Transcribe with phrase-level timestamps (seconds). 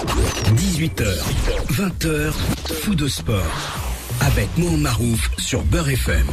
[0.00, 1.04] 18h,
[1.72, 2.32] 20h,
[2.82, 3.44] fou de sport.
[4.20, 6.26] Avec Mohamed Marouf sur Beurre FM.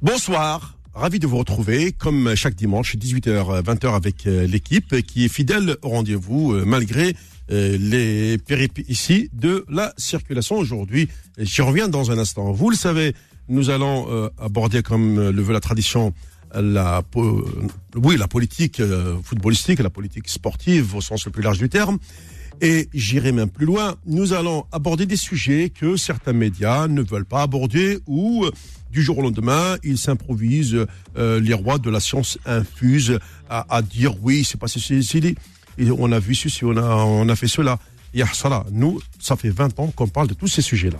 [0.00, 0.78] Bonsoir.
[0.94, 5.76] Ravi de vous retrouver, comme chaque dimanche, 18h, 20h avec euh, l'équipe qui est fidèle
[5.82, 7.16] au rendez-vous euh, malgré
[7.50, 11.08] euh, les péripéties de la circulation aujourd'hui.
[11.38, 12.52] J'y reviens dans un instant.
[12.52, 13.14] Vous le savez,
[13.48, 16.12] nous allons aborder, comme le veut la tradition,
[16.54, 17.02] la,
[17.94, 18.82] oui, la politique
[19.22, 21.98] footballistique, la politique sportive au sens le plus large du terme.
[22.62, 27.24] Et j'irai même plus loin, nous allons aborder des sujets que certains médias ne veulent
[27.24, 28.46] pas aborder ou
[28.90, 30.86] du jour au lendemain, ils s'improvisent
[31.16, 35.36] euh, les rois de la science infuse à, à dire oui, c'est passé ceci,
[35.78, 37.78] on a vu ceci, on a, on a fait cela.
[38.72, 40.98] Nous, ça fait 20 ans qu'on parle de tous ces sujets-là.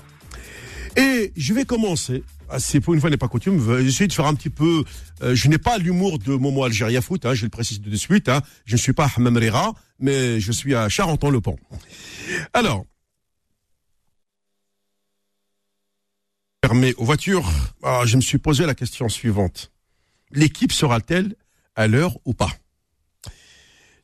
[0.97, 2.23] Et je vais commencer.
[2.53, 3.61] Ah, c'est pour une fois n'est pas coutume.
[3.83, 4.83] J'essaie de faire un petit peu.
[5.23, 7.25] Euh, je n'ai pas l'humour de Momo Algérie Foot.
[7.25, 8.29] Hein, je le précise de suite.
[8.29, 8.43] Hein.
[8.65, 11.57] Je ne suis pas Hamam Rira, mais je suis à Charenton-le-Pont.
[12.53, 12.85] Alors,
[16.61, 17.49] permet aux voitures.
[17.85, 19.71] Ah, je me suis posé la question suivante.
[20.33, 21.37] L'équipe sera-t-elle
[21.77, 22.51] à l'heure ou pas?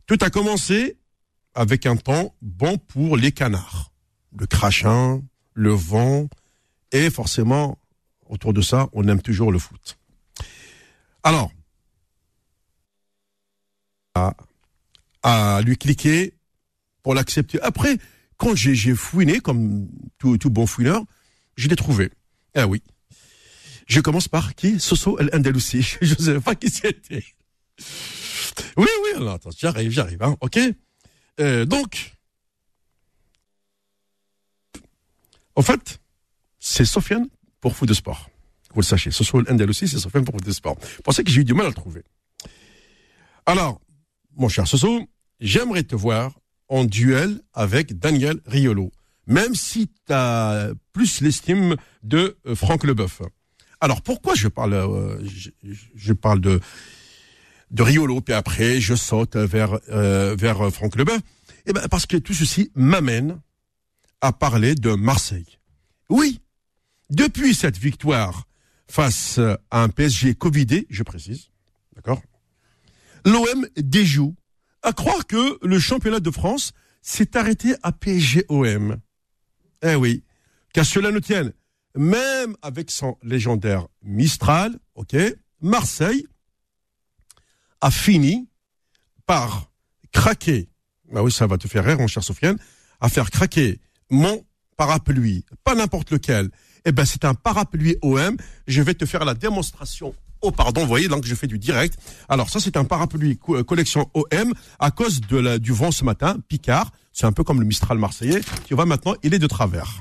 [0.07, 0.99] Tout a commencé
[1.55, 3.93] avec un temps bon pour les canards.
[4.39, 5.23] Le crachin,
[5.55, 6.29] le vent,
[6.93, 7.79] et forcément,
[8.29, 9.99] autour de ça, on aime toujours le foot.
[11.23, 11.51] Alors,
[15.23, 16.35] à, lui cliquer
[17.03, 17.61] pour l'accepter.
[17.63, 17.99] Après,
[18.37, 21.03] quand j'ai fouiné, comme tout, bon fouineur,
[21.57, 22.11] je l'ai trouvé.
[22.55, 22.83] Ah oui.
[23.87, 24.81] Je commence par qui?
[24.81, 25.83] Soso El Andalousi.
[26.01, 27.25] Je ne sais pas qui c'était.
[28.77, 30.59] Oui, oui, alors attends, j'arrive, j'arrive, hein, ok
[31.41, 32.15] euh, Donc,
[35.55, 36.01] en fait,
[36.59, 37.29] c'est Sofiane
[37.67, 38.31] pour foot de sport.
[38.75, 40.77] Vous le sachez, Soso El Andalousi, c'est Sofiane pour foot de sport.
[40.81, 42.05] Vous pensez que j'ai eu du mal à le trouver.
[43.45, 43.81] Alors,
[44.37, 45.05] mon cher Soso,
[45.41, 48.93] j'aimerais te voir en duel avec Daniel Riolo
[49.27, 53.23] même si tu as plus l'estime de euh, Franck Leboeuf.
[53.81, 55.19] Alors pourquoi je parle, euh,
[55.97, 56.61] je, parle de
[57.73, 61.21] de Riolo, puis après je saute vers euh, vers Franck Leboeuf?
[61.67, 63.41] Eh ben parce que tout ceci m'amène
[64.21, 65.59] à parler de Marseille.
[66.09, 66.39] Oui,
[67.11, 68.47] depuis cette victoire
[68.89, 69.39] face
[69.71, 71.51] à un PSG covidé, je précise,
[71.95, 72.23] d'accord,
[73.25, 74.35] l'OM déjoue.
[74.83, 76.73] À croire que le championnat de France
[77.03, 78.99] s'est arrêté à PSG-OM.
[79.83, 80.23] Eh oui,
[80.73, 81.53] qu'à cela ne tienne,
[81.97, 85.17] même avec son légendaire Mistral, ok,
[85.61, 86.27] Marseille
[87.81, 88.49] a fini
[89.27, 89.73] par
[90.13, 90.69] craquer,
[91.13, 92.59] bah oui, ça va te faire rire, mon cher Sofiane,
[93.01, 93.81] à faire craquer
[94.11, 94.45] mon
[94.77, 96.51] parapluie, pas n'importe lequel.
[96.87, 98.37] Eh ben, c'est un parapluie OM.
[98.69, 100.15] Je vais te faire la démonstration.
[100.41, 101.99] Oh, pardon, vous voyez, donc je fais du direct.
[102.29, 106.37] Alors, ça, c'est un parapluie collection OM à cause de la, du vent ce matin,
[106.49, 106.93] Picard.
[107.13, 108.41] C'est un peu comme le Mistral marseillais.
[108.67, 110.01] Tu vois, maintenant, il est de travers.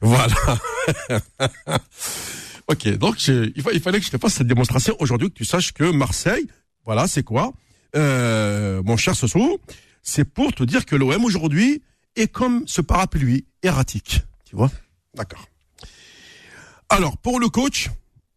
[0.00, 0.36] Voilà.
[2.68, 5.72] ok, donc il, il, fallait que je te fasse cette démonstration aujourd'hui, que tu saches
[5.72, 6.46] que Marseille,
[6.84, 7.52] voilà, c'est quoi?
[7.96, 9.60] Euh, Mon cher Soso,
[10.02, 11.82] c'est pour te dire que l'OM aujourd'hui
[12.14, 14.20] est comme ce parapluie erratique.
[14.44, 14.70] Tu vois?
[15.14, 15.44] D'accord.
[16.90, 17.90] Alors, pour le coach,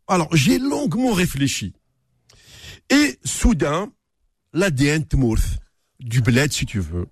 [0.08, 1.74] alors j'ai longuement réfléchi.
[2.90, 3.92] Et soudain,
[4.54, 5.60] l'ADN Tmourth,
[6.00, 7.08] du bled si tu veux,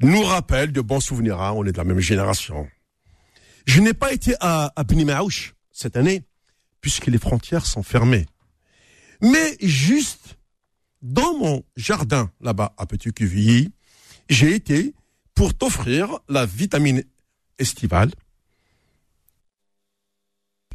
[0.00, 1.40] nous rappelle de bons souvenirs.
[1.40, 2.68] Hein, on est de la même génération.
[3.66, 4.84] Je n'ai pas été à, à
[5.72, 6.22] cette année,
[6.80, 8.26] puisque les frontières sont fermées.
[9.22, 10.36] Mais juste
[11.02, 13.72] dans mon jardin, là-bas, à Petit Cuvilly,
[14.28, 14.94] j'ai été
[15.34, 17.02] pour t'offrir la vitamine
[17.58, 18.10] estivale.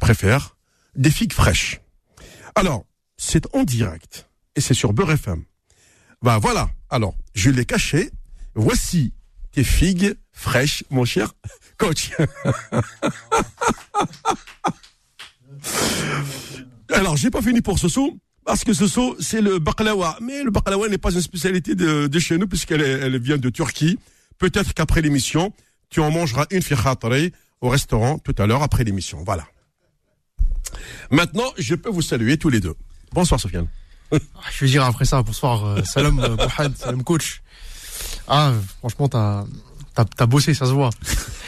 [0.00, 0.56] Préfère
[0.96, 1.80] des figues fraîches.
[2.54, 2.84] Alors,
[3.16, 5.44] c'est en direct et c'est sur Beurre FM.
[6.22, 6.70] Ben voilà.
[6.90, 8.10] Alors, je l'ai caché
[8.54, 9.12] Voici
[9.50, 11.34] tes figues fraîches, mon cher
[11.76, 12.12] coach.
[16.92, 20.18] Alors, j'ai pas fini pour Soso, parce que Soso, c'est le baklawa.
[20.20, 23.98] Mais le baklawa n'est pas une spécialité de, chez nous, puisqu'elle elle vient de Turquie.
[24.38, 25.52] Peut-être qu'après l'émission,
[25.90, 29.24] tu en mangeras une firatari au restaurant tout à l'heure après l'émission.
[29.24, 29.46] Voilà.
[31.10, 32.74] Maintenant, je peux vous saluer tous les deux.
[33.12, 33.66] Bonsoir, Sofiane.
[34.12, 34.18] Ah,
[34.52, 36.36] je vais dire après ça, bonsoir, euh, salam, euh,
[36.76, 37.42] salam coach.
[38.28, 39.44] Ah, franchement, t'as.
[40.16, 40.90] T'as bossé, ça se voit.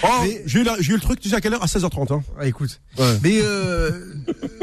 [0.05, 1.63] Oh, j'ai eu, le truc, tu sais à quelle heure?
[1.65, 2.13] À 16h30.
[2.13, 2.23] Hein.
[2.39, 2.81] Ah, écoute.
[3.23, 4.15] Mais euh,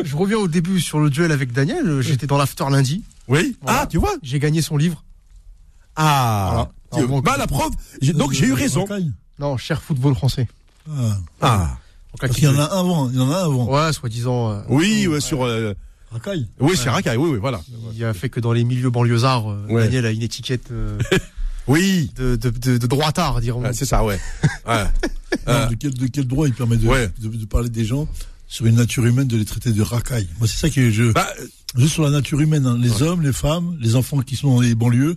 [0.03, 1.99] je reviens au début sur le duel avec Daniel.
[1.99, 3.03] J'étais dans l'after lundi.
[3.27, 3.57] Oui.
[3.65, 4.13] Ah, tu vois?
[4.21, 5.03] J'ai gagné son livre.
[5.97, 6.69] Ah.
[7.23, 7.71] bah, la preuve.
[8.13, 8.85] Donc, j'ai eu raison.
[9.39, 10.47] Non, cher football français.
[10.89, 11.17] Ah.
[11.41, 11.77] ah.
[12.19, 13.09] Parce qu'il y en a un avant.
[13.09, 13.65] Il y en a un avant.
[13.65, 14.51] Ouais, soi-disant.
[14.51, 15.43] Euh, oui, ouais, sur.
[15.45, 15.73] Euh,
[16.11, 16.47] Racaille.
[16.59, 17.59] Oui, c'est Racaille, oui, oui, voilà.
[17.95, 20.69] Il a fait que dans les milieux banlieusards, Daniel a une étiquette
[21.67, 22.11] Oui.
[22.15, 24.19] de, de, de, de droitard, dirons Ouais, c'est ça, ouais.
[24.67, 24.83] ouais.
[24.83, 27.09] Non, Euh, de, quel, de quel droit il permet de, Ouais.
[27.19, 28.07] de, de parler des gens
[28.47, 30.27] sur une nature humaine, de les traiter de racailles?
[30.37, 31.11] Moi, c'est ça que je.
[31.11, 31.27] bah,
[31.75, 32.77] Juste sur la nature humaine, hein.
[32.79, 35.15] les hommes, les femmes, les enfants qui sont dans les banlieues.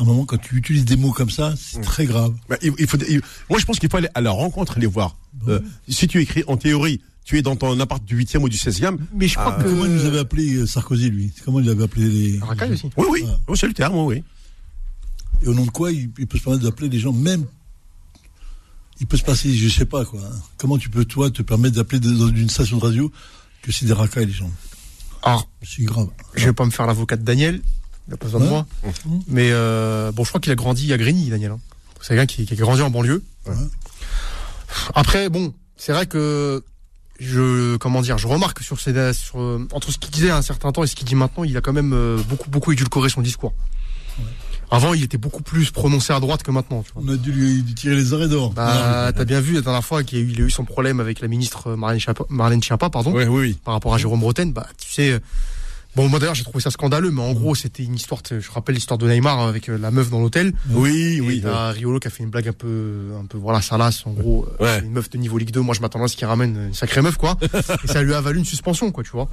[0.00, 2.34] À un moment, quand tu utilises des mots comme ça, c'est très grave.
[2.48, 3.20] bah, il, il faut, il-
[3.50, 5.14] moi, je pense qu'il faut aller à la rencontre, les voir.
[5.46, 8.56] Euh, si tu écris en théorie, tu es dans ton appart du 8e ou du
[8.56, 8.96] 16e.
[9.14, 9.62] Mais je crois Ah.
[9.62, 9.68] que.
[9.68, 11.30] Comment il nous avait appelé euh, Sarkozy, lui?
[11.44, 12.38] Comment il avait appelé les.
[12.38, 12.88] Racaille aussi.
[12.96, 13.24] Oui, oui.
[13.28, 13.38] Ah.
[13.46, 14.24] Oh, c'est le terme, oui.
[15.42, 17.44] Et au nom de quoi il, il peut se permettre d'appeler les gens, même?
[19.00, 20.20] Il peut se passer, je sais pas quoi.
[20.24, 20.36] hein.
[20.58, 23.12] Comment tu peux, toi, te permettre d'appeler dans une station de radio
[23.62, 24.50] que c'est des racailles, les gens?
[25.22, 26.08] Alors, C'est grave.
[26.34, 27.60] je vais pas me faire l'avocat de Daniel.
[28.10, 28.66] Il a pas besoin de moi.
[29.28, 31.52] Mais euh, bon, je crois qu'il a grandi à Grigny, Daniel.
[31.52, 31.60] hein.
[32.02, 33.22] C'est quelqu'un qui, qui a grandi en banlieue.
[33.46, 33.54] Ouais.
[34.94, 36.62] Après, bon, c'est vrai que
[37.18, 40.42] je, comment dire, je remarque sur ces, sur, euh, entre ce qu'il disait à un
[40.42, 43.08] certain temps et ce qu'il dit maintenant, il a quand même euh, beaucoup, beaucoup édulcoré
[43.10, 43.54] son discours.
[44.72, 46.82] Avant, il était beaucoup plus prononcé à droite que maintenant.
[46.82, 47.02] Tu vois.
[47.04, 48.52] On a dû lui, lui tirer les arrêts d'or.
[48.52, 51.74] Bah, t'as bien vu la dernière fois qu'il a eu, son problème avec la ministre
[51.74, 53.58] Marlène Schiappa, Marlène Schiappa, pardon, Oui, oui, oui.
[53.64, 54.52] par rapport à Jérôme Bretagne.
[54.52, 55.18] Bah, tu sais, euh,
[55.96, 58.74] bon, moi d'ailleurs, j'ai trouvé ça scandaleux, mais en gros, c'était une histoire, je rappelle
[58.74, 60.52] l'histoire de Neymar avec euh, la meuf dans l'hôtel.
[60.70, 61.40] Oui, Et oui.
[61.42, 64.46] t'as Riolo qui a fait une blague un peu, un peu, voilà, salace, en gros.
[64.60, 64.78] euh, Ouais.
[64.80, 65.60] c'est Une meuf de niveau Ligue 2.
[65.60, 67.36] Moi, je m'attendais à ce qu'il ramène une sacrée meuf, quoi.
[67.84, 69.28] et ça lui a valu une suspension, quoi, tu vois.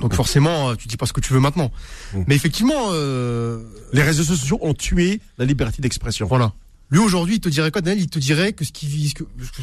[0.00, 1.70] Donc forcément, euh, tu dis pas ce que tu veux maintenant.
[2.14, 2.24] Mhm.
[2.26, 3.62] Mais effectivement, euh,
[3.92, 6.26] Les réseaux sociaux ont tué la liberté d'expression.
[6.26, 6.52] voilà.
[6.90, 8.02] Lui aujourd'hui, il te dirait quoi, Daniel?
[8.04, 9.14] Il te dirait que ce qui ce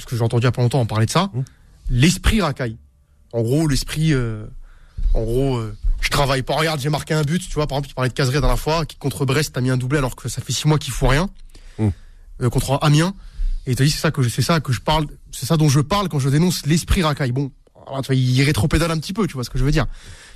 [0.05, 1.43] que j'ai entendu il y a pas longtemps en parler de ça, Mhm.
[1.91, 2.77] l'esprit racaille.
[3.33, 4.45] En gros, l'esprit, euh,
[5.13, 6.55] en gros, euh, je travaille pas.
[6.55, 7.67] Regarde, j'ai marqué un but, tu vois.
[7.67, 9.77] Par exemple, il parlait de Cazeray dans la fois, qui contre Brest a mis un
[9.77, 11.29] doublé alors que ça fait six mois qu'il fout rien.
[11.77, 11.91] Mhm.
[12.41, 13.13] Euh, contre Amiens.
[13.67, 15.57] Et il te dit c'est ça que je, c'est ça que je parle, c'est ça
[15.57, 17.31] dont je parle quand je dénonce l'esprit racaille.
[17.31, 17.51] Bon,
[17.87, 19.85] alors, tu vois, il rétropédale un petit peu, tu vois ce que je veux dire.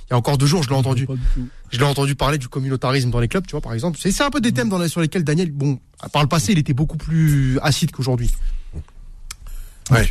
[0.08, 1.06] Il y a encore deux jours, je l'ai entendu.
[1.70, 3.98] Je l'ai entendu parler du communautarisme dans les clubs, tu vois, par exemple.
[4.00, 5.80] C'est c'est un peu des thèmes dans les- sur lesquels Daniel, bon,
[6.12, 8.30] par le passé, il était beaucoup plus acide qu'aujourd'hui.
[9.90, 10.08] Ouais.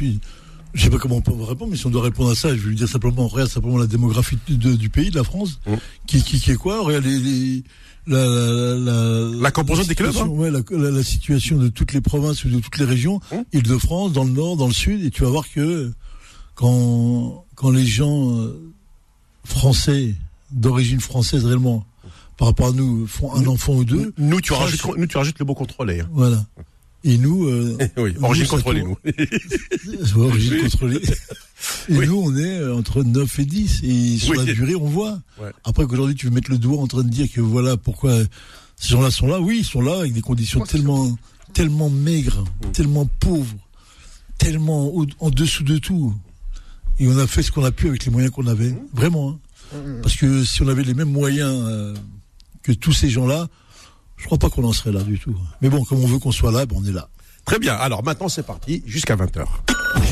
[0.74, 2.62] Je sais pas comment on peut répondre, mais si on doit répondre à ça, je
[2.62, 5.74] vais lui dire simplement, regarde simplement la démographie de- du pays, de la France, Mm.
[6.08, 6.82] qui, qui, qui est quoi?
[6.84, 7.64] Regarde les, les-
[8.08, 12.02] la, la, la, La composante des clubs, ouais, la, la- la situation de toutes les
[12.02, 13.36] provinces ou de toutes les régions, Mm.
[13.54, 15.92] Île-de-France, dans le nord, dans le sud, et tu vas voir que
[16.56, 18.60] quand, quand les gens euh,
[19.46, 20.16] français,
[20.52, 21.86] d'origine française réellement,
[22.38, 25.38] par rapport à nous, font un enfant ou deux, Nous, tu rajoutes, nous, tu rajoutes
[25.40, 26.00] le mot contrôlé.
[26.02, 26.10] hein.
[26.12, 26.46] voilà.
[27.04, 28.98] Et nous, euh, oui, origine contrôlée, nous.
[30.16, 31.02] origine contrôlée.
[31.90, 32.08] Et Oui.
[32.08, 33.82] nous, on est euh, entre 9 et 10.
[33.84, 34.46] Et sur Oui.
[34.46, 35.20] la durée, on voit.
[35.42, 35.50] Ouais.
[35.64, 38.18] Après qu'aujourd'hui, tu veux mettre le doigt en train de dire que voilà pourquoi
[38.76, 39.40] ces gens-là sont là.
[39.40, 41.18] Oui, ils sont là avec des conditions tellement,
[41.54, 43.56] tellement maigres, tellement pauvres,
[44.38, 46.14] tellement au- en dessous de tout.
[47.00, 48.72] Et on a fait ce qu'on a pu avec les moyens qu'on avait.
[48.72, 48.80] Mm.
[48.94, 49.40] Vraiment.
[49.74, 49.78] hein.
[50.02, 51.94] Parce que si on avait les mêmes moyens euh,
[52.62, 53.48] que tous ces gens-là,
[54.24, 55.36] je crois pas qu'on en serait là du tout.
[55.62, 57.10] Mais bon, comme on veut qu'on soit là, ben on est là.
[57.44, 57.74] Très bien.
[57.76, 59.44] Alors maintenant, c'est parti jusqu'à 20h.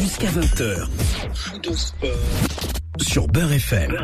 [0.02, 0.86] Jusqu'à 20h.
[3.00, 3.96] Sur Beurre FM.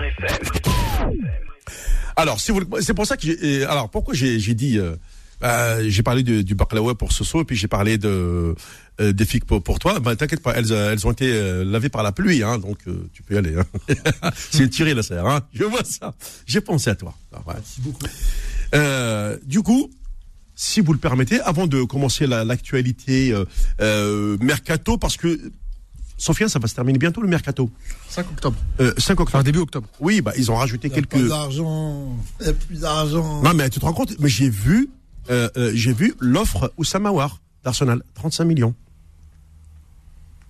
[2.15, 4.95] Alors, si vous, le- c'est pour ça que j'ai, alors pourquoi j'ai, j'ai dit, euh,
[5.41, 8.55] bah, j'ai parlé de- du baklawa pour Soso et puis j'ai parlé de
[8.99, 9.99] euh, des figues pour, pour toi.
[9.99, 12.77] Bah, t'inquiète pas, elles, euh, elles ont été euh, lavées par la pluie, hein, donc
[12.87, 13.55] euh, tu peux y aller.
[13.55, 14.31] Hein.
[14.49, 15.41] C'est une tirée la serre, hein.
[15.53, 16.15] Je vois ça.
[16.47, 17.13] J'ai pensé à toi.
[17.33, 17.53] Ah, ouais.
[17.55, 17.99] Merci beaucoup.
[18.75, 19.89] Euh, du coup,
[20.55, 23.45] si vous le permettez, avant de commencer la- l'actualité euh,
[23.81, 25.39] euh, mercato, parce que
[26.19, 27.69] Sofiane, ça va se terminer bientôt le mercato.
[28.09, 28.57] 5 octobre.
[28.79, 29.29] Euh, 5 octobre.
[29.35, 29.87] Enfin, début octobre.
[29.99, 31.27] Oui, bah ils ont rajouté Il y a quelques.
[31.27, 32.17] d'argent.
[32.39, 33.43] Il n'y a plus d'argent.
[33.43, 34.89] Non, mais tu te rends compte Mais j'ai vu,
[35.29, 38.73] euh, euh, j'ai vu l'offre Oussama War d'Arsenal, 35 millions.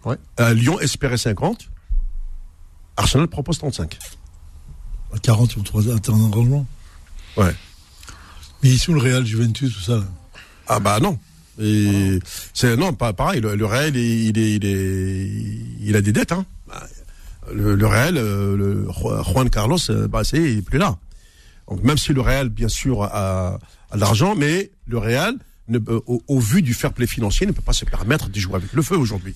[0.06, 0.16] Ouais.
[0.40, 1.68] Euh, Lyon espérait 50.
[2.96, 3.98] Arsenal propose 35.
[5.14, 6.66] À 40, ils vont trouver un terrain d'arrangement.
[7.36, 7.54] Ouais.
[8.64, 10.04] Mais ici, le Real, Juventus, tout ça.
[10.68, 11.18] Ah bah non.
[11.60, 12.20] Et
[12.54, 13.42] c'est non, pas pareil.
[13.42, 15.32] Le, le Real, il, est, il est,
[15.82, 16.32] il a des dettes.
[16.32, 16.46] Hein.
[16.68, 16.88] Bah,
[17.54, 18.88] Le, le Real, euh, le
[19.24, 20.98] Juan Carlos, euh, bah c'est il est plus là.
[21.70, 23.60] Donc même si le Real, bien sûr, a,
[23.90, 25.36] a de l'argent, mais le Real,
[25.70, 28.56] ne, au, au vu du fair play financier, ne peut pas se permettre de jouer
[28.56, 29.36] avec le feu aujourd'hui.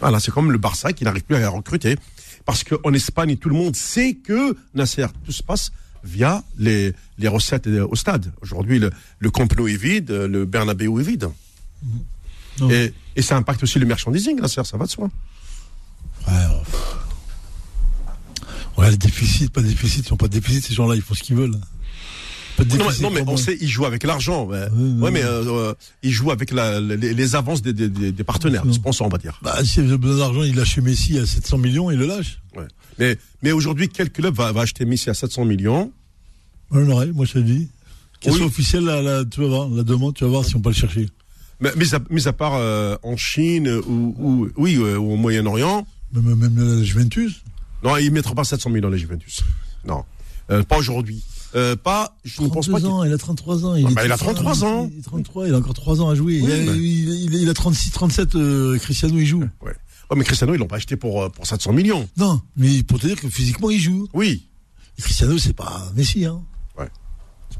[0.00, 1.96] Voilà, c'est comme le Barça qui n'arrive plus à recruter.
[2.44, 5.72] Parce qu'en Espagne, tout le monde sait que Nasser, tout se passe
[6.06, 8.32] via les, les recettes au stade.
[8.42, 11.28] Aujourd'hui, le, le Camp Nou est vide, le Bernabeu est vide.
[12.70, 15.08] Et, et ça impacte aussi le merchandising, ça va de soi.
[16.26, 16.48] Ouais, euh,
[18.80, 21.14] ouais, le déficit, pas de déficit, ils n'ont pas de déficit, ces gens-là, ils font
[21.14, 21.54] ce qu'ils veulent.
[22.56, 24.46] Pas de Non, mais, non, on sait, ils jouent avec l'argent.
[24.46, 24.66] Ouais,
[25.12, 28.72] mais euh, euh, ils jouent avec la, les, les avances des, des, des- partenaires, des
[28.72, 29.38] sponsors, on va dire.
[29.42, 32.38] Bah, s'il a besoin d'argent, il lâche Messi à 700 millions, il le lâche.
[32.56, 32.64] Ouais.
[32.98, 35.92] Mais, mais aujourd'hui, quel club va, va acheter Messi à 700 millions
[36.72, 37.68] J'en aurais, moi, je te dis.
[38.20, 38.42] Qu'elle Oui.
[38.42, 40.74] officielle, la, la- tu vas voir, la demande, tu vas voir si on peut le
[40.74, 41.08] chercher.
[41.60, 41.70] Mais,
[42.10, 46.78] mis à part euh, en Chine ou, ou oui, euh, ou au Moyen-Orient, Même, même
[46.78, 47.42] la Juventus.
[47.84, 49.42] non, ils mettront pas 700 000 dans les Juventus.
[49.86, 50.04] Non,
[50.50, 51.22] Euh, pas aujourd'hui.
[51.54, 52.92] Euh, pas, je ne pense 32 pas.
[52.92, 53.74] ans, il a 33 ans.
[53.76, 54.90] Il, Ah, bah, il a tout 33 fin, ans.
[54.92, 56.34] Il, est 33, il a encore 3 ans à jouer.
[56.42, 56.72] il, a, bah.
[56.74, 56.84] il,
[57.24, 59.40] il- il a 36, 37, euh, Cristiano, il joue.
[59.62, 59.72] Ouais.
[60.10, 62.08] Ouais, mais Cristiano, ils l'ont pas acheté pour, euh, pour 700 millions.
[62.16, 64.06] Non, mais pour te dire que physiquement, il joue.
[64.14, 64.46] Oui.
[64.98, 66.42] Et Cristiano, c'est pas Messi, hein.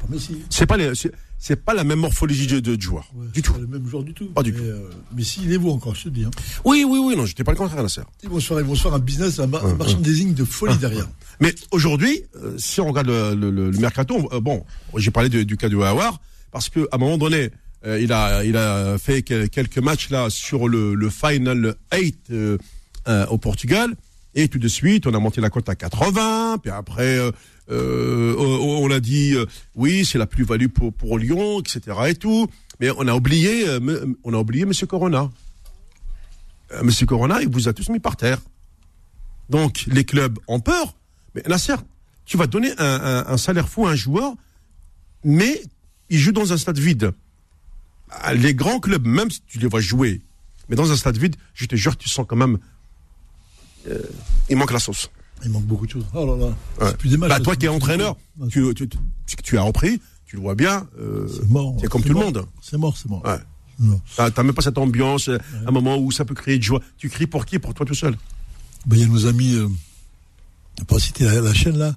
[0.00, 0.42] C'est pas Messi.
[0.50, 3.04] C'est pas les, c'est, c'est pas la même morphologie de, de joueur.
[3.14, 3.52] Ouais, du c'est tout.
[3.54, 4.26] pas le même joueur du tout.
[4.28, 4.64] Pas du Mais, tout.
[4.64, 6.24] euh, Messi, il est beau encore, je te dis.
[6.24, 6.30] Hein.
[6.64, 8.02] Oui, oui, oui, non, j'étais pas le contraire, Nasser.
[8.22, 10.44] Ils vont se faire, ils vont se faire un business, un, mar- un merchandising de
[10.44, 11.08] folie derrière.
[11.40, 14.64] Mais aujourd'hui, euh, si on regarde le, le, le- le mercato, euh, bon,
[14.96, 16.20] j'ai parlé de- du cas de Hawar,
[16.52, 17.50] parce que à un moment donné,
[17.84, 22.56] euh, il a il a fait que- quelques matchs là sur le, final 8 euh,
[23.08, 23.94] euh, au Portugal,
[24.34, 27.18] et tout de suite, on a monté la cote à 80, puis après,
[27.68, 31.80] on, on a dit euh, oui, c'est la plus-value pour pour Lyon, etc.
[32.08, 32.48] et tout,
[32.80, 35.30] mais on a oublié, euh, on a oublié Monsieur Corona.
[36.72, 38.38] Euh, Monsieur Corona, il vous a tous mis par terre.
[39.50, 40.96] Donc les clubs ont peur.
[41.34, 41.76] Mais Nasser,
[42.24, 44.34] tu vas donner un, salaire fou à un joueur,
[45.22, 45.62] mais
[46.08, 47.12] il joue dans un stade vide.
[48.10, 50.22] Ah, Les grands clubs, même si tu les vois jouer,
[50.68, 52.58] mais dans un stade vide, je te jure, tu sens quand même.
[53.88, 54.00] euh,
[54.48, 55.10] il manque la sauce.
[55.44, 56.06] Il manque beaucoup de choses.
[56.14, 56.46] Oh là là.
[56.46, 56.90] Ouais.
[56.90, 57.28] C'est plus des matchs.
[57.30, 58.16] Bah, toi qui es entraîneur,
[58.50, 58.96] tu, tu, tu,
[59.42, 60.88] tu as repris, tu le vois bien.
[60.98, 61.76] euh, C'est mort.
[61.80, 62.24] c'est comme tout le mort.
[62.24, 62.46] monde.
[62.62, 63.22] C'est mort, c'est mort.
[63.24, 63.38] Ouais.
[64.16, 66.80] T'as t'as même pas cette ambiance, euh, un moment où ça peut créer de joie.
[66.96, 67.58] Tu cries pour qui?
[67.58, 68.16] Pour toi tout seul.
[68.86, 69.68] Ben, il y a nos amis, euh,
[70.88, 71.94] pas citer la, la chaîne là,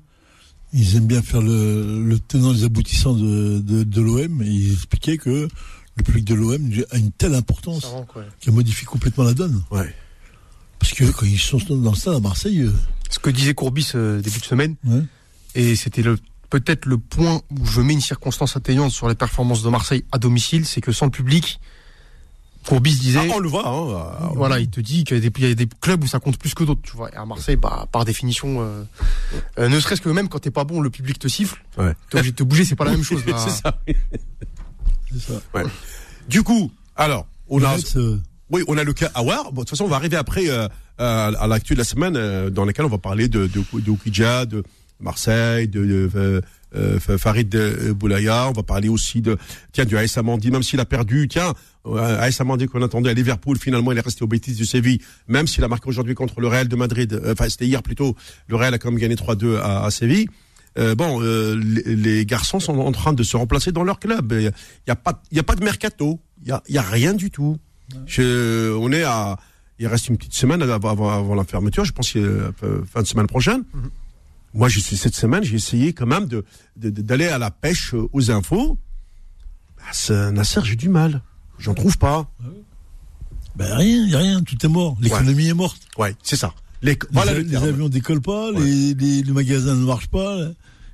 [0.73, 4.73] ils aiment bien faire le, le tenant les aboutissants de, de, de l'OM et ils
[4.73, 5.47] expliquaient que
[5.95, 8.23] le public de l'OM a une telle importance ouais.
[8.41, 9.63] qu'elle modifie complètement la donne.
[9.71, 9.93] Ouais.
[10.79, 12.71] Parce que quand ils sont dans le stade à Marseille, euh,
[13.09, 15.01] Ce que disait Courbis euh, début de semaine, ouais,
[15.55, 16.17] et c'était le
[16.49, 20.17] peut-être le point où je mets une circonstance atteignante sur les performances de Marseille à
[20.17, 21.59] domicile, c'est que sans le public,
[22.67, 23.67] Courbis disait, Ah, on le voit.
[23.67, 23.89] Hein,
[24.25, 26.07] euh, voilà, il te dit qu'il y, a des- il y a des clubs où
[26.07, 27.11] ça compte plus que d'autres, tu vois.
[27.11, 28.83] Et à Marseille, bah, par définition, euh,
[29.59, 31.93] euh, ne serait-ce que même quand t'es pas bon, le public te siffle, Ouais.
[32.09, 33.23] t'es obligé de te bouger, c'est pas la même chose.
[33.25, 33.79] c'est ça.
[35.11, 35.41] c'est ça.
[36.27, 38.17] Du coup, alors, on a, euh,
[38.51, 39.45] oui, on a le cas Awar.
[39.45, 40.67] Bon, de toute façon, on va arriver après euh,
[40.99, 43.89] à, à l'actu de la semaine, euh, dans laquelle on va parler de de, de
[43.89, 44.63] Oukidja, de
[44.99, 46.41] Marseille, de, de, euh,
[46.75, 48.49] euh, Farid euh, Boulaya.
[48.49, 49.37] On va parler aussi de
[49.71, 51.27] tiens du AS Amandi, même s'il a perdu.
[51.29, 51.53] Tiens,
[51.85, 54.99] euh, AS Amandi qu'on attendait à Liverpool, finalement, il est resté au bêtises du Séville,
[55.29, 57.13] même s'il a marqué aujourd'hui contre le Real de Madrid.
[57.13, 58.15] euh, Enfin, c'était hier plutôt.
[58.47, 60.27] Le Real a quand même gagné 3-2 à, à Séville.
[60.77, 64.33] Euh, bon, euh, les, les garçons sont en train de se remplacer dans leur club.
[64.33, 64.51] Il
[64.87, 66.19] y a, pas, il y a pas de mercato.
[66.43, 67.57] Il y a, a rien du tout.
[68.05, 69.37] Je, on est à,
[69.79, 71.85] il reste une petite semaine avant, avant, avant la fermeture.
[71.85, 72.19] Je pense que
[72.63, 73.63] euh, fin de semaine prochaine.
[74.53, 76.43] Moi, je suis cette semaine, j'ai essayé quand même de-
[76.75, 78.77] d'aller à la pêche euh, aux infos.
[79.91, 81.21] C'est- Nasser, j'ai du mal.
[81.59, 82.29] J'en trouve pas.
[83.55, 84.97] ben rien, il y a rien, tout est mort.
[85.01, 85.81] L'économie est morte.
[85.97, 86.53] Ouais, c'est ça.
[86.81, 90.37] Les, voilà le les avions décollent pas, les, les, les magasins ne marchent pas.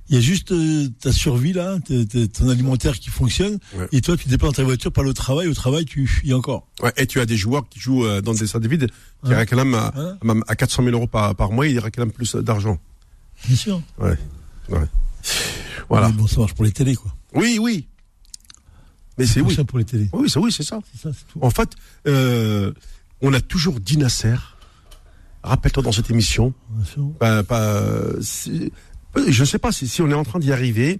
[0.10, 3.58] Il y a juste euh, ta survie là, t- t- ton alimentaire qui fonctionne.
[3.76, 3.88] Ouais.
[3.92, 5.48] Et toi, tu dépends ta voiture, pas le travail.
[5.48, 6.68] Au travail, tu fuis encore.
[6.84, 8.88] Ouais, et tu as des joueurs qui jouent euh, dans des stades vides
[9.24, 9.36] qui Ouais.
[9.38, 10.18] réclament à, Voilà.
[10.24, 12.78] même à 400 000 euros par, par mois, ils réclament plus d'argent.
[13.48, 13.82] Bien sûr.
[13.98, 14.16] Ouais.
[15.90, 16.10] Voilà.
[16.10, 17.14] Mais bon, ça marche pour les télés, quoi.
[17.34, 17.88] Oui, oui.
[19.18, 19.56] Mais c'est oui.
[19.56, 20.10] ça, pour les télés.
[20.14, 20.80] Oui, c'est oui, c'est ça.
[21.02, 21.40] Tout.
[21.42, 21.70] En fait,
[22.08, 22.72] euh,
[23.22, 24.36] on a toujours dit Nasser.
[25.44, 26.54] Rappelle-toi dans cette émission.
[26.70, 27.12] Bien sûr.
[27.48, 28.72] Pas, si-
[29.28, 31.00] je ne sais pas si, si on est en train d'y arriver.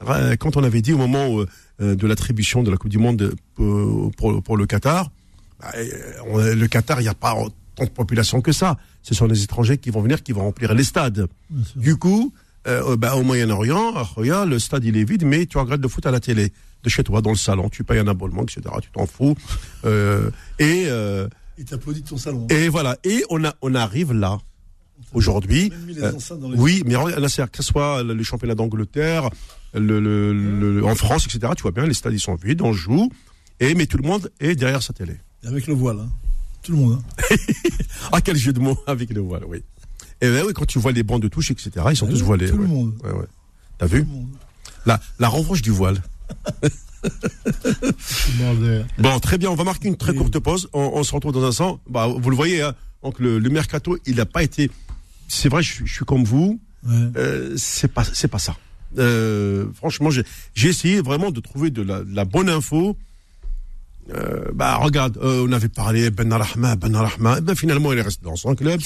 [0.00, 1.40] Ra- Quand on avait dit au moment
[1.80, 5.10] euh, de l'attribution de la Coupe du Monde pour, pour, pour le Qatar,
[5.60, 7.34] bah, euh, le Qatar, il n'y a pas
[7.76, 8.76] tant de population que ça.
[9.02, 11.26] Ce sont les étrangers qui vont venir, qui vont remplir les stades.
[11.76, 12.32] Du coup,
[12.66, 13.92] euh, bah, au Moyen-Orient,
[14.46, 16.52] le stade il est vide, mais tu regardes le foot à la télé,
[16.82, 18.62] de chez toi, dans le salon, tu payes un abonnement, etc.
[18.82, 19.36] Tu t'en fous.
[19.84, 21.28] Euh, et, euh,
[21.58, 22.46] Et t'applaudis de ton salon.
[22.50, 22.96] et voilà.
[23.04, 24.38] Et on, a, on arrive là,
[25.14, 25.72] aujourd'hui.
[25.98, 26.12] Euh,
[26.56, 29.30] oui, mais là, c'est que ce soit le, championnat d'Angleterre,
[29.72, 31.52] le, le, le- en France, etc.
[31.56, 33.10] Tu vois bien, les stades ils sont vides, on joue,
[33.60, 35.14] et mais tout le monde est derrière sa télé.
[35.46, 35.98] Avec le voile.
[36.00, 36.10] Hein.
[36.62, 37.02] Tout le monde.
[37.30, 37.36] Hein.
[38.12, 39.62] Ah quel jeu de mots avec le voile, oui.
[40.20, 41.70] Et ben oui, quand tu vois les bancs de touche, etc.
[41.90, 42.48] Ils sont Ah tous oui, voilés.
[42.50, 42.94] tout le monde.
[43.02, 43.26] Ouais, ouais.
[43.78, 44.06] T'as vu
[44.86, 46.02] la, la revanche du voile.
[48.98, 50.68] Bon, très bien, on va marquer une très courte pause.
[50.72, 51.80] On, on se retrouve dans un instant.
[51.88, 54.70] Bah, vous le voyez, hein, donc le, le mercato, il n'a pas été.
[55.28, 56.60] C'est vrai, je, suis- je suis comme vous.
[56.86, 56.94] Ouais.
[57.16, 58.56] Euh, c'est pas, c'est pas ça.
[58.98, 60.24] Euh, franchement, j'ai,
[60.68, 62.96] essayé vraiment de trouver de la, de la bonne info.
[64.12, 67.36] Euh, bah regarde, euh, on avait parlé Ben Arahma, Ben Arahma.
[67.38, 68.80] Eh ben finalement, il est resté dans son club.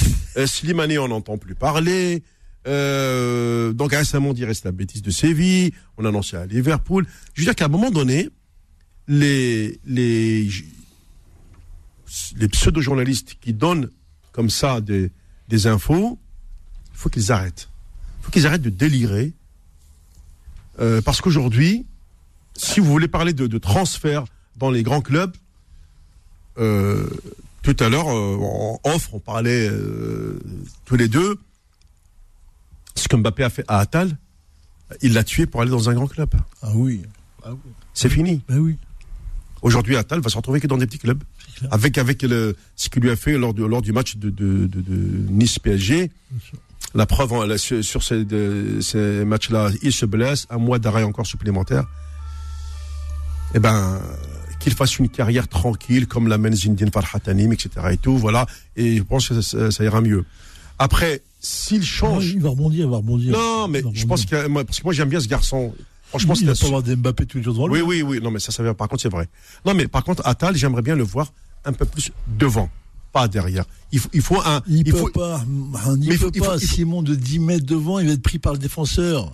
[0.47, 2.23] Slimani, on n'entend plus parler.
[2.65, 5.73] Donc récemment, dit reste la bêtise de Séville.
[5.97, 7.07] On a annoncé à Liverpool.
[7.35, 8.31] Je veux dire qu'à un moment donné,
[9.09, 10.49] les les
[12.37, 13.91] les pseudo-journalistes qui donnent
[14.33, 15.11] comme ça des
[15.49, 16.28] des infos, il
[16.99, 17.69] faut qu'ils arrêtent.
[18.21, 19.33] Il faut qu'ils arrêtent de délirer.
[20.81, 21.87] Euh, parce qu'aujourd'hui,
[22.55, 24.25] si vous voulez parler de, de transfert
[24.57, 25.33] dans les grands clubs,
[26.59, 27.09] euh,
[27.63, 29.71] tout à l'heure, euh, en offre, on parlait
[30.85, 31.39] tous les deux.
[32.97, 34.17] Ce que Mbappé a fait à Attal,
[35.01, 36.31] il l'a tué pour aller dans un grand club.
[36.63, 37.03] Ah oui.
[37.45, 37.71] Ah oui.
[37.95, 38.43] C'est fini.
[38.49, 38.77] Ben oui.
[39.63, 41.23] Aujourd'hui, Attal va se retrouver que dans des petits clubs.
[41.71, 44.67] Avec, avec le, ce qu'il lui a fait lors du, lors du match de, de,
[44.67, 46.11] de, de Nice-PSG.
[46.95, 48.25] La preuve, hein, là, sur, sur ces,
[49.25, 51.85] matchs-là, il se blesse, un mois d'arrêt encore supplémentaire.
[53.55, 54.01] Eh ben,
[54.61, 57.71] qu'il fasse une carrière tranquille, comme la mène Zinedine Farhatanim, etc.
[57.93, 58.47] et tout, voilà.
[58.77, 60.25] Et je pense que ça, ça ira mieux.
[60.79, 62.27] Après, s'il Ah, change.
[62.31, 63.33] il va rebondir, il va rebondir.
[63.33, 65.75] non, mais je pense que, moi, parce que moi, j'aime bien ce garçon.
[66.09, 67.83] Franchement, il va pas avoir des Mbappé tous les jours devant lui.
[67.83, 68.21] oui, oui, oui.
[68.23, 68.73] Non, mais ça, ça vient.
[68.75, 69.29] Par contre, c'est vrai.
[69.67, 71.33] Non, mais par contre, Attal, j'aimerais bien le voir
[71.65, 72.71] un peu plus devant,
[73.13, 73.65] pas derrière.
[73.93, 74.63] Il faut, il faut un.
[74.69, 75.43] Il, peut faut, pas.
[75.47, 76.59] Il Mais il peut faut- pas.
[76.59, 79.33] Simon de 10 mètres devant, il va être pris par le défenseur.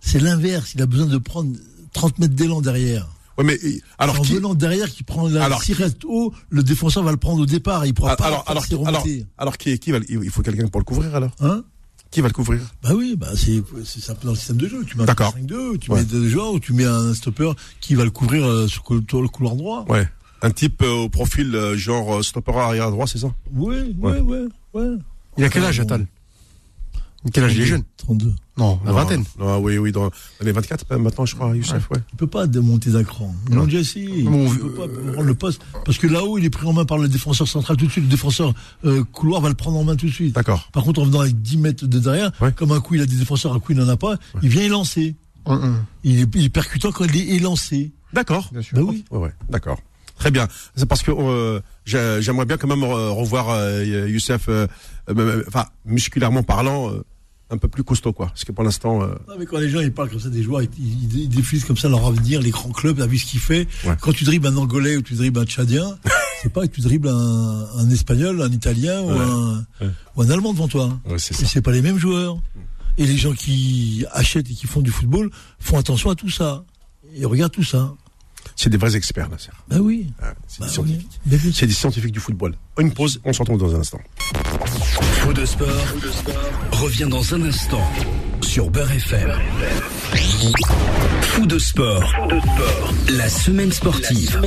[0.00, 0.72] C'est l'inverse.
[0.74, 1.54] Il a besoin de prendre
[1.92, 3.08] 30 mètres d'élan derrière.
[3.38, 3.58] Ouais, mais
[3.98, 5.44] alors en qui venant derrière, qui prend la.
[5.44, 7.84] Alors, S'il reste haut, le défenseur va le prendre au départ.
[7.86, 9.04] Il pourra pas alors, alors, alors,
[9.38, 11.32] alors, qui, qui va, il faut quelqu'un pour le couvrir alors.
[11.40, 11.64] Hein?
[12.12, 12.60] Qui va le couvrir?
[12.80, 13.64] Bah oui, bah c'est
[14.00, 14.84] ça dans le système de jeu.
[14.86, 15.34] Tu mets un D'accord.
[15.36, 15.98] 5-2, tu Ouais.
[15.98, 19.02] mets deux joueurs ou tu mets un stopper qui va le couvrir euh, sur le,
[19.08, 19.84] sur le couloir droit.
[19.88, 20.08] Ouais.
[20.44, 23.32] Un type euh, au profil euh, genre euh, stopper arrière droit, c'est ça?
[23.54, 24.96] Oui, ouais, ouais.
[25.38, 26.06] Il a quel âge, Attal
[27.32, 27.82] Quel âge il est jeune?
[27.96, 28.34] 32.
[28.58, 29.24] Non, la Non, vingtaine.
[29.38, 30.10] Non, oui, oui, dans,
[30.42, 31.96] les 24 euh, maintenant, je crois, Youssef, ouais.
[32.12, 33.34] Il peut pas démonter d'un cran.
[33.72, 34.24] Essayé.
[34.24, 35.62] Bon, il peut pas prendre le poste.
[35.86, 38.04] Parce que là-haut, il est pris en main par le défenseur central tout de suite.
[38.04, 38.52] Le défenseur
[38.84, 40.34] euh, couloir va le prendre en main tout de suite.
[40.34, 40.68] D'accord.
[40.72, 42.52] Par contre, en venant avec 10 mètres de derrière, Ouais.
[42.52, 44.62] comme un coup il a des défenseurs, un coup il n'en a pas, il vient
[44.62, 45.16] y lancer.
[45.46, 45.84] Hum, hum.
[46.04, 47.92] Il est, il est percutant quand il est élancé.
[48.12, 48.50] D'accord.
[48.52, 48.76] Bien sûr.
[48.76, 49.04] Bah oui.
[49.10, 49.78] Ouais, ouais, d'accord.
[50.18, 50.48] Très bien.
[50.76, 54.48] C'est parce que euh, j'ai- j'aimerais bien quand même euh, revoir euh, Youssef,
[55.48, 56.92] enfin, musculairement parlant,
[57.50, 58.26] un peu plus costaud, quoi.
[58.28, 60.42] Parce que pour l'instant, euh, Non, mais quand les gens ils parlent comme ça des
[60.42, 63.26] joueurs, ils, ils, ils diffusent comme ça leur avenir, les grands clubs, t'as vu ce
[63.26, 63.68] qu'il fait.
[63.84, 63.94] Ouais.
[64.00, 65.98] Quand tu dribbles un Angolais ou tu dribbles un Tchadien,
[66.42, 69.88] c'est pas que tu dribbles un, un Espagnol, un Italien ou, un, Ouais.
[70.16, 70.98] ou un Allemand devant toi.
[71.10, 72.38] Et c'est pas les mêmes joueurs.
[72.96, 76.64] Et les gens qui achètent et qui font du football font attention à tout ça.
[77.14, 77.92] Et regardent tout ça.
[78.56, 80.12] C'est des vrais experts, là, c'est Ben oui.
[80.46, 80.66] c'est Bah
[81.26, 81.52] des oui.
[81.54, 82.54] C'est des scientifiques du football.
[82.78, 83.98] Une pause, on se retrouve dans un instant.
[85.20, 85.68] Faux de sport,
[86.72, 87.82] revient dans un instant
[88.42, 89.32] sur Beurre FM.
[91.22, 92.02] Fou de sport,
[93.10, 94.40] la semaine sportive.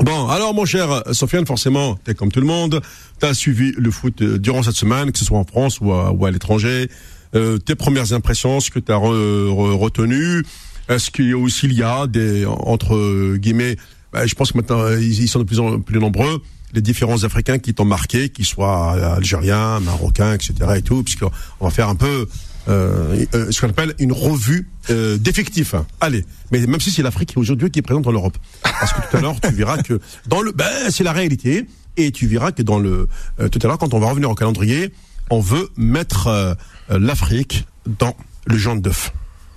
[0.00, 2.80] Bon, alors mon cher Sofiane, forcément, t'es comme tout le monde,
[3.18, 6.30] t'as suivi le foot euh, durant cette semaine, que ce soit en France ou à,
[6.30, 6.88] l'étranger.
[7.34, 10.44] Euh, tes premières impressions, ce que t'as re, re- retenu,
[10.88, 13.76] est-ce qu'il y a aussi il y a des entre guillemets,
[14.12, 16.42] bah, je pense que maintenant ils, sont de plus en plus nombreux,
[16.74, 20.54] les différents Africains qui t'ont marqué, qu'ils soient algériens, marocains, etc.
[20.76, 22.26] et tout, puisqu'on on va faire un peu
[22.68, 25.74] euh, euh, ce qu'on appelle une revue euh, d'effectifs.
[26.00, 29.16] Allez, mais même si c'est l'Afrique aujourd'hui qui est présente dans l'Europe, parce que tout
[29.16, 31.66] à l'heure tu verras que dans le, ben c'est la réalité,
[31.98, 33.08] et tu verras que dans le,
[33.40, 34.92] euh, tout à l'heure quand on va revenir au calendrier,
[35.30, 36.54] on veut mettre euh,
[36.88, 37.66] l'Afrique
[37.98, 39.12] dans le jaune d'œuf.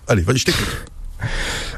[0.07, 0.90] Allez, vas-y, je t'écoute.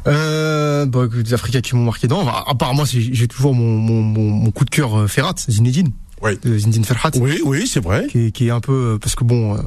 [0.08, 2.26] Euh, bah, les Africains qui m'ont marqué dedans.
[2.48, 5.92] Enfin, j'ai toujours mon, mon, mon, mon coup de cœur euh, Ferrat, Zinedine,
[6.24, 6.40] Oui.
[6.42, 7.12] de Zinedine Ferhat.
[7.20, 8.08] Oui, oui, c'est vrai.
[8.10, 9.58] Qui est, qui est un peu euh, parce que bon euh,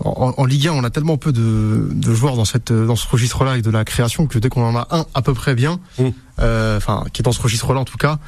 [0.00, 2.96] en, en Ligue 1 on a tellement peu de, de joueurs dans cette euh, dans
[2.96, 5.34] ce registre là et de la création que dès qu'on en a un à peu
[5.34, 6.08] près bien Mm.
[6.40, 8.18] euh, enfin qui est dans ce registre là en tout cas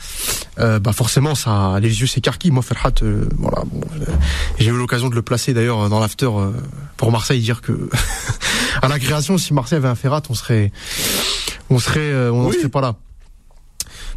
[0.58, 3.80] euh, bah forcément ça les yeux s'écarquillent moi Ferhat euh, voilà bon,
[4.58, 6.50] j'ai eu l'occasion de le placer d'ailleurs dans l'after euh,
[6.96, 7.88] pour Marseille dire que
[8.82, 10.70] à la création si Marseille avait un Ferrat on serait
[11.70, 12.96] on serait on serait pas là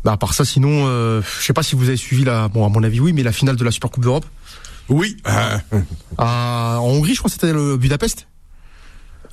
[0.07, 2.65] bah à part ça sinon euh, je sais pas si vous avez suivi la bon
[2.65, 4.25] à mon avis oui mais la finale de la Super Coupe d'Europe
[4.87, 5.17] Oui.
[5.27, 5.57] euh,
[6.17, 8.25] en Hongrie, je crois que c'était le Budapest.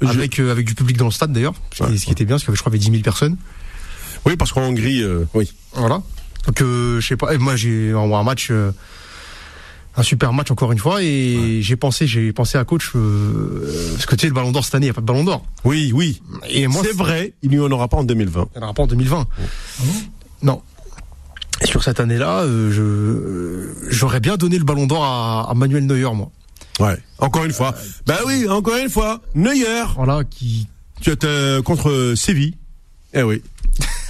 [0.03, 2.11] Je- Avec, euh, avec du public dans le stade d'ailleurs, ce, qui- Ouais, ce qui
[2.11, 3.37] était bien, parce qu'il y avait, je crois, il y avait 10 000 personnes.
[4.27, 5.53] oui, parce qu'en Hongrie, euh, oui.
[5.75, 6.03] Voilà.
[6.47, 8.51] Donc, je sais pas, moi j'ai un, un match,
[9.97, 14.17] un super match encore une fois, et j'ai pensé, j'ai pensé à coach, parce que
[14.17, 15.47] tu sais, le ballon d'or cette année, il n'y a pas de ballon d'or.
[15.65, 16.21] Oui, oui.
[16.51, 18.49] Et moi, c'est vrai, il n'y en aura pas en 2020.
[18.55, 19.27] Il n'y en aura pas en 2020.
[20.45, 20.63] Non.
[21.65, 26.11] Sur cette année-là, euh, je, j'aurais bien donné le ballon d'or à, à Manuel Neuer,
[26.15, 26.31] moi.
[26.81, 26.99] Ouais.
[27.19, 27.75] Encore une fois.
[28.07, 29.21] Bah oui, encore une fois.
[29.35, 29.85] Neuer.
[29.97, 30.67] Voilà, qui,
[31.01, 32.55] Tu étais contre Séville.
[33.15, 33.43] Eh oui.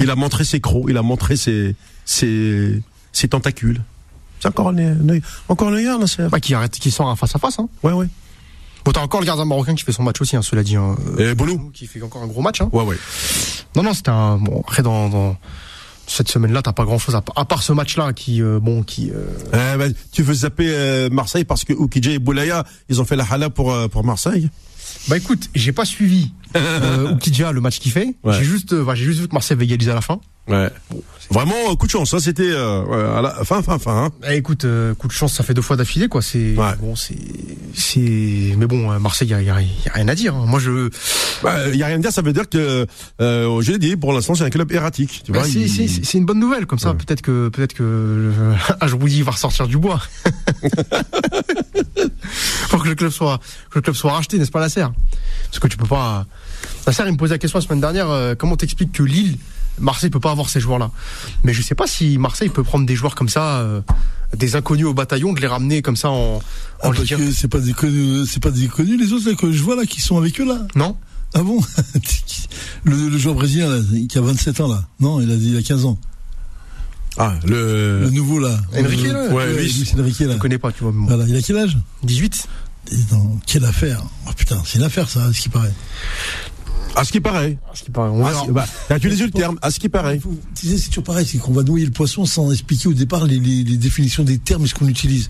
[0.00, 2.80] Il a montré ses crocs, il a montré ses, ses,
[3.12, 3.82] ses tentacules.
[4.40, 5.22] C'est encore Neuer.
[5.48, 6.28] Encore Neuer, là, c'est.
[6.28, 7.68] bah, qui arrête, qui sort un face à face, hein.
[7.82, 8.08] Ouais, ouais.
[8.84, 10.76] Bon, t'as encore le gardien marocain qui fait son match aussi, hein, cela dit.
[10.76, 12.60] Hein, euh, Et Boulou qui fait encore un gros match.
[12.60, 12.68] Hein.
[12.72, 12.96] Ouais, ouais.
[13.76, 14.36] Non, non, c'était un.
[14.38, 15.36] Bon, après, dans, dans
[16.06, 19.10] cette semaine-là, t'as pas grand-chose à, à part ce match-là qui, euh, bon, qui.
[19.10, 23.04] euh, Euh, bah, tu veux zapper euh, Marseille parce que Oukidja et Boulaya, ils ont
[23.04, 24.48] fait la hala pour, pour Marseille?
[25.08, 28.14] Bah écoute, j'ai pas suivi euh, Oukidja le match qu'il fait.
[28.22, 28.34] Ouais.
[28.38, 30.20] J'ai juste, bah, j'ai juste vu que Marseille avait égalisé à la fin.
[30.46, 30.68] Ouais.
[31.30, 34.04] Vraiment, euh, coup de chance, ça c'était euh, ouais, à la fin, fin, fin.
[34.04, 34.10] Hein.
[34.30, 36.20] Eh, écoute, euh, coup de chance, ça fait deux fois d'affilée, quoi.
[36.20, 36.74] C'est Ouais.
[36.78, 37.16] bon, c'est,
[37.74, 38.54] c'est.
[38.58, 40.34] Mais bon, Marseille, y a, y a- y a rien à dire.
[40.34, 40.44] hein.
[40.46, 40.90] Moi, je.
[41.42, 42.86] Bah, y a rien à dire, ça veut dire que,
[43.22, 45.22] euh, je l'ai dit, pour l'instant c'est un club erratique.
[45.24, 46.90] Tu Bah, vois, c'est, il- c'est- c'est- c'est une bonne nouvelle, comme ça.
[46.90, 46.96] Ouais.
[46.98, 50.02] Peut-être que, peut-être que euh, Ajroudi va ressortir du bois.
[52.70, 53.38] Pour que le club soit,
[53.70, 56.26] que le club soit racheté, n'est-ce pas, la Parce que tu peux pas.
[56.86, 58.10] La il me posait la question la semaine dernière.
[58.10, 59.36] euh, comment t'expliques que Lille,
[59.78, 60.90] Marseille peut pas avoir ces joueurs-là
[61.44, 63.80] Mais je sais pas si Marseille peut prendre des joueurs comme ça, euh,
[64.36, 66.40] des inconnus au bataillon, de les ramener comme ça en, en
[66.80, 67.16] Ah, parce Ligue 1.
[67.18, 69.76] que c'est pas des connus, c'est pas des connus les autres là, que je vois
[69.76, 70.66] là qui sont avec eux là.
[70.76, 70.96] Non
[71.34, 71.60] Ah bon?
[72.84, 74.84] Le, le joueur brésilien là, qui a 27 ans là.
[75.00, 75.98] Non, il a, il a 15 ans.
[77.16, 78.00] Ah, le.
[78.00, 78.60] Le nouveau là.
[78.76, 80.32] Enrique, là Ouais, lui, Enrique là.
[80.34, 80.92] Je connais pas, tu vois.
[80.92, 81.06] bon.
[81.06, 81.78] Voilà, il a quel âge?
[82.02, 82.46] 18
[82.92, 85.72] Et non, Quelle affaire Oh putain, c'est une affaire ça, ce qui paraît.
[86.96, 87.58] À ce qui paraît.
[87.74, 90.20] Ce qui paraît, on si- bah, t'as utilisé le terme, à ce qui paraît.
[90.54, 93.26] Tu sais, c'est toujours pareil, c'est qu'on va noyer le poisson sans expliquer au départ
[93.26, 95.28] les, les- les définitions des termes et ce qu'on utilise.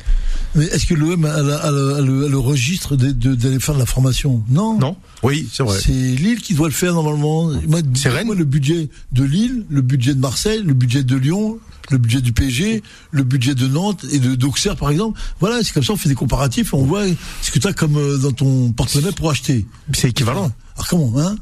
[0.54, 3.60] Mais est-ce que l'OM a, a le- a le, a le registre de- de- d'aller
[3.60, 4.42] faire de la formation?
[4.50, 4.78] Non.
[4.78, 5.78] Non Oui, c'est vrai.
[5.80, 7.50] C'est Lille qui doit le faire normalement.
[7.66, 11.16] Moi, C'est Rennes moi, le budget de Lille, le budget de Marseille, le budget de
[11.16, 11.58] Lyon,
[11.90, 15.18] le budget du PSG, le budget de Nantes et de d'Auxerre par exemple.
[15.40, 17.04] Voilà, c'est comme ça on fait des comparatifs et on voit
[17.42, 19.66] ce que tu as comme euh, dans ton porte-monnaie pour acheter.
[19.92, 20.50] C'est équivalent.
[20.76, 21.36] Alors comment hein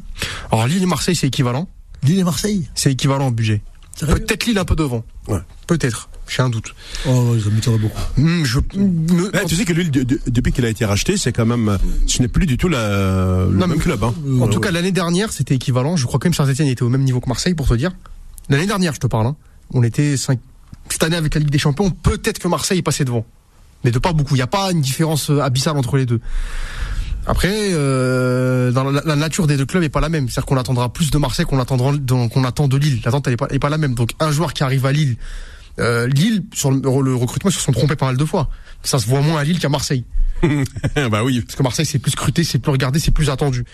[0.50, 1.68] Alors Lille et Marseille, c'est équivalent.
[2.02, 3.62] Lille et Marseille C'est équivalent au budget.
[4.00, 5.04] Peut-être Lille un peu devant.
[5.28, 5.38] Ouais.
[5.66, 6.08] Peut-être.
[6.28, 6.74] J'ai un doute.
[7.06, 7.34] Oh,
[7.78, 8.00] beaucoup.
[8.16, 11.32] Hmm, je, me- Eh, tu sais que de- de- depuis qu'il a été racheté, c'est
[11.32, 14.02] quand même, ce n'est plus du tout la, le Non, même mais- club.
[14.02, 14.14] Hein.
[14.40, 15.96] en tout cas, l'année dernière, c'était équivalent.
[15.96, 17.92] Je crois que même Saint-Etienne était au même niveau que Marseille, pour te dire.
[18.48, 19.26] L'année dernière, je te parle.
[19.26, 19.36] hein.
[19.74, 20.38] On était 5.
[20.88, 23.26] Cette année, avec la Ligue des Champions, peut-être que Marseille est passé devant.
[23.84, 24.34] Mais de pas beaucoup.
[24.34, 26.20] Il n'y a pas une différence euh, abyssale entre les deux.
[27.26, 30.28] Après, euh, dans la, la nature des deux clubs est pas la même.
[30.28, 33.00] C'est-à-dire qu'on attendra plus de Marseille qu'on attendra qu'on attend de Lille.
[33.04, 33.94] L'attente elle est pas, est pas la même.
[33.94, 35.16] Donc un joueur qui arrive à Lille,
[35.78, 38.48] euh, Lille sur le, le recrutement ils se sont trompés pas mal de fois.
[38.82, 40.04] Ça se voit moins à Lille qu'à Marseille.
[41.10, 41.40] bah oui.
[41.42, 43.64] Parce que Marseille c'est plus scruté, c'est plus regardé, c'est plus attendu.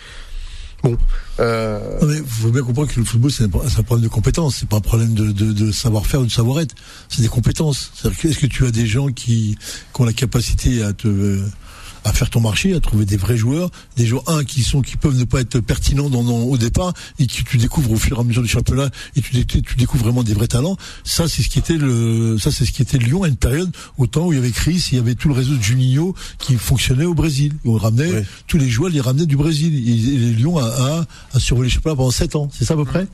[0.82, 0.96] Bon,
[1.40, 4.56] euh, Non, mais faut bien comprendre que le football, c'est un, problème de compétences.
[4.60, 6.74] C'est pas un problème de, de, de savoir-faire ou de savoir-être.
[7.08, 7.90] C'est des compétences.
[7.94, 9.58] C'est-à-dire que est-ce que tu as des gens qui,
[9.92, 11.44] qui ont la capacité à te, euh,
[12.08, 14.96] à faire ton marché, à trouver des vrais joueurs, des joueurs un qui sont, qui
[14.96, 18.16] peuvent ne pas être pertinents dans, dans- au départ et que tu découvres au fur
[18.16, 20.76] et à mesure du championnat et tu, dé- tu découvres vraiment des vrais talents.
[21.04, 23.70] Ça, c'est ce qui était le, ça, c'est ce qui était Lyon à une période
[23.98, 26.14] au temps où il y avait Chris, il y avait tout le réseau de Juninho
[26.38, 27.52] qui fonctionnait au Brésil.
[27.64, 28.10] On ramenait
[28.46, 29.74] tous les joueurs, ils les ramenaient du Brésil.
[29.74, 32.48] Et, et Lyon a, a, a survolé le championnat pendant 7 ans.
[32.56, 33.06] C'est ça à peu près?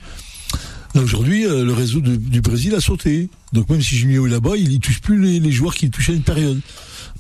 [0.95, 3.29] Aujourd'hui, euh, le réseau de- du Brésil a sauté.
[3.53, 6.13] Donc même si Juninho est là-bas, il, il touche plus les, les joueurs qu'il touchait
[6.13, 6.61] à une période.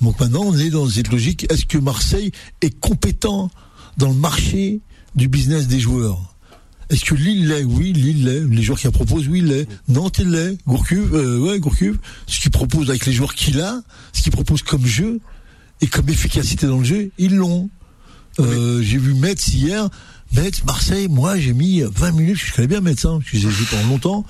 [0.00, 1.46] Donc maintenant, on est dans cette logique.
[1.50, 3.50] Est-ce que Marseille est compétent
[3.96, 4.80] dans le marché
[5.14, 6.34] du business des joueurs?
[6.90, 7.64] Est-ce que Lille l'est?
[7.64, 8.40] Oui, Lille l'est.
[8.40, 9.66] Les joueurs qu'il propose, oui, il l'est.
[9.88, 10.58] Nantes, il l'est.
[10.66, 11.96] Gourcuff, euh, ouais, Gourcuff.
[12.26, 15.20] Ce qu'il propose avec les joueurs qu'il a, ce qu'il propose comme jeu
[15.80, 17.70] et comme efficacité dans le jeu, ils l'ont.
[18.40, 19.88] Euh, J'ai vu Metz hier.
[20.34, 23.50] Metz, Marseille, moi j'ai mis 20 minutes, je connais bien Metz, hein, parce que j'ai
[23.50, 24.24] joué pendant longtemps.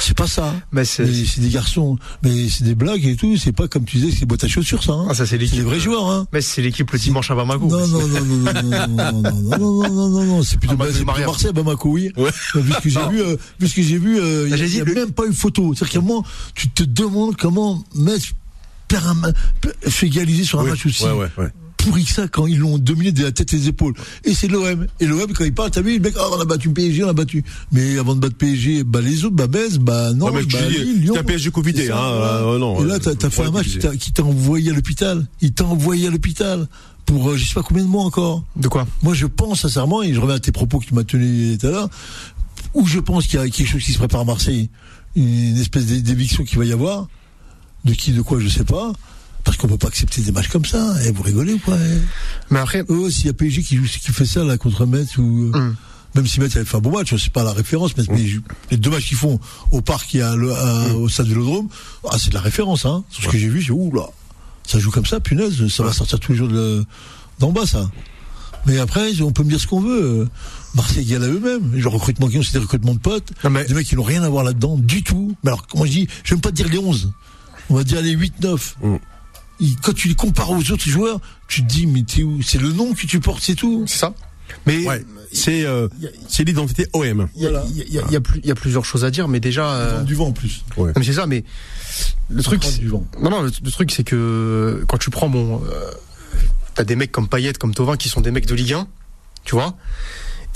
[0.00, 0.54] C'est pas ça.
[0.72, 3.98] mais c'est, c'est des garçons, mais c'est des blagues et tout, c'est pas comme tu
[3.98, 4.92] disais, c'est des boîtes à chaussures ça.
[4.92, 5.06] Hein.
[5.10, 5.58] ah, ça c'est c'est l'équipe.
[5.58, 6.26] des vrais joueurs, hein.
[6.32, 7.66] Mais c'est l'équipe le dimanche à Bamako.
[7.66, 10.58] Non, non, non, non, non, non, non, non, non, non, non, non, non, non, c'est
[10.58, 11.04] plutôt, Ah, bah, c'est c'est.
[11.04, 12.12] Marseille à Bamako, oui.
[12.16, 12.30] Ouais.
[12.56, 13.08] Euh, Vu ce que j'ai Non.
[13.10, 15.74] vu, euh, vu ce que j'ai vu, euh, il y a, même pas une photo.
[15.74, 16.24] C'est-à-dire qu'à moment,
[16.54, 18.32] tu te demandes comment Metz
[18.88, 19.32] perd un ma-
[19.88, 21.48] fait égaliser sur un match aussi Ouais, ouais, ouais.
[21.84, 23.94] Pourri que ça quand ils l'ont dominé de la tête et des épaules.
[24.24, 24.86] Et c'est l'OM.
[25.00, 27.08] Et l'OM, quand il parle, t'as vu, le mec, oh, on a battu PSG, on
[27.08, 27.44] a battu.
[27.72, 30.68] Mais avant de battre PSG, bah les autres, bah Bèze, bah non, Ouais, mais bah
[30.68, 31.14] Lille, Lyon.
[31.18, 33.78] un PSG Covidé, hein, euh, non, Et là, t'as euh, t'as fait un match qui
[33.78, 35.26] t'a- qui t'a envoyé à l'hôpital.
[35.40, 36.68] Il t'a envoyé à l'hôpital
[37.06, 38.44] pour euh, je sais pas combien de mois encore.
[38.56, 38.86] De quoi?
[39.02, 41.66] Moi, je pense sincèrement, et je reviens à tes propos que tu m'as tenus tout
[41.66, 41.88] à l'heure,
[42.74, 44.68] où je pense qu'il y a quelque chose qui se prépare à Marseille,
[45.16, 47.08] une espèce d'é- d'éviction qu'il va y avoir.
[47.84, 48.92] De qui, de quoi, je sais pas.
[49.44, 50.94] Parce qu'on peut pas accepter des matchs comme ça.
[51.04, 51.98] Eh, vous rigolez ou quoi eh
[52.50, 55.16] Mais après, Oh, s'il y a PSG qui, joue, qui fait ça là contre Metz
[55.18, 55.76] ou euh, Hum.
[56.14, 58.24] même si Metz avait fait un bon match, c'est pas la référence, mais, mais
[58.70, 59.40] les deux matchs qu'ils font
[59.72, 61.68] au parc et à, à- au stade Vélodrome,
[62.10, 62.84] ah, c'est de la référence.
[62.84, 63.02] Hein.
[63.10, 64.06] Sur ce que j'ai vu, j'ai ouh là,
[64.66, 66.84] ça joue comme ça, punaise, ça va sortir tous les jours de-
[67.38, 67.90] d'en bas ça.
[68.66, 70.02] Mais après, on peut me dire ce qu'on veut.
[70.02, 70.28] euh,
[70.74, 71.72] Marseille égal à eux-mêmes.
[71.74, 73.32] Le recrutement qu'ils ont, c'est des recrutements de potes.
[73.42, 75.34] Non, mais- Des mecs qui n'ont rien à voir là-dedans du tout.
[75.42, 77.10] Mais alors, comment je dis, je vais même pas dire les 11.
[77.70, 78.76] On va dire les 8-9.
[78.82, 78.96] Mm.
[79.60, 82.42] Il- quand tu les compares aux autres joueurs, tu te dis, mais t'es où?
[82.42, 83.84] C'est le nom que tu portes, c'est tout.
[83.86, 84.14] C'est ça.
[84.66, 85.04] Mais Ouais.
[85.32, 85.86] C'est euh,
[86.28, 87.28] c'est l'identité OM.
[87.36, 87.64] il y, a- Voilà.
[87.70, 89.04] il y a- il y a- il y a plus- il y a plusieurs choses
[89.04, 89.74] à dire, mais déjà.
[89.74, 90.64] euh, Du vent en plus.
[90.76, 90.92] Ouais.
[90.96, 91.44] mais c'est ça, mais
[92.30, 92.66] le truc.
[92.80, 93.06] Du vent.
[93.22, 95.90] Non, non, le, le truc, c'est que quand tu prends, bon, euh,
[96.74, 98.88] t'as des mecs comme Payet, comme Tovin, qui sont des mecs de Ligue 1,
[99.44, 99.76] tu vois.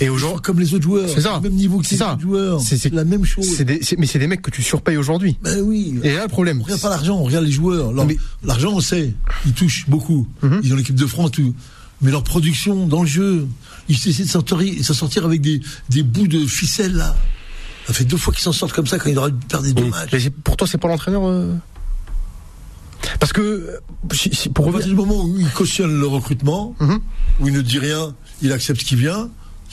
[0.01, 1.07] Et aujourd'hui, Comme les autres joueurs.
[1.09, 1.39] C'est ça.
[1.39, 2.13] Même niveau que les ça.
[2.13, 2.59] autres joueurs.
[2.61, 3.57] C'est- la même chose.
[3.59, 5.37] des, mais c'est des mecs que tu surpayes aujourd'hui.
[5.41, 5.99] Ben oui.
[6.03, 6.59] Et là, le problème.
[6.59, 7.93] On regarde pas l'argent, on regarde les joueurs.
[8.05, 9.13] Mais- L'argent, on sait,
[9.45, 10.27] ils touchent beaucoup.
[10.41, 10.59] Mhm.
[10.63, 11.53] Ils ont l'équipe de France, tout.
[12.01, 13.47] Mais leur production dans le jeu,
[13.87, 17.15] ils essaient de sortir, sortir avec des, des bouts de ficelle là.
[17.87, 19.31] Ça fait deux fois qu'ils s'en sortent comme ça quand ils auraient
[19.63, 20.09] des deux matchs.
[20.11, 21.53] Mais pour toi, c'est pas l'entraîneur euh
[23.19, 24.87] Parce que, euh, pour revenir.
[24.87, 26.99] du moment où il cautionne le recrutement, Mhm.
[27.39, 29.29] où il ne dit rien, il accepte ce qui vient,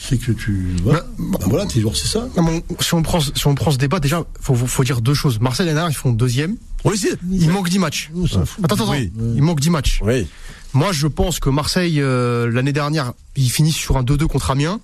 [0.07, 0.75] c'est que tu.
[0.83, 2.27] Voilà, Bah, Ben voilà tes joueurs, c'est ça.
[2.35, 5.39] Non, si, on prend, si on prend ce débat, déjà, faut, faut, dire deux choses.
[5.39, 6.57] Marseille, l'année dernière, ils font deuxième.
[6.83, 7.01] Oui.
[7.31, 8.11] Il manque 10 matchs.
[8.45, 8.65] Fout.
[8.65, 9.11] Attends, attends, Oui.
[9.35, 10.01] il manque 10 matchs.
[10.03, 10.27] Oui.
[10.73, 14.81] Moi, je pense que Marseille, euh, l'année dernière, ils finissent sur un 2-2 contre Amiens,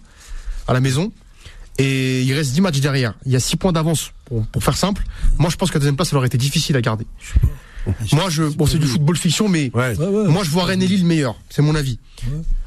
[0.67, 1.11] à la maison.
[1.77, 3.13] Et il reste 10 matchs derrière.
[3.25, 5.03] Il y a 6 points d'avance, pour, pour faire simple.
[5.37, 7.05] Moi, je pense que la deuxième place, ça aurait été difficile à garder.
[8.13, 9.95] Moi, je, bon, c'est du football fiction, mais Ouais.
[9.97, 10.27] Ouais, ouais.
[10.27, 11.35] moi, je vois Rennes et Lille meilleur.
[11.49, 11.97] C'est mon avis.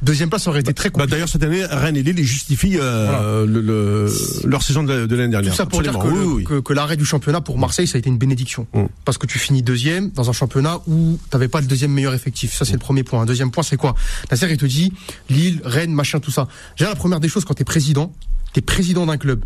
[0.01, 1.11] Deuxième place, ça aurait été très Bah, compliqué.
[1.13, 4.13] D'ailleurs, cette année, Rennes et Lille ils justifient euh, le, le-
[4.49, 5.53] leur saison de, de l'année dernière.
[5.53, 6.21] Tout ça pour dire que, Absolument.
[6.23, 6.45] le- oui, oui.
[6.45, 8.67] que, que l'arrêt du championnat pour Marseille, ça a été une bénédiction.
[8.73, 8.85] Mm.
[9.05, 12.55] Parce que tu finis deuxième dans un championnat où t'avais pas le deuxième meilleur effectif.
[12.55, 13.21] Ça, c'est le premier point.
[13.21, 13.95] Un deuxième point, c'est quoi?
[14.31, 14.93] Nasser, il te dit
[15.29, 16.49] Lille, Rennes, machin, tout ça.
[16.79, 18.13] Déjà, la première des choses, quand t'es président,
[18.55, 19.45] t'es président d'un club,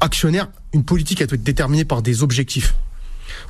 [0.00, 2.74] actionnaire, une politique, elle doit être déterminée par des objectifs.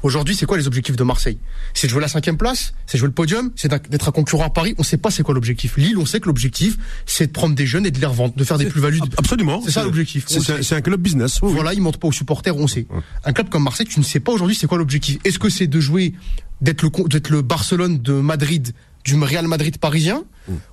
[0.03, 1.39] Aujourd'hui, c'est quoi les objectifs de Marseille?
[1.75, 4.45] C'est de jouer la cinquième place, c'est de jouer le podium, c'est d'être un concurrent
[4.45, 4.75] à Paris?
[4.79, 5.77] On sait pas c'est quoi l'objectif.
[5.77, 8.45] Lille, on sait que l'objectif, c'est de prendre des jeunes et de les revendre, de
[8.45, 9.01] faire des plus-values.
[9.03, 9.61] Ab- Absolument.
[9.65, 10.25] C'est ça l'objectif.
[10.29, 11.41] C'est- un club business.
[11.43, 11.55] oui, oui.
[11.55, 12.87] Voilà, ils mentent pas aux supporters, on sait.
[13.25, 15.19] Un club comme Marseille, tu ne sais pas aujourd'hui c'est quoi l'objectif.
[15.25, 16.15] Est-ce que c'est de jouer,
[16.61, 16.91] d'être le,
[17.31, 18.73] le Barcelone de Madrid,
[19.05, 20.23] du Real Madrid parisien,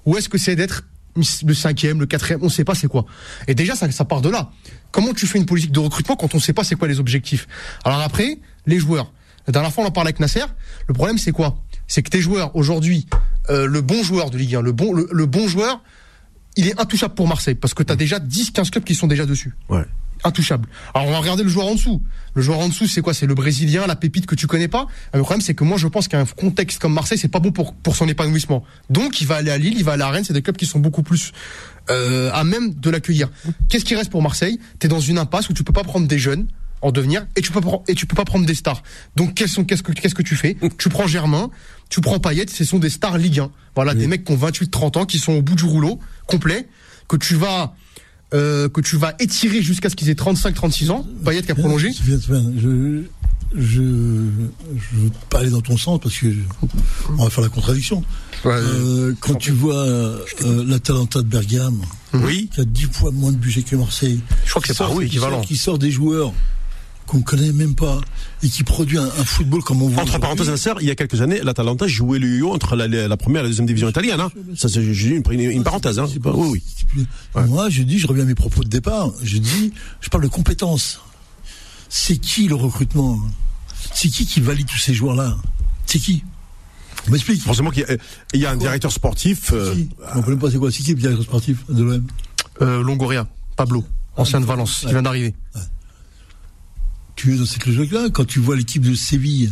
[0.06, 0.84] ou est-ce que c'est d'être
[1.15, 3.06] le cinquième, le quatrième, on sait pas c'est quoi.
[3.47, 4.51] Et déjà, ça, ça part de là.
[4.91, 7.47] Comment tu fais une politique de recrutement quand on sait pas c'est quoi les objectifs?
[7.84, 9.12] Alors après, les joueurs.
[9.47, 10.45] La dernière fois, on en parlait avec Nasser.
[10.88, 11.58] Le problème, c'est quoi?
[11.88, 13.08] C'est que tes joueurs, aujourd'hui,
[13.49, 15.82] euh, le bon joueur de Ligue 1, le bon, le, bon joueur,
[16.58, 19.25] il est intouchable pour Marseille, parce que tu as déjà 10-15 clubs qui sont déjà
[19.25, 19.54] dessus.
[20.26, 20.68] Intouchable.
[20.94, 22.02] Alors on va regarder le joueur en dessous.
[22.34, 23.14] Le joueur en dessous, c'est quoi?
[23.14, 24.88] C'est le Brésilien, la pépite que tu connais pas?
[25.14, 27.74] Le problème, c'est que moi, je pense qu'un contexte comme Marseille, c'est pas bon pour
[27.74, 28.64] pour son épanouissement.
[28.90, 30.26] Donc, il va aller à Lille, il va aller à Rennes.
[30.26, 31.32] C'est des clubs qui sont beaucoup plus
[31.90, 33.30] euh, à même de l'accueillir.
[33.70, 34.60] Qu'est-ce qui reste pour Marseille?
[34.80, 36.48] T'es dans une impasse où tu peux pas prendre des jeunes
[36.82, 38.84] en devenir et tu peux pas- et tu peux pas prendre des stars.
[39.16, 40.58] Donc quels sont qu'est-ce que qu'est-ce que tu fais?
[40.78, 41.50] Tu prends Germain,
[41.90, 43.50] tu prends Payet, ce sont des stars Ligue 1.
[43.76, 46.68] Voilà, des mecs qui ont 28 30 ans qui sont au bout du rouleau complet
[47.08, 47.76] que tu vas
[48.36, 51.06] euh, que tu vas étirer jusqu'à ce qu'ils aient 35 36 ans.
[51.24, 51.91] Payet qui a prolongé.
[51.91, 53.02] Je,
[53.58, 56.28] je, je veux pas aller dans ton sens parce que
[57.17, 58.04] on va faire la contradiction.
[58.45, 61.82] Euh, quand tu vois euh, euh, l'Atalanta de Bergame,
[62.13, 62.50] Oui.
[62.54, 65.06] qui a 10 fois moins de budget que Marseille, Je crois que c'est pas oui,
[65.06, 65.41] équivalent.
[65.41, 66.32] qui sort des joueurs
[67.08, 68.00] qu'on connaît même pas
[68.44, 70.02] et qui produit un, un football comme on voit.
[70.04, 73.18] Entre parenthèses, Nasser, il y a quelques années, l'Atalanta jouait le yo entre la, la
[73.18, 74.20] première et la deuxième division italienne.
[74.20, 74.32] Hein.
[74.56, 76.00] Ça, c'est j'ai une, une, une parenthèse.
[76.00, 76.08] Hein.
[76.22, 76.62] Pas- Oui,
[76.96, 77.06] oui.
[77.48, 79.12] Moi, je dis, je reviens à mes propos de départ.
[79.22, 81.00] Je dis, je parle de compétences.
[81.89, 83.20] C'est qui le recrutement?
[83.94, 85.38] C'est qui qui valide tous ces joueurs-là?
[85.86, 86.24] C'est qui?
[87.08, 87.41] On m'explique.
[87.41, 87.98] Forcément qu'il y a,
[88.34, 89.52] il y a un directeur sportif.
[89.54, 89.89] euh, Qui?
[90.15, 92.04] On connaît pas c'est quoi C'est qui le directeur sportif de l'OM
[92.62, 93.84] Euh, Longoria, Pablo,
[94.18, 95.36] ancien de Valence, qui vient d'arriver.
[97.15, 99.51] Tu es dans cette logique-là quand tu vois l'équipe de Séville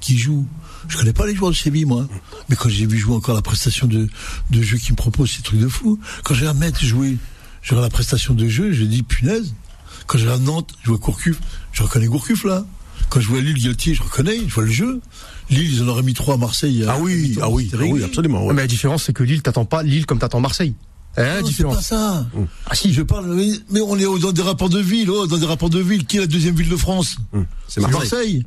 [0.00, 0.46] qui joue.
[0.88, 2.08] Je connais pas les joueurs de Séville, moi.
[2.48, 4.08] Mais quand j'ai vu jouer encore la prestation de,
[4.50, 5.98] de jeu qu'ils me proposent, c'est truc de fou.
[6.24, 7.18] Quand j'ai un mec jouer,
[7.62, 9.54] je regarde la prestation de jeu, je dis punaise.
[10.06, 11.38] Quand je regarde Nantes, je vois Courcuf,
[11.72, 12.64] je reconnais Courcuf là.
[13.10, 15.00] Quand je vois Lille, Galtier, je reconnais, je vois le jeu.
[15.50, 16.84] Lille, ils en auraient mis trois à Marseille.
[16.88, 18.44] Ah oui, ah oui, ah oui, absolument.
[18.46, 18.54] ouais.
[18.54, 20.74] Mais la différence, c'est que Lille t'attend pas Lille comme t'attends Marseille.
[21.18, 21.76] Non, différence.
[21.76, 22.26] pas ça.
[22.66, 23.34] Ah si, Je parle,
[23.70, 26.06] mais, on est dans des rapports de ville, oh, dans des rapports de ville.
[26.06, 27.98] Qui est la deuxième ville de France Hum, C'est C'est Marseille.
[28.10, 28.46] Marseille.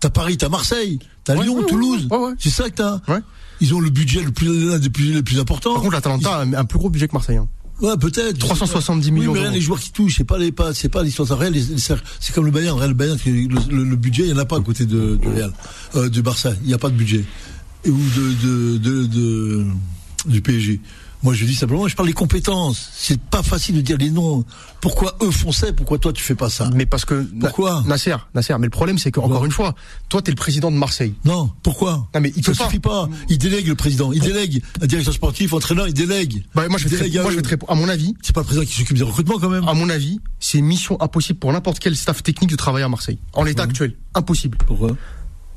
[0.00, 2.08] T'as Paris, t'as Marseille, t'as Ouais, Lyon, ouais, Toulouse.
[2.10, 2.32] ouais, ouais.
[2.38, 3.00] C'est ça que t'as.
[3.06, 3.20] Ouais.
[3.60, 5.74] Ils ont le budget le plus, des plus, les plus importants.
[5.74, 7.36] par contre, l'Atalanta a un- plus gros budget que Marseille.
[7.36, 7.46] hein.
[7.82, 8.38] ouais, peut-être.
[8.38, 11.02] 370 millions Oui, mais rien, les joueurs qui touchent, c'est pas les, pas, c'est pas
[11.02, 11.28] l'histoire
[12.18, 14.56] C'est comme le Bayern, le Bayern, le, le- le budget, il y en a pas
[14.56, 15.52] à côté de, du Real,
[15.96, 16.52] euh, du Barça.
[16.62, 17.24] Il n'y a pas de budget.
[17.84, 19.66] Et, ou de, de, de, de-
[20.26, 20.80] du PSG.
[21.22, 22.88] Moi, je dis simplement, je parle des compétences.
[22.94, 24.42] C'est pas facile de dire les noms.
[24.80, 28.16] Pourquoi eux font ça Pourquoi toi tu fais pas ça Mais parce que Pourquoi Nasser,
[28.34, 28.54] Nasser.
[28.58, 29.74] Mais le problème, c'est que encore une fois,
[30.08, 31.14] toi, t'es le président de Marseille.
[31.26, 33.08] Non, pourquoi Non, mais il Ça suffit pas.
[33.28, 34.12] Il délègue le président.
[34.12, 36.42] Il délègue un directeur sportif, entraîneur, il délègue.
[36.54, 37.58] Bah, moi, je vais délègue moi, je vais.
[37.68, 39.68] À mon avis, C'est pas le président qui s'occupe des recrutements quand même.
[39.68, 43.18] à mon avis, c'est mission impossible pour n'importe quel staff technique de travailler à Marseille.
[43.34, 44.56] En l'état actuel, impossible.
[44.66, 44.96] Pourquoi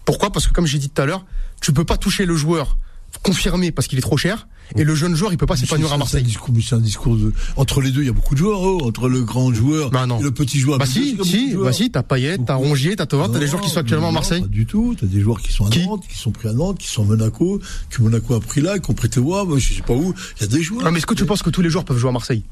[0.04, 0.30] Pourquoi?
[0.32, 1.26] Parce que comme j'ai dit tout à l'heure,
[1.62, 2.78] tu peux pas toucher le joueur
[3.24, 5.90] confirmé parce qu'il est trop cher et le jeune joueur il peut pas s'épanouir à
[5.90, 6.26] C'est un Marseille.
[6.62, 7.34] c'est un discours de...
[7.58, 8.02] entre les deux.
[8.02, 10.20] Il y a beaucoup de joueurs, oh, entre le grand joueur Bah non.
[10.20, 10.78] et le petit joueur.
[10.78, 13.70] Bah si, si, bah si, t'as Payet, t'as Rongier, t'as Tovin, t'as des joueurs qui
[13.70, 14.42] sont actuellement à Marseille.
[14.42, 14.96] Pas du tout.
[15.00, 17.04] T'as des joueurs qui sont à Qui Nantes, qui sont pris à Nantes, qui sont
[17.04, 17.60] à Monaco,
[17.90, 20.14] que Monaco a pris là, qui ont prêté moi, je sais pas où.
[20.38, 20.84] Il y a des joueurs.
[20.86, 22.44] Non mais est-ce que tu penses que tous les joueurs peuvent jouer à Marseille?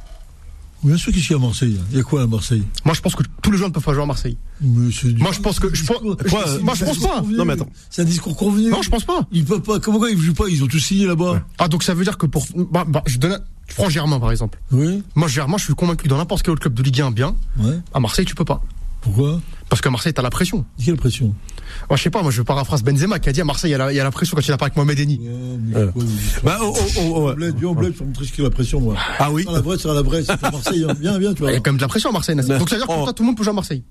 [0.84, 1.80] Bien sûr qu'il y a à Marseille.
[1.92, 2.64] Il y a quoi à Marseille?
[2.86, 4.38] Moi je pense que tous les joueurs ne peuvent pas jouer à Marseille.
[4.62, 7.22] Mais c'est du- Moi, je pense que- je pense- Quoi, moi, je pense pas.
[7.22, 7.70] Non, mais attends.
[7.90, 8.70] C'est un discours convenu.
[8.70, 9.28] Non, je pense pas.
[9.32, 9.80] Ils peuvent pas.
[9.80, 10.46] Comment ils jouent pas?
[10.50, 11.44] Ils ont tous signé là-bas.
[11.58, 13.40] Ah donc ça veut dire que pour bah, bah, je donne
[13.76, 14.60] prends Germain par exemple.
[14.72, 15.02] Oui.
[15.16, 17.80] Moi Germain, je suis convaincu dans n'importe quel autre club de Ligue 1 bien, Ouais.
[17.94, 18.62] à Marseille tu peux pas.
[19.02, 20.64] Pourquoi Parce qu'à Marseille t'as la pression.
[20.84, 21.34] Quelle pression
[21.90, 23.76] Moi je sais pas, moi je paraphrase Benzema qui a dit à Marseille il y
[23.76, 25.20] a la, il y a la pression quand il a parlé avec Mohamed Eni.
[26.44, 27.36] Bah, oh, oh, oh, ouais.
[27.36, 28.96] Bled, viens au bled, je montrer ce qu'est la pression, moi.
[29.20, 29.46] Ah oui.
[29.50, 30.86] À la vraie, c'est la vraie, c'est à Marseille.
[30.88, 30.94] hein.
[31.00, 31.52] Viens, viens, tu Il vois.
[31.52, 32.36] y a quand même de la pression à Marseille.
[32.36, 32.50] Nasser.
[32.54, 33.06] Mais- Donc ça veut dire que pour oh.
[33.06, 33.84] toi tout le monde peut jouer à Marseille.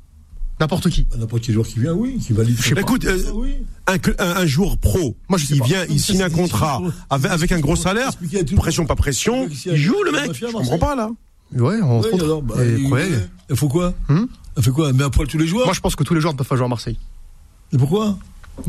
[0.60, 1.04] N'importe qui.
[1.10, 2.60] Bah, N'importe quel joueur qui vient, oui, qui valide.
[2.60, 2.82] sais pas.
[2.82, 3.56] Écoute, euh, Ah oui.
[3.86, 3.94] un,
[4.24, 5.64] un, un joueur pro, Moi, je sais il pas.
[5.66, 8.10] vient, il Ça, signe un c'est contrat avec, avec un gros salaire,
[8.56, 10.32] pression pas pression, il joue le on mec.
[10.34, 11.10] Je comprends pas là.
[11.56, 12.22] Ouais, autres.
[12.22, 13.08] alors, bah, il, ouais.
[13.48, 15.80] il faut quoi Hum Elle fait quoi Mais à poil tous les joueurs Moi je
[15.80, 16.98] pense que tous les joueurs ne peuvent pas jouer à Marseille.
[17.72, 18.18] Et pourquoi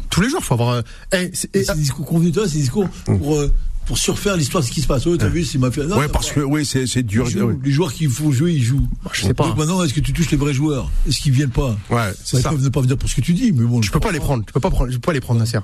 [0.10, 0.70] Tous les joueurs, faut avoir.
[0.70, 0.82] euh,
[1.14, 3.52] eh, c'est- et- C'est des discours convenus, toi, c'est des discours pour, euh,
[3.88, 5.06] pour surfaire l'histoire de ce qui se passe.
[5.08, 5.84] Oh, t'as vu, c'est mafia.
[5.86, 7.26] Non, Ouais, parce pas- que oui, c'est c'est dur.
[7.28, 7.46] Ils jouent.
[7.48, 8.88] Ouais, Les joueurs qu'il faut jouer, ils jouent.
[9.12, 9.48] je sais pas.
[9.48, 10.90] Donc maintenant, est-ce que tu touches les vrais joueurs?
[11.08, 11.70] Est-ce qu'ils viennent pas?
[11.72, 12.50] Ouais, Bah, c'est Ils ça.
[12.52, 13.82] peuvent ne pas venir pour ce que tu dis, mais bon.
[13.82, 14.46] Tu peux pas les prendre.
[14.46, 14.90] Tu peux pas prendre.
[14.92, 15.60] Tu peux pas les prendre, Nasser.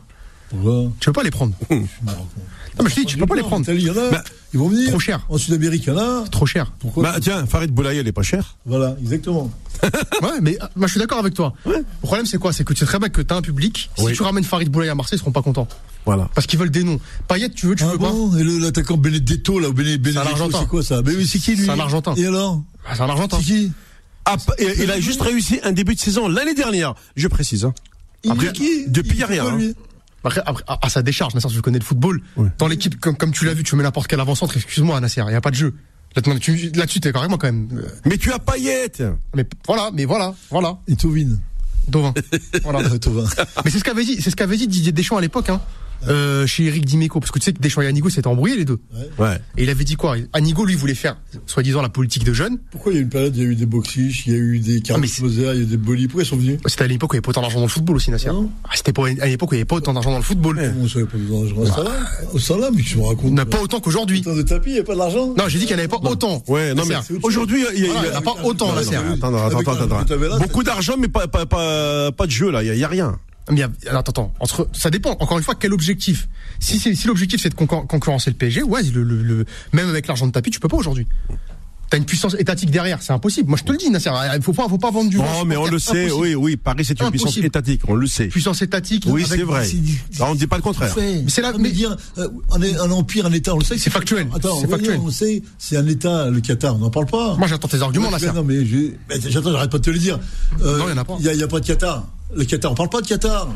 [0.49, 1.53] Pourquoi Tu peux pas les prendre.
[1.69, 3.57] Non mais je te dis, tu peux pas les prendre.
[3.57, 4.11] En Italie, il y en a.
[4.11, 4.89] Bah, ils vont venir.
[4.89, 5.25] trop cher.
[5.29, 6.27] En Sud-Amérique, il y en a.
[6.29, 6.71] Trop cher.
[6.79, 8.55] Pourquoi Bah tiens, Farid Boulaye, elle est pas chère.
[8.65, 9.51] Voilà, exactement.
[10.23, 11.53] Ouais, mais euh, moi je suis d'accord avec toi.
[11.65, 12.51] Le problème c'est quoi?
[12.51, 13.89] C'est que tu sais très bien que t'as un public.
[13.95, 14.13] Si Oui.
[14.13, 15.67] tu ramènes Farid Boulaye à Marseille, ils seront pas contents.
[16.05, 16.29] Voilà.
[16.33, 16.99] Parce qu'ils veulent des noms.
[17.27, 18.35] Payet, tu veux, tu Ah veux pas bon?
[18.37, 20.59] Et le- l'attaquant Benedetto, là, Bene- Benedetto, Argentin.
[20.61, 21.01] c'est quoi ça?
[21.05, 21.65] Mais oui, c'est qui lui?
[21.65, 22.15] C'est un Argentin.
[22.15, 22.63] Et alors?
[22.87, 23.37] Ah, C'est un Argentin.
[23.37, 23.71] C'est qui?
[24.25, 27.63] Ah, et- il a juste réussi un début de saison l'année dernière, je précise.
[27.65, 27.73] Hein.
[28.23, 28.47] Il Après,
[28.87, 29.59] depuis, il y a rien, hein.
[30.27, 32.21] Après, après, à, à sa décharge, Nasser, tu connais le football.
[32.35, 32.49] Ouais.
[32.57, 35.29] Dans l'équipe, comme, comme tu l'as vu, tu mets n'importe quel avant-centre, excuse-moi, Nasser, il
[35.29, 35.73] n'y a pas de jeu.
[36.15, 36.21] Là,
[36.75, 37.67] Là-dessus, t'es carrément quand même.
[37.73, 38.91] euh, Mais tu as Payet.
[39.35, 40.77] Mais voilà, mais voilà, voilà.
[40.87, 41.37] Et Tovin.
[41.87, 42.13] Dovin.
[42.63, 42.79] voilà.
[43.63, 45.61] Mais c'est ce qu'avait dit, c'est ce qu'avait dit Didier Deschamps à l'époque, hein.
[46.07, 48.65] Euh, chez Eric Dimeco, parce que tu sais que Deschamps et Anigo s'étaient embrouillés les
[48.65, 48.79] deux.
[49.17, 49.39] Ouais.
[49.57, 52.57] Et il avait dit quoi Anigo lui voulait faire, soi-disant, la politique de jeunes.
[52.71, 54.35] Pourquoi il y a eu une période, il y a eu des boxiches, il y
[54.35, 54.81] a eu des
[55.21, 56.07] Moser, il y a eu des Bolis.
[56.07, 57.65] Pourquoi ils sont venus C'était à l'époque où il n'y avait pas autant d'argent dans
[57.65, 58.27] le football aussi, Nasser.
[58.29, 58.49] Non.
[58.63, 60.73] Ah, C'était pas à l'époque où il n'y avait pas autant d'argent dans le football.
[60.81, 61.65] On savait pas d'argent.
[62.39, 63.31] Salah, mais tu me racontes.
[63.31, 64.19] On n'a pas autant qu'aujourd'hui.
[64.25, 65.87] Autant de tapis, il n'y a pas d'argent Non, j'ai dit qu'il n'y en avait
[65.99, 66.43] pas autant.
[66.47, 69.59] Ouais, non mais aujourd'hui, il n'y a- en a pas autant, Ah, mais- Attends, attends,
[69.73, 72.63] attends, là, Beaucoup d'argent, mais pas, pas, pas, pas de jeu là.
[72.63, 73.17] Il y a rien.
[73.49, 74.33] Mais attends, attends.
[74.73, 75.11] Ça dépend.
[75.19, 76.27] Encore une fois, quel objectif?
[76.59, 78.81] Si, l'objectif c'est de concur- concurrencer le PSG, ouais,
[79.73, 81.07] même avec l'argent de tapis, tu peux pas aujourd'hui.
[81.89, 83.47] T'as une puissance étatique derrière, c'est impossible.
[83.49, 84.09] Moi, je te le dis, Nasser.
[84.35, 85.15] Il faut pas, faut pas vendre du.
[85.17, 86.05] vent Non, mais on le sait.
[86.07, 86.21] Impossible.
[86.21, 86.57] Oui, oui.
[86.57, 87.29] Paris, c'est une Impossible.
[87.29, 87.81] puissance étatique.
[87.87, 88.27] On le sait.
[88.27, 89.03] Puissance étatique.
[89.07, 89.65] Oui, c'est vrai.
[90.19, 90.93] on ne dit pas le contraire.
[90.97, 93.77] Mais c'est là- mais dire, euh, un, un empire, un État, on le sait.
[93.77, 94.99] C'est factuel, Attends, c'est factuel.
[95.01, 97.35] On le sait, c'est un État, le Qatar, on n'en parle pas.
[97.37, 98.31] Moi, j'attends tes arguments, Nasser.
[98.33, 100.19] Non, mais j'attends, j'arrête pas de te le dire.
[100.61, 101.15] Euh, Non, il y en a pas.
[101.19, 102.05] Il n'y a, pas de Qatar.
[102.35, 103.47] Le Qatar, on parle pas de Qatar.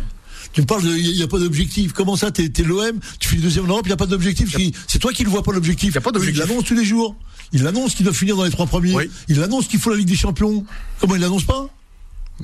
[0.53, 1.93] Tu me parles de, il n'y a pas d'objectif.
[1.93, 4.55] Comment ça, t'es, l'OM, tu finis deuxième en Europe, il n'y a pas d'objectif.
[4.87, 5.93] C'est- toi qui le vois pas l'objectif.
[5.95, 6.43] Y a pas d'objectif.
[6.43, 7.15] Il l'annonce tous les jours.
[7.53, 8.93] Il l'annonce qu'il doit finir dans les trois premiers.
[8.93, 9.09] Oui.
[9.27, 10.65] Il annonce qu'il faut la Ligue des Champions.
[10.99, 11.67] Comment il l'annonce pas?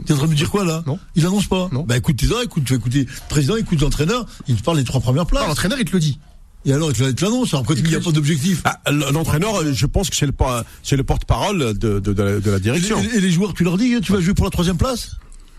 [0.06, 0.84] T'es en train de me dire quoi là?
[0.86, 1.00] Non.
[1.16, 1.70] Il annonce pas.
[1.72, 1.84] Non.
[1.84, 4.78] Bah écoute tes oreilles, écoute, tu vas écouter le président, écoute l'entraîneur, il te parle
[4.78, 5.48] des trois premières places.
[5.48, 6.20] l'entraîneur, il te le dit.
[6.66, 7.54] Et alors, il te te l'annonce.
[7.54, 8.62] Alors, quand il n'y a pas d'objectif.
[8.66, 12.58] Ah, L'entraîneur, euh, je pense que c'est le, porte-parole de, de, de la, de la
[12.58, 13.02] Et direction.
[13.02, 15.12] les, et les joueurs, tu leur dis, tu vas jouer pour la troisième place?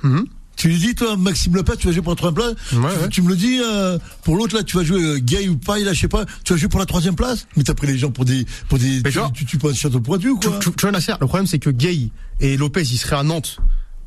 [0.03, 0.27] Mhm.
[0.59, 3.01] Tu lui dis, toi, Maxime Lepage, tu vas jouer pour la troisième place Ouais, tu,
[3.01, 3.09] ouais.
[3.09, 5.85] tu me le dis, euh, pour l'autre, là, tu vas jouer euh, gay ou paille,
[5.85, 7.97] là, je sais pas, tu vas jouer pour la troisième place Mais t'as pris les
[7.97, 8.45] gens pour des.
[8.69, 11.13] Pour des tu, genre- tu, tu penses château pointu Tu, quoi tu- tu vois, Nasser,
[11.21, 13.59] le problème, c'est que Gay et Lopez, ils seraient à Nantes.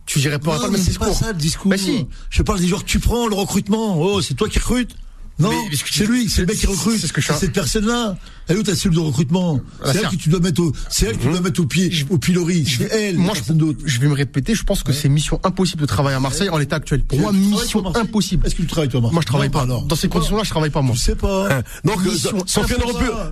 [0.05, 1.25] Tu dirais pas, pas Non, le mais même c'est pas discours.
[1.27, 1.71] ça le discours.
[1.71, 2.05] Bah si.
[2.29, 3.97] Je parle des joueurs que tu prends, le recrutement.
[4.01, 4.95] Oh, c'est toi qui recrutes
[5.39, 6.99] non, tu- c'est lui, c'est le mec qui recrute.
[6.99, 8.15] c'est ce que je cette personne-là.
[8.51, 10.71] Elle est où ta cellule de recrutement Ah, C'est elle que tu dois mettre au,
[10.89, 12.65] c'est elle que tu dois mettre au pied, au pilori.
[12.67, 13.53] C'est elle, Moi, je,
[13.85, 16.57] je vais me répéter, je pense que c'est mission impossible de travailler à Marseille en
[16.57, 17.03] l'état actuel.
[17.03, 18.45] Pour moi, mission impossible.
[18.45, 19.61] Est-ce que tu travailles toi, Marseille Moi, je travaille pas.
[19.63, 19.83] alors.
[19.85, 20.95] Dans ces conditions-là, je travaille pas, moi.
[20.95, 21.57] Je sais pas.
[21.57, 21.61] Hein.
[21.85, 22.11] Donc, euh,
[22.45, 22.79] Sofiane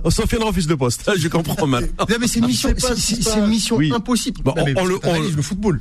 [0.08, 1.08] Sofiane refuse le poste.
[1.16, 1.88] Je comprends maintenant.
[2.08, 4.40] Non, mais c'est mission, c'est- mission impossible.
[4.64, 5.80] Mais on- le- football.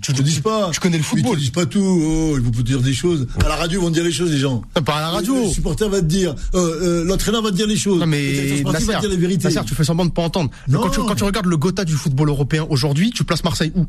[0.00, 0.70] Tu Je te dis pas.
[0.72, 1.34] tu connais le Ils football.
[1.36, 1.80] te disent pas tout.
[1.80, 3.26] Oh, ils vont te dire des choses.
[3.44, 4.62] À la radio, ils vont te dire les choses, les gens.
[4.84, 5.44] Pas à la radio.
[5.44, 6.34] Le supporter va te dire.
[6.54, 8.02] Euh, euh, L'entraîneur va te dire les choses.
[8.06, 8.72] Mais va
[9.44, 10.50] Nasser, tu fais semblant de pas entendre.
[10.70, 13.86] Quand tu, quand tu regardes le Gotha du football européen aujourd'hui, tu places Marseille où?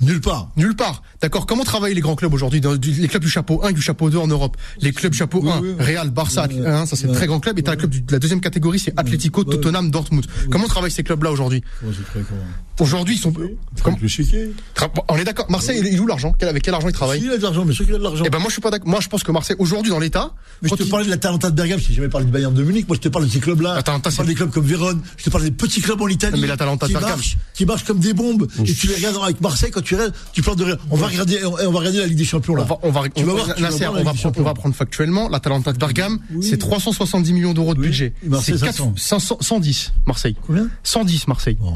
[0.00, 0.48] Nulle part.
[0.56, 1.02] Nulle part.
[1.20, 1.46] D'accord.
[1.46, 4.18] Comment travaillent les grands clubs aujourd'hui Les clubs du chapeau 1 et du chapeau 2
[4.18, 4.56] en Europe?
[4.80, 5.74] Les clubs chapeau Oui, 1, oui.
[5.80, 6.66] Real, Barça, Ouais.
[6.66, 7.58] hein, ça c'est très grand club.
[7.58, 9.42] Et t'as le club de la deuxième catégorie, c'est Atlético.
[9.44, 10.26] Tottenham, Dortmund.
[10.50, 11.62] Comment travaillent ces clubs-là aujourd'hui?
[12.80, 13.32] Aujourd'hui, ils sont.
[13.32, 15.50] Tra- On est d'accord.
[15.50, 16.32] Marseille, il est où l'argent?
[16.40, 18.22] Avec quel argent ils travaillent Il a de l'argent, mais ceux qui ont de l'argent.
[18.26, 18.88] Eh ben moi je suis pas d'accord.
[18.88, 20.32] Moi je pense que Marseille aujourd'hui dans l'état.
[20.62, 22.54] Mais je te il- parlais de la Talenta de Bergame, t'ai jamais parlé du Bayern
[22.54, 23.74] de Munich, moi je te parle de ces clubs-là.
[23.74, 25.80] La Talenta, je te parle c'est- des clubs comme Vérone, je te parle des petits
[25.80, 26.40] clubs en Italie.
[26.40, 27.10] Mais la Talenta de qui Bergame.
[27.16, 28.46] marchent, qui marchent comme des bombes.
[28.64, 29.82] Et tu les regardes avec Marseille, quand
[30.32, 30.76] tu parles de rien.
[30.90, 32.62] On va regarder, on va regarder la Ligue des Champions, là.
[32.62, 34.12] On va, on va, Tu on- vas voir, tu vas Nasser, voir la on va,
[34.36, 35.28] on va prendre factuellement.
[35.28, 36.46] La Talenta de Bergame, Oui.
[36.48, 37.86] c'est 370 millions d'euros de Oui.
[37.88, 38.12] budget.
[38.42, 38.94] C'est 500.
[38.96, 40.36] 500 110, Marseille.
[40.46, 41.56] Combien 110, Marseille.
[41.62, 41.72] Oh.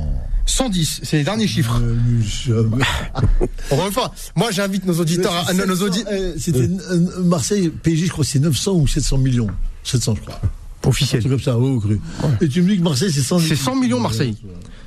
[0.46, 1.80] 110, c'est les derniers chiffres.
[1.80, 2.82] Nous sommes-
[3.70, 7.22] Encore une fois, moi j'invite nos auditeurs, à, nos, nos 700, audi- eh, C'était euh,
[7.22, 9.48] Marseille, PSG, je crois que c'est 900 ou 700 millions.
[9.84, 10.40] 700, je crois.
[10.84, 11.20] Un officiels.
[11.20, 12.00] truc comme ça, au cru.
[12.40, 14.36] Et tu me dis que Marseille, c'est 100 C'est 100 millions, Marseille.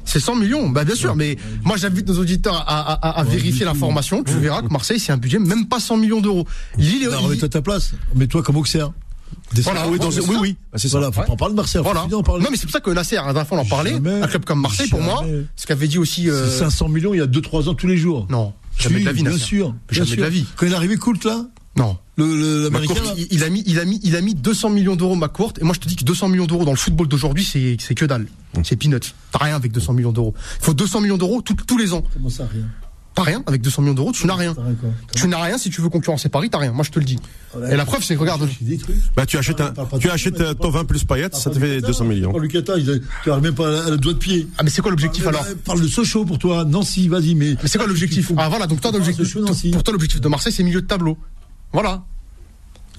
[0.06, 3.24] C'est 100 millions, bah bien sûr, mais moi j'invite nos auditeurs à, à, à- à
[3.24, 4.24] Ouais, vérifier l'information.
[4.24, 6.46] Tu verras que Marseille c'est un budget même pas 100 millions d'euros.
[6.78, 7.92] Lille, est- Non, remets-toi à ta place.
[8.16, 8.92] Mets-toi comme Auxerre.
[9.64, 10.98] Voilà, oui, dans- oui, oui, bah, c'est ça.
[10.98, 11.26] Voilà, faut Ouais.
[11.28, 11.82] pas en parler de Marseille.
[11.84, 12.02] Voilà.
[12.04, 13.66] Finir, on parle- Non mais c'est pour ça que Nasser, la dernière fois on en
[13.66, 14.22] parlait, Jamais.
[14.22, 15.24] un club comme Marseille pour moi,
[15.56, 16.30] ce qu'avait dit aussi.
[16.30, 18.28] euh, C'est 500 millions il y a 2-3 ans tous les jours.
[18.30, 19.44] Non, jamais de la vie, bien Nasser.
[19.44, 19.72] sûr.
[19.90, 20.46] bien Jamais de la vie.
[20.56, 21.46] Quand il est arrivé Coult là,
[21.78, 21.98] Non.
[22.18, 22.70] le- le-
[23.18, 25.54] Il, il a mis, il a mis, il a mis 200 millions d'euros McCourt.
[25.60, 27.96] Et moi, je te dis que 200 millions d'euros dans le football d'aujourd'hui, c'est, c'est
[27.96, 28.28] que dalle.
[28.64, 29.00] C'est peanuts.
[29.32, 30.34] T'as rien avec 200 millions d'euros.
[30.62, 32.04] Il faut 200 millions d'euros tout- tous les ans.
[32.14, 32.66] comment ça rien?
[33.14, 34.54] T'as rien avec 200 millions d'euros, tu n'as rien.
[34.54, 34.90] T'as rien, quoi?
[35.16, 36.74] Tu n'as rien si tu veux concurrencer Paris, t'as rien.
[36.74, 37.18] Moi, je te le dis.
[37.72, 38.46] Et la preuve, c'est que regarde.
[39.16, 41.50] Bah, tu achètes un, pas de tu achètes un tu parles- Tovin plus Payet, ça
[41.50, 42.32] te fait 200 millions.
[42.32, 44.48] Parle du Qatar, il- tu arrives même pas la doigt de pied.
[44.58, 46.66] Ah, mais c'est quoi l'objectif alors Euh, Parle de Sochaux pour toi.
[46.66, 47.56] Nancy, vas-y, mais.
[47.64, 48.68] Mais c'est quoi l'objectif Ah, voilà.
[48.68, 49.72] Donc toi, l'objectif, Sochaux, Nancy.
[49.72, 51.18] pour toi, l'objectif de Marseille, c'est milieu de tableau.
[51.74, 52.04] Voilà.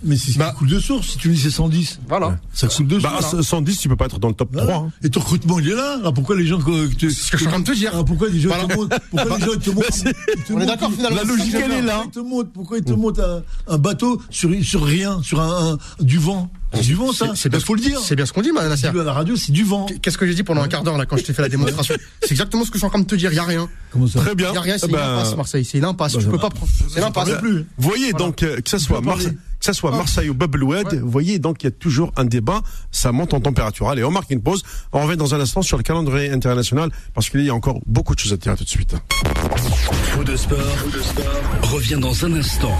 [0.04, 1.08] Mais c'est ce Bah- qui coule de source.
[1.12, 2.00] Si tu me dis c'est 110.
[2.06, 2.38] Voilà.
[2.52, 3.40] Ça coule de Bah, source.
[3.40, 4.72] 110, tu peux pas être dans le top Voilà.
[4.74, 4.82] 3.
[4.84, 4.92] hein.
[5.02, 5.96] Et ton recrutement, il est là.
[6.00, 6.58] Alors pourquoi les gens.
[6.60, 7.92] C'est ce que je suis en train de te dire.
[7.92, 8.66] Alors pourquoi les gens Voilà.
[8.66, 9.70] te montrent Pourquoi les gens ils te
[10.46, 11.16] te On est d'accord, finalement.
[11.16, 12.04] La logique, elle est là.
[12.52, 13.24] Pourquoi ils te montrent
[13.68, 17.26] un, un bateau sur, sur rien, sur un, un- du vent C'est du vent, ça.
[17.34, 17.98] C'est- c'est bien Il faut le dire.
[18.00, 18.86] C'est bien ce qu'on dit, Madame Nasser.
[18.88, 19.86] À la radio, c'est du vent.
[20.02, 21.94] Qu'est-ce que j'ai dit pendant un quart d'heure là quand je t'ai fait la démonstration
[22.22, 23.32] C'est exactement ce que je suis en train de te dire.
[23.32, 23.68] Il y a rien.
[23.90, 24.50] Comment ça Très bien.
[24.50, 24.78] Il y a rien.
[24.78, 25.64] C'est Eh ben, l'impasse, Marseille.
[25.64, 26.12] C'est l'impasse.
[26.14, 26.70] bah, tu ça peux pas prendre.
[26.92, 27.30] C'est l'impasse.
[27.40, 27.58] plus.
[27.78, 29.00] Vous voyez donc euh, que ça soit.
[29.00, 29.90] Marseille, que ça soit.
[29.90, 30.98] Marseille ou Bubblehead, Ouais.
[30.98, 32.60] vous voyez donc il y a toujours un débat,
[32.92, 33.88] ça monte en température.
[33.88, 34.62] Allez, on marque une pause.
[34.92, 38.14] On revient dans un instant sur le calendrier international parce qu'il y a encore beaucoup
[38.14, 38.94] de choses à dire tout de suite.
[40.12, 40.58] Faux de sport,
[41.62, 42.76] revient dans un instant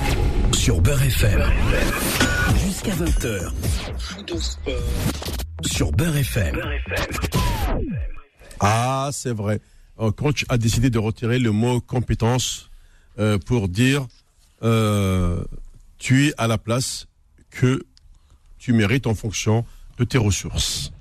[0.52, 1.42] sur Beurre FM.
[2.76, 3.52] Jusqu'à 20h.
[3.98, 4.74] Faux de sport
[5.64, 6.60] sur Beurre FM.
[8.60, 9.62] Ah, c'est vrai.
[9.98, 12.68] Un coach a décidé de retirer le mot compétence
[13.18, 14.06] euh, pour dire
[14.62, 15.42] euh,
[15.96, 17.06] tu es à la place
[17.48, 17.82] que
[18.58, 19.64] tu mérites en fonction
[19.96, 20.92] de tes ressources.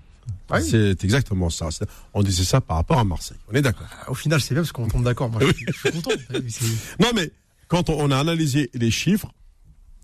[0.50, 0.70] Ah oui.
[0.70, 1.68] C'est exactement ça.
[2.14, 3.38] On disait ça par rapport à Marseille.
[3.52, 3.88] On est d'accord.
[4.08, 5.30] Au final, c'est bien parce qu'on tombe d'accord.
[5.30, 6.12] Moi, je suis- content.
[7.02, 7.32] Non, mais
[7.68, 9.28] quand on a analysé les chiffres,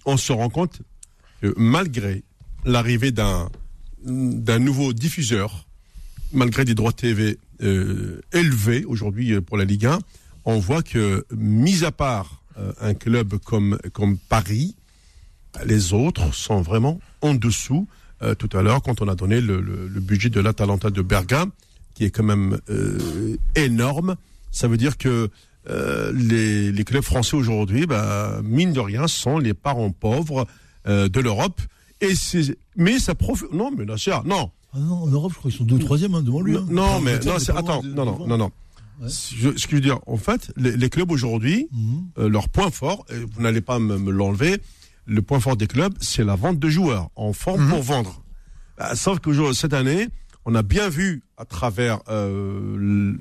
[0.05, 0.82] on se rend compte
[1.41, 2.23] que malgré
[2.65, 3.49] l'arrivée d'un
[4.03, 5.67] d'un nouveau diffuseur,
[6.33, 9.99] malgré des droits TV euh, élevés aujourd'hui euh, pour la Ligue 1,
[10.45, 14.75] on voit que, mis à part euh, un club comme, comme Paris,
[15.65, 17.87] les autres sont vraiment en dessous.
[18.23, 21.51] Euh, tout à l'heure, quand on a donné le, le- budget de l'Atalanta de Bergame,
[21.93, 24.15] qui est quand même euh, énorme,
[24.51, 25.29] ça veut dire que
[25.69, 30.47] euh, les, les clubs français aujourd'hui, bah, mine de rien, sont les parents pauvres
[30.88, 31.61] euh, de l'Europe.
[32.01, 33.51] Et c'est, mais ça profite.
[33.53, 34.51] Non, mais là, c'est non.
[34.73, 36.55] Ah non, en Europe, je crois qu'ils sont deux ou troisième hein, devant lui.
[36.57, 36.65] hein.
[36.69, 38.51] Non, mais non, attends, de- non, non, non, non.
[39.01, 39.09] Ouais.
[39.09, 42.03] Je- ce que je veux dire, en fait, les, les clubs aujourd'hui, Mhm.
[42.19, 44.61] euh, leur point fort, et vous n'allez pas me, me l'enlever,
[45.05, 48.23] le point fort des clubs, c'est la vente de joueurs en forme pour vendre.
[48.79, 50.07] Euh, sauf que je- cette année,
[50.45, 53.13] on a bien vu à travers, euh,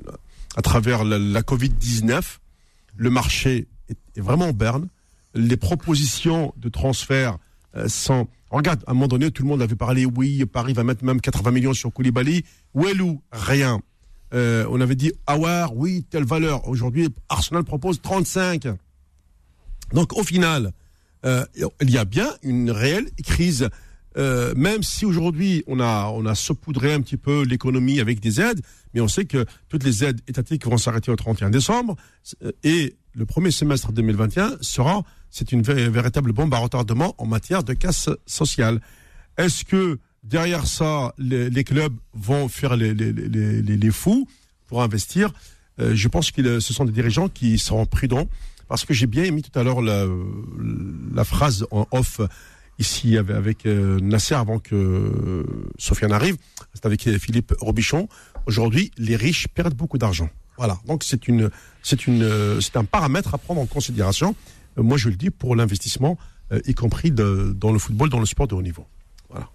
[0.56, 2.38] à travers la, la Covid-19,
[2.96, 4.88] le marché est, est vraiment en berne.
[5.34, 7.38] Les propositions de transfert
[7.76, 8.28] euh, sont...
[8.50, 11.20] Regarde, à un moment donné, tout le monde avait parlé, oui, Paris va mettre même
[11.20, 12.44] 80 millions sur Koulibaly.
[12.74, 13.80] Ouelou, rien.
[14.34, 16.66] Euh, on avait dit, Awar, oui, telle valeur.
[16.68, 18.66] Aujourd'hui, Arsenal propose 35.
[19.92, 20.72] Donc, au final,
[21.24, 21.44] euh,
[21.80, 23.68] il y a bien une réelle crise.
[24.16, 28.60] Même si aujourd'hui on a on a saupoudré un petit peu l'économie avec des aides,
[28.92, 31.96] mais on sait que toutes les aides étatiques vont s'arrêter au 31 décembre
[32.64, 37.62] et le premier semestre 2021 sera c'est une vé- véritable bombe à retardement en matière
[37.64, 38.80] de casse sociale.
[39.38, 44.28] Est-ce que derrière ça les, clubs vont faire les fous
[44.66, 45.32] pour investir?
[45.80, 48.28] Euh, Je pense que ce sont des dirigeants qui seront prudents
[48.68, 52.20] parce que j'ai bien aimé tout à l'heure la, phrase en off
[52.78, 55.42] ici avec, euh, Nasser avant que euh,
[55.78, 56.36] Sofiane arrive.
[56.74, 58.08] C'est avec Philippe Robichon.
[58.46, 60.30] Aujourd'hui, les riches perdent beaucoup d'argent.
[60.56, 60.78] Voilà.
[60.86, 61.50] Donc c'est une,
[61.82, 64.34] c'est une, c'est un paramètre à prendre en considération.
[64.76, 66.18] Moi, je le dis pour l'investissement,
[66.52, 68.86] euh, y compris dans le football, dans le sport de haut niveau.
[69.28, 69.48] Voilà.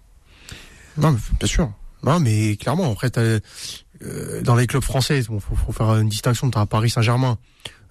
[0.96, 1.72] Non, bien sûr.
[2.02, 6.50] Non, mais clairement, après, euh, dans les clubs français, bon, faut, faire une distinction.
[6.50, 7.38] T'as Paris Saint-Germain,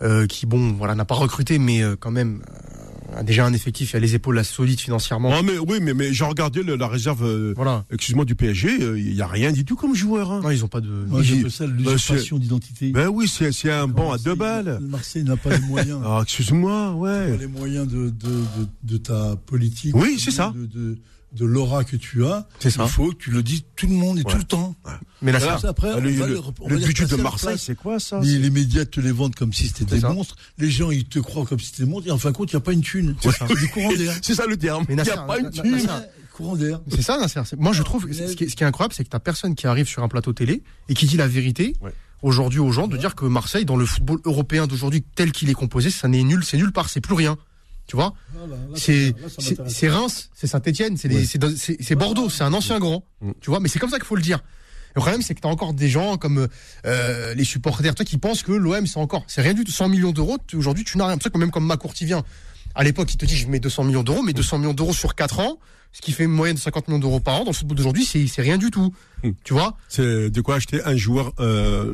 [0.01, 2.43] euh, qui, bon, voilà, n'a pas recruté, mais quand même
[3.15, 5.31] a déjà un effectif, il a les épaules assez solides financièrement.
[5.33, 7.85] Ah, mais oui, mais, mais j'ai regardé le- la réserve, euh, Voilà.
[7.91, 8.81] excuse-moi, du PSG.
[8.81, 10.31] euh, Il y a rien du tout comme joueur.
[10.31, 10.41] hein.
[10.43, 10.89] Non, ils ont pas de.
[10.89, 12.91] Moi, Il- j'appelle ça l'usurpation d'identité.
[12.91, 14.79] Ben oui, c'est c'est un banc à deux balles.
[14.81, 15.99] Marseille n'a pas les moyens.
[16.05, 17.37] Ah, excuse-moi, pas ouais.
[17.37, 19.95] les moyens de, de, de, de ta politique.
[19.95, 20.53] Oui, c'est ça.
[20.55, 20.97] De,
[21.35, 22.47] de, l'aura que tu as.
[22.59, 22.83] C'est ça.
[22.83, 24.31] Il faut que tu le dises tout le monde et Ouais.
[24.31, 24.75] tout le temps.
[25.21, 25.59] Mais là, Voilà.
[25.67, 27.75] Après, Ah, on le, va le- le- on le va les budget de Marseille, c'est
[27.75, 30.09] quoi ça Les, les médias te les vendent comme si c'était des ça.
[30.09, 30.35] monstres.
[30.57, 32.07] Les gens, ils te croient comme si c'était des monstres.
[32.07, 33.15] Et en fin de compte, il n'y a pas une thune.
[33.21, 33.45] C'est ça.
[33.47, 34.13] C'est du courant d'air.
[34.21, 34.85] C'est ça le terme.
[34.89, 35.71] Il n'y a pas une thune.
[35.71, 35.87] Nasser,
[36.33, 36.81] Courant d'air.
[36.89, 37.39] C'est ça, Nasser.
[37.57, 40.03] Moi, je trouve que ce qui, est, incroyable, c'est que t'as personne qui arrive sur
[40.03, 41.73] un plateau télé et qui dit la vérité
[42.21, 45.53] aujourd'hui aux gens de dire que Marseille, dans le football européen d'aujourd'hui tel qu'il est
[45.53, 47.37] composé, ça n'est nul, c'est nulle part, c'est plus rien.
[47.87, 48.59] Tu vois Voilà, là,
[49.67, 51.95] C'est Reims, c'est Saint-Etienne, c'est Ouais.
[51.95, 53.05] Bordeaux, c'est un ancien grand.
[53.21, 53.31] Mm.
[53.41, 54.39] Tu vois, mais c'est comme ça qu'il faut le dire.
[54.95, 56.47] Le problème, c'est que t'as encore des gens comme
[56.85, 59.71] euh, les supporters, toi, qui pensent que l'OM, c'est encore, c'est rien du tout.
[59.71, 61.17] 100 millions d'euros, tu- aujourd'hui, tu n'as rien.
[61.21, 62.23] C'est que même comme Macourti vient,
[62.75, 65.13] à l'époque, il te dit, je mets 200 millions d'euros, mais 200 millions d'euros sur
[65.13, 65.59] 4 ans,
[65.91, 68.05] ce qui fait une moyenne de 50 millions d'euros par an, dans le football d'aujourd'hui,
[68.05, 68.93] c'est rien du tout.
[69.23, 69.31] Mm.
[69.43, 71.93] Tu vois C'est de quoi acheter un joueur euh,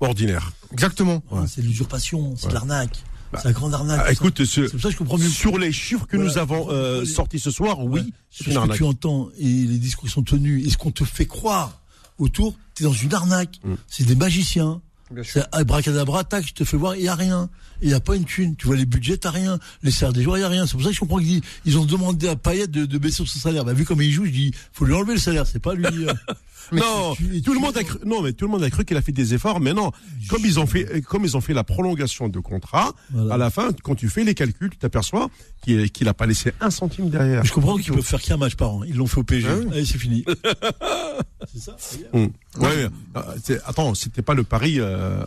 [0.00, 0.52] ordinaire.
[0.72, 1.22] Exactement.
[1.32, 3.02] Ah, C'est de l'usurpation, c'est de l'arnaque.
[3.32, 4.00] Bah, c'est la grande arnaque.
[4.04, 4.62] Ah, écoute, ce- ça.
[4.66, 5.28] c'est pour ça que je comprends mieux.
[5.28, 6.30] sur les chiffres que Voilà.
[6.32, 8.06] nous avons euh, sortis ce soir, oui, Ouais.
[8.30, 10.76] c'est Sur une ce que tu entends et les discours qui sont tenus et ce
[10.76, 11.80] qu'on te fait croire
[12.18, 13.58] autour, t'es dans une arnaque.
[13.64, 13.74] Mm.
[13.88, 14.80] C'est des magiciens.
[15.22, 17.48] C'est abracadabra, tac, je te fais voir, il y a rien.
[17.80, 18.56] Il y a pas une thune.
[18.56, 19.60] Tu vois les budgets, t'as rien.
[19.84, 20.66] Les salaires des joueurs, il y a rien.
[20.66, 23.18] C'est pour ça que je comprends qu'ils ils ont demandé à Payet de, de baisser
[23.24, 23.64] son salaire.
[23.64, 25.46] Bah, vu comme il joue, je dis, faut lui enlever le salaire.
[25.46, 25.86] C'est pas lui.
[26.72, 28.84] euh, non, tu- tout le monde a cru, non, mais tout le monde a cru
[28.84, 29.90] qu'il a fait des efforts, mais non.
[30.28, 33.34] Comme ils ont fait, comme ils ont fait la prolongation de contrat, Voilà.
[33.34, 35.28] à la fin, quand tu fais les calculs, tu t'aperçois
[35.62, 37.44] qu'il qu'il a pas laissé un centime derrière.
[37.44, 38.84] Je comprends qu'ils peuvent faire qu'un match par an.
[38.84, 39.48] Ils l'ont fait au PSG.
[39.50, 39.66] Ah oui.
[39.72, 40.24] Allez, c'est fini.
[41.52, 41.76] c'est ça.
[42.12, 42.30] Hum.
[42.58, 45.22] Ouais, euh, attends, c'était pas le pari euh,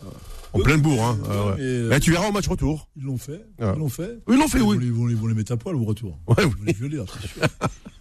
[0.52, 1.18] en Oui, plein bourg, hein.
[1.22, 1.94] oui, euh, ouais.
[1.96, 2.88] euh, tu verras au match retour.
[2.96, 3.40] Ils l'ont fait.
[3.60, 3.72] Ah.
[3.74, 4.18] Ils l'ont fait.
[4.26, 4.76] Oui, ils l'ont fait, oui.
[4.82, 6.18] ils vont les- ils vont les mettre à poil au retour.
[6.26, 6.50] Ouais, Ils oui.
[6.58, 7.42] vont les violer, hein, c'est sûr.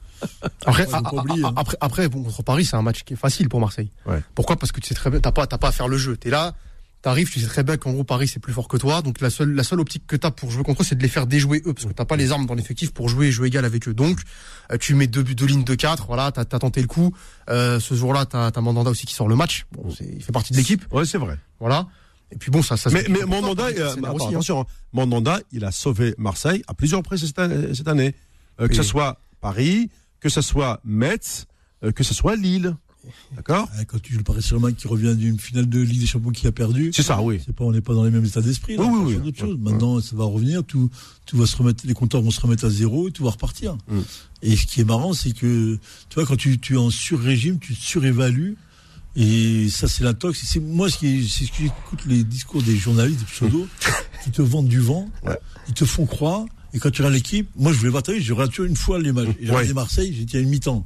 [0.66, 0.98] Après, Ouais, a-
[1.48, 1.54] hein.
[1.56, 3.90] après, après, bon, contre Paris, c'est un match qui est facile pour Marseille.
[4.06, 4.22] Ouais.
[4.36, 4.58] Pourquoi?
[4.58, 6.18] Parce que tu sais très bien, t'as pas, t'as pas à faire le jeu.
[6.18, 6.54] T'es là,
[7.02, 9.02] t'arrives, tu sais très bien qu'en gros Paris c'est plus fort que toi.
[9.02, 11.08] Donc la seule, la seule optique que t'as pour jouer contre eux, c'est de les
[11.08, 13.48] faire déjouer eux, parce que t'as pas les armes dans l'effectif pour jouer et jouer
[13.48, 13.94] égal avec eux.
[13.94, 14.20] Donc
[14.72, 17.16] euh, tu mets deux, lignes de 4 voilà, t'as, t'as tenté le coup.
[17.50, 19.66] Euh, ce jour-là, t'as, t'as Mandanda aussi qui sort le match.
[19.72, 21.38] Bon, c'est, il fait partie de l'équipe, Ouais, c'est vrai.
[21.60, 21.88] voilà.
[22.32, 22.90] Et puis bon, ça, ça.
[22.92, 24.66] Mais, se- mais Mandanda, euh, attention, hein.
[24.94, 27.74] Mandanda, il a sauvé Marseille à plusieurs reprises cette année.
[27.74, 28.14] cette année.
[28.62, 28.78] Euh, que Oui.
[28.78, 29.90] ce soit Paris,
[30.20, 31.46] que ce soit Metz,
[31.84, 32.76] euh, que ce soit Lille.
[33.36, 33.70] D'accord?
[33.78, 36.32] Ah, Quand tu joues le Paris Saint-Germain qui revient d'une finale de Ligue des Champions
[36.32, 36.92] qui a perdu.
[36.94, 37.40] C'est ça, oui.
[37.44, 38.76] C'est pas, on n'est pas dans les mêmes états d'esprit.
[38.76, 39.34] là, Oui, oui, oui.
[39.36, 39.58] choses.
[39.58, 40.90] Maintenant, ça va revenir, tout,
[41.26, 43.78] tout va se remettre, les compteurs vont se remettre à zéro et tout va repartir.
[43.88, 44.00] Mm.
[44.42, 45.76] Et ce qui est marrant, c'est que,
[46.10, 48.58] tu vois, quand tu, tu es en sur-régime, tu surévalues.
[49.16, 50.40] Et ça, c'est l'intox.
[50.46, 53.68] C'est moi, ce qui, c'est ce que j'écoute les discours des journalistes, des pseudos,
[54.24, 55.10] qui te vendent du vent.
[55.26, 55.40] Ouais.
[55.70, 56.46] Ils te font croire.
[56.74, 59.12] Et quand tu regardes l'équipe, moi, je voulais vie, je regarde toujours une fois les
[59.12, 59.30] matchs.
[59.42, 60.86] J'ai regardé Marseille, j'étais à une mi-temps.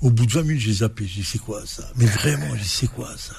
[0.00, 1.06] Au bout de 20 minutes, j'ai zappé.
[1.06, 1.90] J'ai dit, c'est quoi ça?
[1.96, 3.34] Mais vraiment, j'ai dit, c'est quoi ça?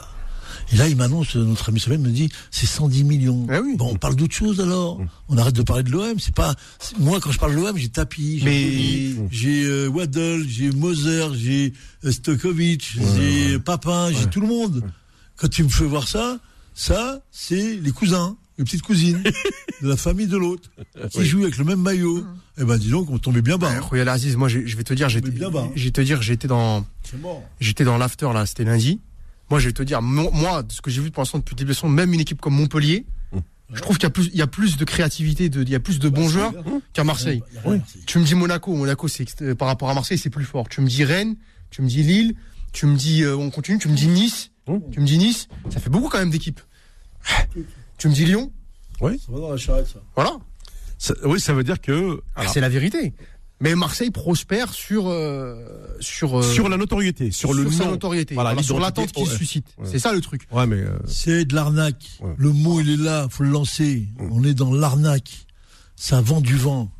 [0.71, 3.45] Et là, il m'annonce, notre ami Sylvain me dit, c'est 110 millions.
[3.49, 3.75] Ah oui.
[3.77, 4.99] Bon, on parle d'autre chose alors.
[5.27, 6.19] On arrête de parler de l'OM.
[6.19, 6.55] C'est pas.
[6.99, 11.27] Moi, quand je parle de l'OM, j'ai Tapi, j'ai Mais- j'ai euh, Waddle, j'ai Moser,
[11.35, 14.83] j'ai euh, Stokovic, j'ai Papin, j'ai tout le monde.
[15.35, 16.39] Quand tu me fais voir ça,
[16.73, 19.21] ça, c'est les cousins, les petites cousines
[19.81, 20.69] de la famille de l'autre
[21.11, 22.25] qui jouent avec le même maillot.
[22.57, 23.69] Eh ben, dis donc, on tombait bien bas.
[23.69, 23.81] Ouais, hein.
[23.81, 25.91] Royal Aziz, moi, je vais te dire, j'étais, Mais bien bas, hein.
[25.91, 26.85] te dire, j'étais dans,
[27.59, 29.01] j'étais dans l'after là, c'était lundi.
[29.49, 31.53] Moi, je vais te dire, mo- moi, de ce que j'ai vu pour l'instant depuis
[31.53, 33.05] le début de la saison, même une équipe comme Montpellier,
[33.73, 35.75] je trouve qu'il y a plus, il y a plus de créativité, de, il y
[35.75, 36.53] a plus de bons joueurs
[36.93, 37.41] qu'à Marseille.
[38.05, 40.69] Tu me dis Monaco, Monaco, c'est ext- par rapport à Marseille, c'est plus fort.
[40.69, 41.35] Tu me dis Rennes,
[41.71, 42.35] tu me dis Lille,
[42.73, 44.77] tu me dis, euh, on continue, tu me dis Nice, Mmh.
[44.91, 46.59] tu me dis Nice, ça fait beaucoup quand même d'équipes.
[47.97, 48.51] Tu me dis Lyon,
[48.99, 49.99] Ça va dans la charrette, ça.
[50.15, 50.37] voilà,
[50.97, 53.13] Ça- oui, ça veut dire que alors, c'est la vérité.
[53.61, 55.55] Mais Marseille prospère sur, euh,
[56.01, 57.91] sur, euh, sur la notoriété, sur, le sa nom.
[57.91, 59.37] notoriété, Voilà, voilà, sur l'attente qu'il ouais.
[59.37, 59.65] suscite.
[59.77, 59.87] Ouais.
[59.89, 60.45] C'est ça le truc.
[60.51, 62.05] Ouais, mais euh, C'est de l'arnaque.
[62.19, 62.33] Ouais.
[62.37, 64.07] Le mot, il est là, faut le lancer.
[64.19, 65.45] On est dans l'arnaque.
[65.95, 66.91] Ça vend du vent.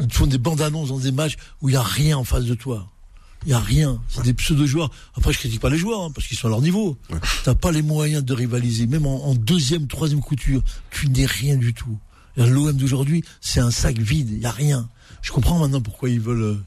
[0.00, 2.24] Ils te font des bandes annonces dans des matchs où il n'y a rien en
[2.24, 2.88] face de toi.
[3.44, 4.00] Il n'y a rien.
[4.08, 4.90] C'est des pseudo-joueurs.
[5.16, 6.96] Après, je critique pas les joueurs, hein, parce qu'ils sont à leur niveau.
[7.44, 8.86] T'as pas les moyens de rivaliser.
[8.86, 11.98] Même en, en deuxième, troisième couture, tu n'es rien du tout.
[12.36, 14.30] L'OM d'aujourd'hui, c'est un sac vide.
[14.30, 14.88] Il n'y a rien.
[15.22, 16.64] Je comprends maintenant pourquoi ils veulent euh,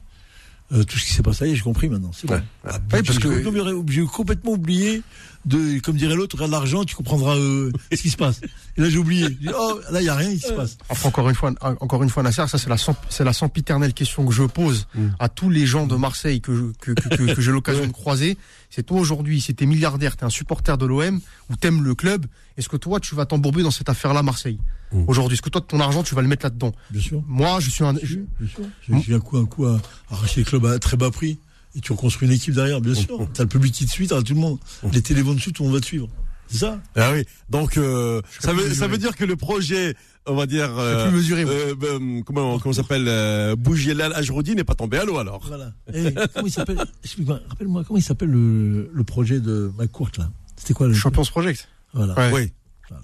[0.72, 1.54] euh, tout ce qui s'est passé.
[1.56, 2.12] J'ai compris maintenant.
[2.14, 2.34] C'est bon.
[2.34, 2.42] Ouais.
[2.64, 3.42] Ah, Ouais, parce que-
[3.88, 5.02] j'ai complètement oublié
[5.46, 8.40] de, comme dirait l'autre, regarde l'argent, tu comprendras euh, ce qui se passe.
[8.76, 9.28] Et là, j'ai oublié.
[9.30, 10.76] Dit, oh, là, il y a rien qui se passe.
[10.88, 12.76] Enfin, encore une fois, encore une fois, Nasser, ça c'est la
[13.08, 15.08] c'est la sempiternelle question que je pose Mm.
[15.18, 18.36] à tous les gens de Marseille que que, que, que- que j'ai l'occasion de croiser.
[18.70, 21.20] C'est toi aujourd'hui, si t'es milliardaire, t'es un supporter de l'OM
[21.50, 22.26] ou t'aimes le club,
[22.58, 24.58] est-ce que toi tu vas t'embourber dans cette affaire-là, Marseille
[24.92, 25.04] Mm.
[25.08, 26.72] Aujourd'hui, est-ce que toi ton argent tu vas le mettre là-dedans?
[26.92, 27.20] Bien sûr.
[27.26, 28.64] Moi, je suis un, je- Bien sûr.
[28.88, 29.80] J'ai j'ai un coup, un coup à
[30.10, 31.38] arracher le club à très bas prix.
[31.76, 33.28] Et tu reconstruis une équipe derrière, bien sûr.
[33.34, 34.58] T'as le public qui te suit, t'as tout le monde.
[34.92, 36.08] Les télés vont dessus, tout le monde va te suivre.
[36.48, 36.80] C'est ça?
[36.94, 37.24] Ah oui.
[37.50, 38.88] Donc euh, ça veut ça mesuré.
[38.88, 39.94] veut dire que le projet,
[40.26, 41.44] on va dire, je euh, peux plus mesurer.
[41.44, 41.52] moi.
[41.54, 45.44] euh, ben, comment comment ça s'appelle, euh, Bougielal Ajroudi n'est pas tombé à l'eau alors.
[45.48, 45.72] Voilà.
[45.92, 50.30] Eh, comment il s'appelle Explique-moi, rappelle-moi, comment il s'appelle le, le projet de McCourt, là?
[50.56, 51.68] C'était quoi le Champions Project.
[51.92, 52.14] Voilà.
[52.14, 52.30] Ouais.
[52.32, 52.96] Oui.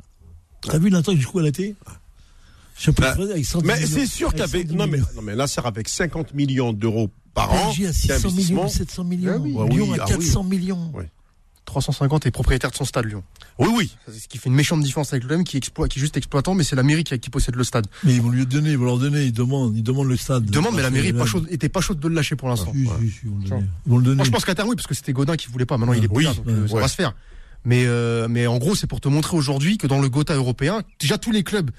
[0.63, 1.75] T'as vu l'interview du coup à la télé
[2.79, 3.89] Champion Bah, avec 110 Mais millions.
[3.91, 7.11] c'est sûr Avec qu'avec 110 non mais non mais là c'est avec 50 millions d'euros
[7.35, 8.63] par an PSG à 600 d'investissement.
[8.63, 9.33] millions, 700 millions.
[9.35, 9.57] Ah oui.
[9.59, 10.91] Ah Lyon oui, à ah 400 millions.
[10.95, 11.09] Ouais.
[11.65, 13.23] 350 est propriétaire de son stade, Lyon.
[13.59, 13.97] Oui oui.
[14.09, 16.55] C'est ce qui fait une méchante différence avec l'OM qui, exploite, qui est juste exploitant,
[16.55, 17.87] mais c'est la mairie qui, qui possède le stade.
[18.05, 20.45] Mais ils vont lui donner, ils vont leur donner, ils demandent, ils demandent le stade.
[20.45, 22.73] Demande, mais la mairie pas chaude, était pas chaude de le lâcher pour l'instant.
[22.73, 23.67] Si, si, si, ils vont le donner.
[23.87, 24.17] Ils vont le donner.
[24.17, 25.79] Moi, je pense qu'à terme, oui, parce que c'était Godin qui voulait pas.
[25.79, 26.81] Maintenant, il est plus Oui, là, donc euh, ça ouais.
[26.81, 27.15] va se faire.
[27.65, 30.83] Mais, euh, mais en gros, c'est pour te montrer aujourd'hui que dans le Gotha européen,
[30.99, 31.71] déjà tous les clubs,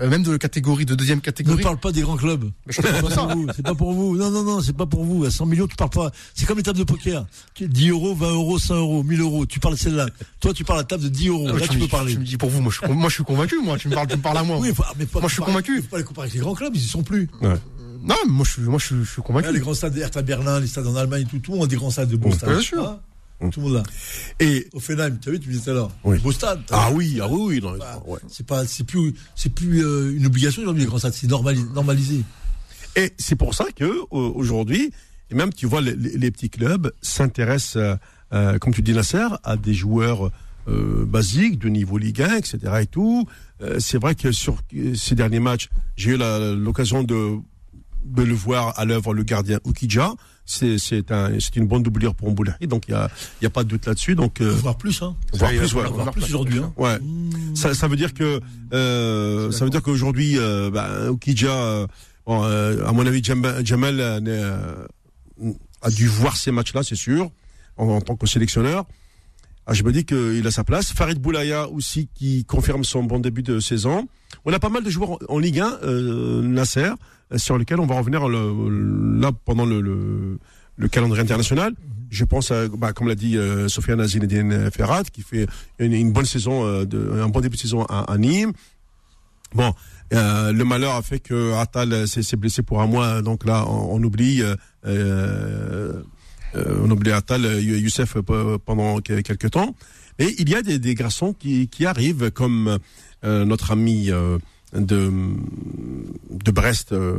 [0.00, 1.62] euh, même de la catégorie, de deuxième Ne catégorie.
[1.62, 2.50] parle pas des grands clubs.
[2.68, 4.16] C'est pas pour vous, c'est pas pour vous.
[4.16, 5.24] Non, non, non, c'est pas pour vous.
[5.24, 6.10] À 100 millions, tu parles pas.
[6.34, 7.26] C'est comme les tables de poker.
[7.54, 9.46] Tu- 10 euros, 20 euros, 100 euros, 1000 euros.
[9.46, 10.06] Tu parles de celle-là.
[10.40, 11.46] Toi, tu parles à la table de 10 euros.
[11.48, 12.12] Ah, Là, tu, tu me peux parler.
[12.14, 13.78] tu me dis pour vous, moi je, suis con- moi je suis convaincu, moi.
[13.78, 14.58] Tu me parles, tu me parles à moi.
[14.58, 15.82] Oui, faut- mais pas Moi, je suis convaincu.
[15.82, 17.28] Faut pas les comparer avec les grands clubs, ils y sont plus.
[17.42, 19.52] Non, mais moi je suis, moi je suis, je suis Là, convaincu.
[19.52, 21.74] les grands stades Hertha Berlin, les stades en Allemagne, tout, tout le monde a des
[21.76, 22.60] grands stades de beaux Bien stades.
[22.60, 22.86] sûr.
[22.86, 23.00] Hein
[23.40, 23.82] Tout le monde là.
[24.40, 25.90] Et Offenheim, tu as vu, tu me disais l'heure.
[26.04, 26.18] Oui.
[26.20, 26.60] Beau stade.
[26.70, 28.18] ah oui ah oui oui non, Bah, ouais.
[28.28, 31.66] C'est pas, c'est plus, c'est plus euh, une obligation aujourd'hui les grands stades, c'est normalisé.
[31.74, 32.24] normalisé.
[32.96, 34.90] Et c'est pour ça que euh, aujourd'hui,
[35.30, 37.94] et même tu vois les, petits clubs s'intéressent, euh,
[38.32, 40.30] euh, comme tu dis Nasser, à des joueurs
[40.68, 42.58] basiques de niveau Ligue 1, etc.
[42.80, 43.24] Et tout.
[43.78, 44.58] C'est vrai que sur
[44.96, 46.16] ces derniers matchs, j'ai eu
[46.56, 47.36] l'occasion de,
[48.04, 50.14] de le voir à l'œuvre le gardien Ukidja.
[50.48, 53.46] C'est c'est un c'est une bonne doublure pour Mboulahi, donc il y a il y
[53.46, 54.14] a pas de doute là-dessus.
[54.14, 55.16] Donc euh, Voir plus, hein.
[55.34, 56.72] voir plus, ouais, Voir plus aujourd'hui, hein.
[56.76, 56.98] ouais.
[57.00, 57.56] Mmh.
[57.56, 58.40] Ça, ça veut dire que
[58.72, 61.86] euh, ça veut dire qu'aujourd'hui, euh, bah, Okidja, euh,
[62.26, 64.00] bon, euh, à mon avis, Jam- Jamal
[65.82, 67.30] a dû voir ces matchs-là, c'est sûr,
[67.76, 68.84] en, en tant que sélectionneur.
[69.66, 70.92] Ah, je me dis qu'il a sa place.
[70.92, 74.06] Farid Boulaya aussi qui confirme son bon début de saison.
[74.44, 76.90] On a pas mal de joueurs en, en Ligue 1, euh, Nasser,
[77.34, 80.38] sur lesquels on va revenir là pendant le, le,
[80.76, 81.74] le calendrier international.
[82.08, 85.46] Je pense, à, bah, comme l'a dit euh, Sofiane Zinedine Ferrat, qui fait
[85.78, 86.84] une, bonne saison, euh,
[87.22, 88.52] un bon début de saison à, Nîmes.
[89.54, 89.74] Bon,
[90.12, 94.02] euh, le malheur a fait que Atal s'est blessé pour un mois, donc là on,
[94.02, 94.54] oublie, euh,
[94.86, 96.00] euh,
[96.54, 99.74] euh, on oublie Atal, euh, Youssef euh, pendant que- quelques temps.
[100.18, 102.78] Et il y a des, garçons qui, arrivent, comme
[103.24, 104.38] euh, notre ami euh,
[104.76, 105.12] de
[106.30, 106.92] de Brest.
[106.92, 107.14] Euh,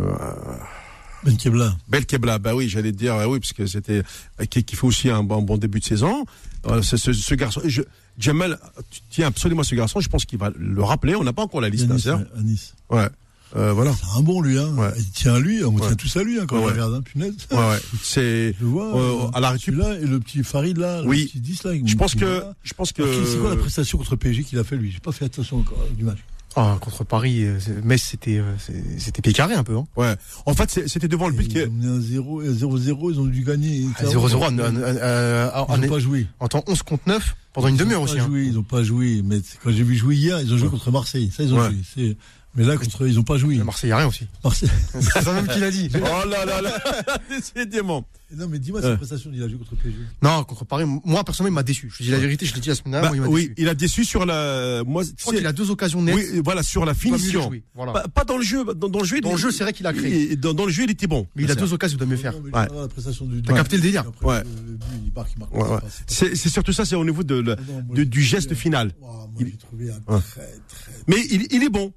[1.23, 1.75] Ben Kebla.
[1.89, 4.03] Belkebla, bah oui, j'allais te dire, euh, oui, parce que c'était
[4.49, 6.25] qui, qui fait aussi un bon, bon début de saison.
[6.67, 7.81] Euh, ce, ce, ce garçon, je,
[8.19, 8.59] Jamal,
[8.91, 9.99] tu tiens absolument à ce garçon.
[9.99, 11.15] Je pense qu'il va le rappeler.
[11.15, 12.75] On n'a pas encore la À liste, Nice, hein, à Nice.
[12.89, 13.07] Ouais.
[13.55, 13.93] Euh, voilà.
[13.93, 14.73] C'est un bon lui, hein.
[14.75, 14.89] Ouais.
[14.97, 15.81] Il tient à lui, on Ouais.
[15.87, 17.33] tient tous à lui, hein, quand Ouais, on regarde, hein, punaise.
[17.51, 17.79] Ouais, ouais.
[18.03, 18.53] C'est.
[18.59, 18.95] Je vois.
[18.95, 19.73] Euh, euh, à la récup.
[19.75, 21.21] Celui-là et le petit Farid là, Oui.
[21.21, 21.71] le petit 10 là.
[21.85, 22.53] Je pense que, voilà.
[22.63, 23.03] je pense que.
[23.25, 24.91] C'est quoi la prestation contre PSG qu'il a fait lui?
[24.91, 26.19] J'ai pas fait attention encore du match.
[26.55, 29.77] Ah, contre Paris, euh, Metz, c'était, euh, c'est- c'était pied carré un peu.
[29.77, 29.85] Hein.
[29.95, 30.15] Ouais.
[30.47, 33.25] En fait, c'était devant le but Ils ont mené un 0 et 0-0, ils ont
[33.25, 33.85] dû gagner.
[33.99, 36.25] Ah, 0-0 en, en, en, euh, en- Ils n'ont pas joué.
[36.39, 38.19] en temps 11 contre 9 pendant une Ils ont demi-heure pas aussi.
[38.19, 38.25] hein.
[38.25, 39.21] joué, Ils n'ont pas joué.
[39.23, 40.71] Mais quand j'ai vu jouer hier, ils ont joué Ouais.
[40.71, 41.31] contre Marseille.
[41.35, 41.69] Ça, ils ont Ouais.
[41.95, 42.17] joué.
[42.55, 43.55] Mais là, contre, ils n'ont pas joué.
[43.57, 44.25] Marseille, il n'y a rien aussi.
[44.43, 44.69] Marseille.
[44.99, 45.89] C'est ça même qu'il a dit.
[45.95, 46.81] Oh là là là.
[47.29, 48.07] Décidément.
[48.35, 48.87] Non, mais dis-moi, Ouais.
[48.89, 49.97] cette prestation, il a joué contre PSG.
[50.21, 51.89] Non, contre Paris, moi personnellement, il m'a déçu.
[51.95, 53.53] Je dis la vérité, je l'ai dit la semaine dernière, Bah, moi, il oui, déçu.
[53.59, 54.83] il a déçu sur la.
[54.85, 56.15] Moi, Je crois qu'il a deux occasions nettes.
[56.15, 57.51] Oui, voilà, sur la finition.
[57.75, 57.93] Voilà.
[57.93, 58.65] Pas, pas dans le jeu.
[58.73, 60.31] Dans, dans le jeu, Dans il- le jeu, c'est vrai qu'il a créé.
[60.31, 61.27] il- Dans, dans le jeu, il était bon.
[61.35, 62.35] Mais il a deux occasions, il doit mieux faire.
[62.37, 62.67] Ouais.
[62.67, 63.41] de la prestation du.
[63.43, 65.79] T'as capté le délire Après, Ouais.
[66.07, 68.91] C'est surtout ça, c'est au niveau de, de- du geste euh, final.
[69.01, 70.19] ouah, moi, Il- j'ai trouvé un Ouais.
[70.21, 70.91] très, très.
[71.07, 71.93] Mais il est bon.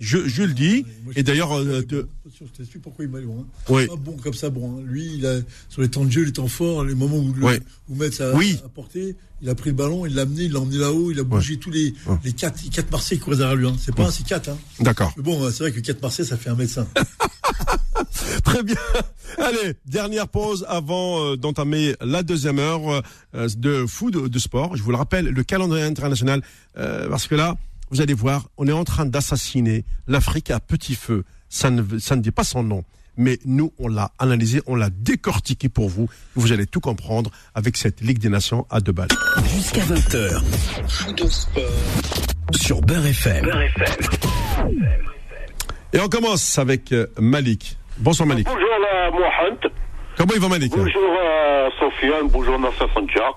[0.00, 0.84] Je, je le dis.
[1.04, 2.08] Moi, je Et d'ailleurs, euh, te- bon.
[2.26, 3.40] Attention, Je t'explique pourquoi il est bon.
[3.42, 3.46] hein.
[3.68, 3.86] oui.
[3.86, 4.78] Pas bon comme ça, bon.
[4.78, 4.82] hein.
[4.84, 5.36] Lui, il a,
[5.68, 7.60] sur les temps de jeu, les temps forts, les moments où, le, Ouais.
[7.88, 8.58] où Metz a, Oui.
[8.64, 11.20] a porté, il a pris le ballon, il l'a amené, il l'a emmené là-haut, il
[11.20, 13.68] a bougé tous les, les quatre, quatre Marseillais qui couraient derrière lui.
[13.68, 13.76] Hein.
[13.78, 14.48] C'est pas un, c'est quatre.
[14.48, 14.58] Hein.
[14.80, 15.12] D'accord.
[15.16, 16.86] Mais bon, c'est vrai que quatre Marseillais, ça fait un médecin.
[18.44, 18.76] Très bien.
[19.38, 23.02] Allez, dernière pause avant euh, d'entamer la deuxième heure
[23.34, 24.76] euh, de foot, de, de sport.
[24.76, 26.42] Je vous le rappelle, le calendrier international,
[26.78, 27.56] euh, parce que là,
[27.90, 31.24] vous allez voir, on est en train d'assassiner l'Afrique à petit feu.
[31.48, 32.84] Ça ne, veut- ça ne dit pas son nom.
[33.16, 36.08] mais nous, on l'a analysé, on l'a décortiqué pour vous.
[36.34, 39.06] Vous allez tout comprendre avec cette Ligue des Nations à deux balles.
[39.54, 40.42] Jusqu'à 20h.
[42.60, 43.48] Sur Beurre FM.
[45.92, 47.76] Et on commence avec euh, Malik.
[47.98, 48.46] Bonsoir Malik.
[48.46, 49.58] Bonjour à Mohamed.
[50.16, 52.28] Comment il va Malik Bonjour à Sofiane.
[52.30, 53.34] Bonjour Nasser Sanjak.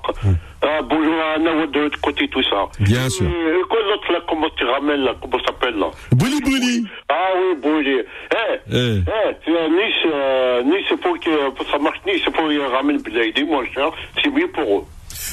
[0.63, 2.65] Euh, bonjour à Nawad de l'autre côté, tout ça.
[2.79, 3.25] Bien sûr.
[3.27, 7.29] Et quoi l'autre là, comment tu ramènes là Comment ça s'appelle là Bouli Bouli Ah
[7.35, 7.97] oui, Bouli.
[7.99, 8.75] Eh, Eh.
[8.75, 13.89] eh, Nice, euh, Nice, faut que ça marche Nice, faut qu'ils ramènent Blade, moins cher.
[14.23, 14.83] C'est mieux pour eux.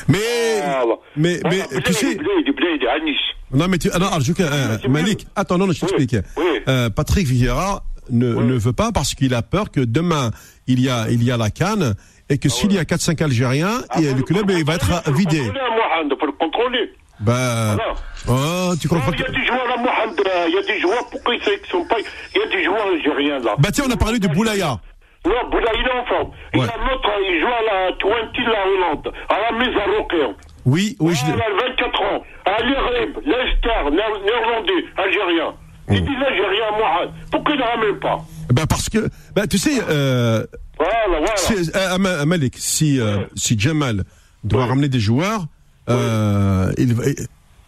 [0.08, 0.18] Mais,
[0.62, 0.94] Ah, bah.
[1.16, 3.16] mais, mais, Voilà, tu sais, Blade, Blade, à Nice.
[3.52, 6.16] non mais tu, ah non, Arjuka, euh, Malik, attends, non, non, je t'explique.
[6.36, 6.44] Oui.
[6.68, 8.44] Euh, Patrick Vieira ne, Oui.
[8.44, 10.30] ne veut pas parce qu'il a peur que demain,
[10.66, 11.94] il y a, il y a la canne
[12.28, 15.40] et que s'il y a 4-5 Algériens, Ah, et le club il va être vidé.
[15.40, 16.90] Mohamed, faut le contrôler.
[17.20, 17.94] Bah, Voilà.
[18.28, 21.06] oh, tu comprends Il y a des joueurs là, Mohamed, il y a des joueurs,
[21.10, 21.96] pourquoi ils sélectionnent pas
[22.34, 23.54] Il y a des joueurs algériens là.
[23.58, 24.78] Bah tiens, on a parlé de Boulaya.
[25.26, 26.30] Non, Boula, il est en forme.
[26.52, 26.66] Il Ouais.
[26.68, 30.34] a un autre, il joue à la 20 la Hollande, à la mise à Roquet.
[30.66, 32.22] Oui, oui, je Il a 24 ans.
[32.44, 35.54] À l'Irib, Leicester, Néer- néerlandais, algérien.
[35.90, 37.10] Il dit algérien, Mohamed.
[37.30, 38.18] Pourquoi il ne ramène pas?
[38.52, 40.44] Bah parce que, bah tu sais, euh,
[40.78, 41.32] Voilà, voilà.
[41.36, 44.04] c'est- euh, Malik, si, euh, si Jamal
[44.44, 44.68] doit Ouais.
[44.68, 45.46] ramener des joueurs,
[45.90, 47.04] euh, il, va-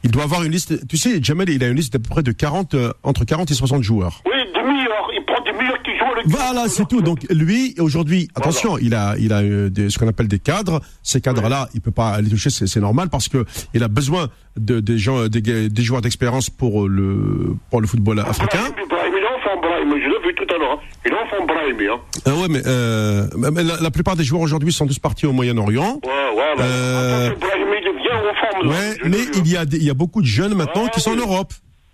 [0.05, 0.87] il doit avoir une liste.
[0.89, 3.51] Tu sais, Jamal, il a une liste d'à peu près de 40, euh, entre 40
[3.51, 4.23] et 60 joueurs.
[4.27, 5.09] Oui, des meilleurs.
[5.15, 7.01] Il prend des meilleurs qui jouent avec Voilà, c'est tout.
[7.03, 10.81] Donc lui, aujourd'hui, attention, il a, il a des, ce qu'on appelle des cadres.
[11.03, 14.81] Ces cadres-là, il peut pas les toucher, c'est normal parce que il a besoin de
[14.81, 18.59] des gens, des, des joueurs d'expérience pour le pour le football africain.
[18.71, 19.91] Brahim, Brahim, il est enfant, Brahim.
[19.91, 20.73] Je l'ai vu tout à l'heure.
[20.73, 21.11] hein.
[21.25, 21.81] Enfant, Brahim.
[21.81, 22.01] Hein.
[22.27, 25.33] Ah ouais, mais, euh, mais la, la plupart des joueurs aujourd'hui sont tous partis au
[25.33, 26.01] Moyen-Orient.
[26.05, 26.13] Ouais.
[26.61, 28.69] Euh, il vient en forme.
[28.69, 31.01] Ouais, mais il y a des- il y a beaucoup de jeunes maintenant Ah, qui
[31.01, 31.17] sont en.
[31.17, 31.53] Europe.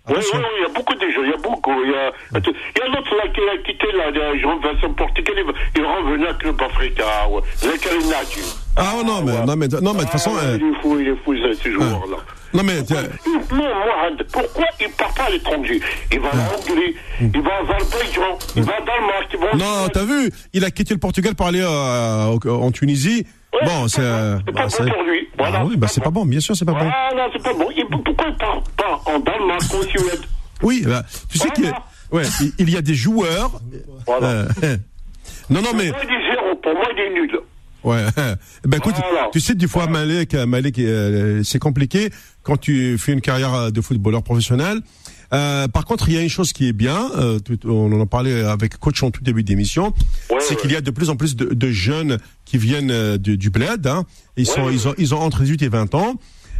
[0.09, 1.71] Oui, oui, il y a beaucoup de jeux, il y a beaucoup.
[1.85, 5.85] Il y a, il y a l'autre là qui a quitté là, Jean-Vincent il, est
[5.85, 7.41] revenu à Club Africa, ouais.
[8.75, 10.81] Ah ouais, non, mais non, mais non, mais de toute façon, Ah, euh, il est
[10.81, 12.17] fou, il est fou, ce- ce joueur-là.
[12.53, 13.07] Non mais euh,
[13.51, 15.81] Non, Mohamed, pourquoi il ne part pas à l'étranger
[16.11, 19.57] Il va en Hongrie, il va en Azerbaïdjan, il va au Danemark, il va en
[19.57, 23.25] non, t'as vu, il a quitté le Portugal pour aller euh, en Tunisie.
[23.65, 25.27] Bon, c'est euh, c'est bah, pas c'est- bon pour lui.
[25.37, 26.79] Voilà, Ah oui, c'est bah pas c'est pas bon, bien sûr, c'est pas bon.
[26.79, 27.69] Voilà, c'est pas bon.
[28.03, 30.21] Pourquoi il ne part pas en Danemark, en Suède?
[30.61, 31.83] Oui, bah, tu sais que Voilà.
[32.11, 32.23] ouais,
[32.59, 33.51] il, y a des joueurs.
[34.07, 34.27] Voilà.
[34.27, 34.47] euh,
[35.49, 37.39] non, non, mais Pour moi, il est zéro, pour moi, il est nul.
[37.83, 38.05] Ouais.
[38.65, 39.29] Ben écoute, Voilà.
[39.31, 42.09] tu sais des fois Malek, euh, Malek, euh, c'est compliqué
[42.43, 44.79] quand tu fais une carrière euh, de footballeur professionnel.
[45.33, 47.99] Euh, par contre, il y a une chose qui est bien, euh, tout- on en
[48.01, 49.93] a parlé avec coach en tout début d'émission,
[50.29, 50.61] Ouais, c'est ouais.
[50.61, 53.49] qu'il y a de plus en plus de, de jeunes qui viennent euh, du, du
[53.49, 53.87] bled.
[53.87, 54.03] Hein.
[54.37, 56.15] Ils sont, ils ont, ils ont entre 18 et 20 ans.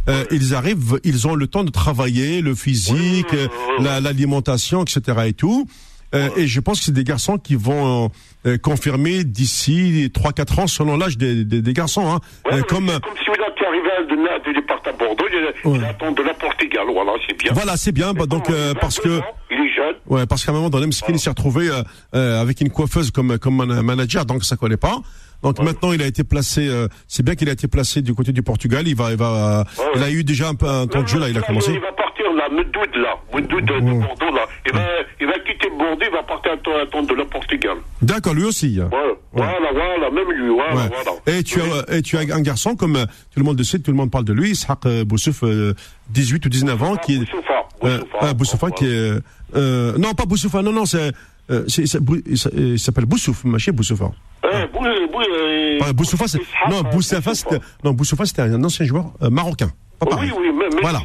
[0.08, 3.34] Euh, ils arrivent, ils ont le temps de travailler, le physique,
[3.80, 5.18] l'alimentation, etc.
[5.26, 5.66] et tout.
[6.14, 8.10] Euh, et je pense que c'est des garçons qui vont
[8.46, 12.06] euh, confirmer d'ici 3-4 ans selon l'âge des, des, des garçons.
[12.12, 12.20] Hein.
[12.46, 15.84] Ouais, Euh, comme comme si vous êtes arrivé de du départ à Bordeaux, il, Ouais.
[15.88, 17.52] attend de la Portugal, voilà, c'est bien.
[17.52, 18.12] voilà, c'est bien.
[18.12, 19.94] Bah, donc euh, parce que Il est jeune.
[20.06, 21.82] ouais, parce qu'à un moment donné, Mskin il s'est retrouvé euh,
[22.14, 24.98] euh, avec une coiffeuse comme comme man- manager, donc ça collait pas.
[25.42, 26.66] Donc maintenant, il a été placé.
[26.68, 28.86] euh, c'est bien qu'il a été placé du côté du Portugal.
[28.88, 29.60] Il va, il va.
[29.60, 31.28] euh, Ouais, il a eu déjà un peu un temps de jeu là.
[31.28, 31.72] Il a commencé.
[31.72, 32.03] Il va partir
[32.48, 34.46] là, Medoud là, Medoud de, de Bordeaux là.
[34.66, 34.80] Il va,
[35.20, 37.76] il va quitter Bordeaux, il va partir à temps de la Portugal.
[38.02, 38.78] D'accord, lui aussi.
[38.80, 38.88] hein.
[38.90, 40.90] Voilà, voilà, voilà, même lui, voilà, Ouais.
[41.04, 41.38] voilà.
[41.38, 43.78] Et tu as, et tu as un garçon comme euh, tout le monde le sait,
[43.78, 45.74] tout le monde parle de lui, Ishaq euh, Boussouf, euh,
[46.10, 48.18] 18 ou 19 ans, qui est Boussoufa, euh, Boussoufa.
[48.20, 49.12] ah, Boussoufa, qui est
[49.56, 51.12] euh, non pas Boussoufa, non non c'est
[51.50, 54.10] euh, c'est- c'est il s'a- il s'appelle Boussouf, machin Boussoufa.
[54.44, 56.38] Eh, Bou- Bou- euh, Boussoufa, c'est
[56.70, 60.16] non euh, Boussoufa, c'était non Boussoufa, c'était un ancien joueur euh, marocain, pas.
[60.20, 61.00] Oui, oui, mais, mais Voilà.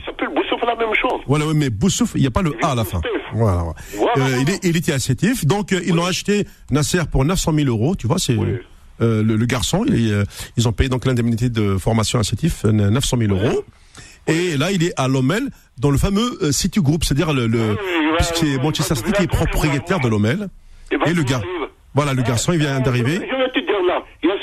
[1.30, 3.00] Voilà, oui, mais Boussouf, il n'y a pas le A à la fin.
[3.34, 3.64] Voilà.
[3.96, 4.14] Voilà.
[4.18, 7.68] Euh, il, est, il était Sétif, donc euh, ils l'ont acheté Nasser pour 900 000
[7.70, 8.48] euros, tu vois, c'est Oui.
[9.02, 10.24] euh, le, le garçon, il euh,
[10.58, 12.20] ils ont payé donc l'indemnité de formation
[12.66, 13.64] euh, 900 000 euros.
[14.28, 15.50] Et là, il est à Lomel,
[15.80, 17.78] dans le fameux euh, City Group, c'est-à-dire le, le
[18.18, 20.50] puisque Manchester City qui est propriétaire de Lomel.
[20.92, 21.42] Va Et le gars,
[21.94, 23.14] voilà, le garçon, il vient d'arriver.
[23.16, 24.36] Je vais te dire là, il y a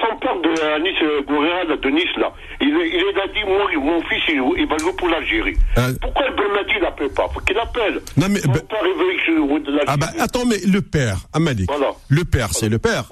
[0.63, 2.33] euh, Nice, euh, là, de Nice là.
[2.61, 5.57] Il, il a dit, moi, mon fils, il, il va jouer pour l'Algérie.
[5.79, 8.01] Euh, Pourquoi le Belmadi l'appelle pas Faut qu'il appelle.
[8.17, 9.79] Non, mais- il je joue de.
[9.87, 11.93] Ah bah attends, mais le père, Amalik, Voilà.
[12.09, 13.05] le père, c'est le père.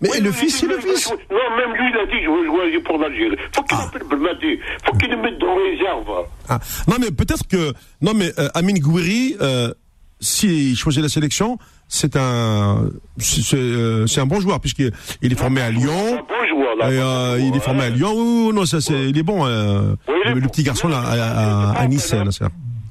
[0.00, 1.10] Mais Oui, le fils, il c'est le fils.
[1.30, 3.36] Non, même lui, il a dit, je veux jouer pour l'Algérie.
[3.54, 3.84] Faut qu'il Ah.
[3.86, 4.58] appelle Belmadi.
[4.84, 6.26] Faut qu'il le mette dans réserve.
[6.48, 9.72] Ah, non mais peut-être que non mais euh, Amine Gouiri, euh,
[10.20, 11.56] s'il choisit la sélection,
[11.94, 12.86] c'est un
[13.18, 14.90] c'est c'est, euh, c'est un bon joueur puisqu'il
[15.20, 16.24] il est formé à Un Lyon.
[16.26, 16.90] bon joueur, là.
[16.90, 18.12] Et, euh, il est formé à Lyon.
[18.16, 19.44] Oui, oui, non, ça c'est il est bon.
[19.46, 20.48] euh, il est le, bon.
[20.48, 22.12] petit garçon là à, à, à Nice.
[22.14, 22.44] Nasser.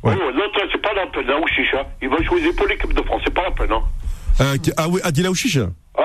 [0.03, 0.15] Oh, Ouais.
[0.15, 1.85] L'autre, c'est pas la peine, hein, Ouchicha.
[2.01, 3.81] Il va choisir pour l'équipe de France, c'est pas la peine, hein.
[4.41, 5.59] Euh, ah oui, Adila Ouchiche.
[5.95, 6.01] Ah,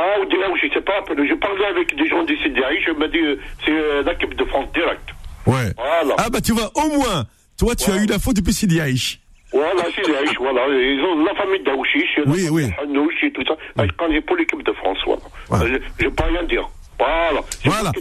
[0.98, 4.44] rappelle, j'ai parlé avec des gens du CDI, je me dit, euh, c'est l'équipe de
[4.46, 5.08] France direct.
[5.46, 5.72] Ouais.
[5.76, 6.14] Voilà.
[6.18, 7.24] Ah bah tu vois, au moins,
[7.58, 9.20] toi tu as eu l'info depuis Sidi Aïch.
[9.52, 10.66] Voilà, CDI, voilà.
[10.68, 12.68] Ils ont la famille d'Aouchiche, Oui, oui.
[13.32, 13.56] tout ça.
[13.78, 15.22] Ah, Quand j'ai pour l'équipe de France, voilà.
[15.64, 16.68] Euh, Je, je peux rien dire.
[16.98, 17.40] Voilà.
[17.62, 17.92] C'est Voilà.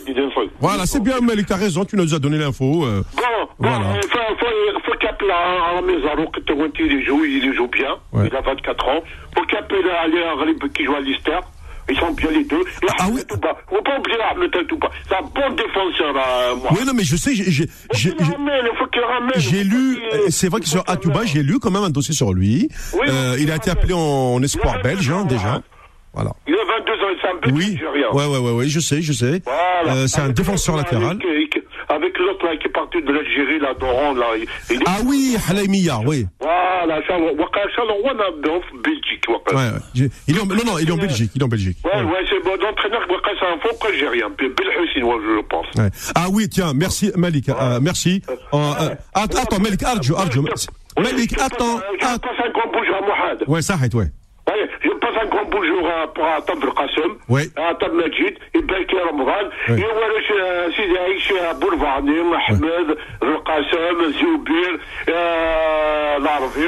[0.60, 2.86] Voilà, c'est bien Malik, t'as raison, tu nous as donné l'info.
[2.86, 3.04] euh.
[3.16, 3.22] Bon,
[3.60, 4.00] bon, Voilà.
[4.02, 7.96] il faut, faut, faut qu'appeler à la maison, que Tawenti, il joue, il joue bien.
[8.14, 8.28] Ouais.
[8.32, 9.02] Il a 24 ans.
[9.38, 11.40] Faut qu'appeler à Ghalib qui joue à Lister.
[11.90, 12.62] Ils sont bien les deux.
[12.62, 13.22] Et Ah oui.
[13.30, 14.90] Faut pas oublier Ahmed Touba.
[15.08, 16.70] C'est un bon défenseur, là, moi.
[16.72, 21.28] Oui, non, mais je sais, j'ai- j'ai- lu, euh, c'est vrai que sur ramène.
[21.28, 22.70] j'ai lu quand même un dossier sur lui.
[22.94, 25.54] Oui, Euh, il a été appelé en, espoir belge, hein, 22 ans, déjà.
[25.56, 25.64] hein.
[26.14, 26.32] Voilà.
[26.48, 27.78] Il a 22 ans, c'est un bel Oui,
[28.14, 29.42] ouais, ouais, ouais, ouais, je sais, je sais.
[29.46, 30.00] Voilà.
[30.00, 31.18] Euh, c'est un défenseur latéral.
[31.22, 34.28] Avec, avec l'autre, là, qui est parti de l'Algérie, là, Doran, là.
[34.38, 36.26] il- il est- Ah oui, Halaimia, oui.
[36.40, 37.02] Voilà,
[40.46, 41.32] non, non, il est en Belgique.
[41.36, 41.78] Il est en Belgique.
[41.84, 41.92] Ouais,
[42.30, 42.52] c'est bon.
[43.38, 44.30] C'est un faux algérien.
[44.38, 45.68] Belhussin, je pense.
[46.16, 47.50] Ah oui, tiens, merci, Malik.
[47.50, 48.22] Euh, merci.
[48.30, 50.16] Euh, euh, attends, Malik, Arjo,
[50.98, 51.80] Malik, attends.
[52.00, 53.44] Je passe un grand bonjour à Mohad.
[53.48, 54.06] Ouais, ça arrête, ouais.
[54.48, 56.06] Ouais, je passe un grand bonjour à,
[57.30, 57.50] ouais.
[57.94, 59.48] Majid, et et voilà, Mohamed,
[64.14, 64.72] Zoubir,
[66.22, 66.68] Larvi.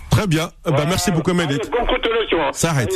[0.11, 0.51] Très bien.
[0.67, 1.61] Euh, Bah, merci beaucoup, Malik.
[1.71, 2.37] Bonne continuation.
[2.53, 2.91] Ça arrête.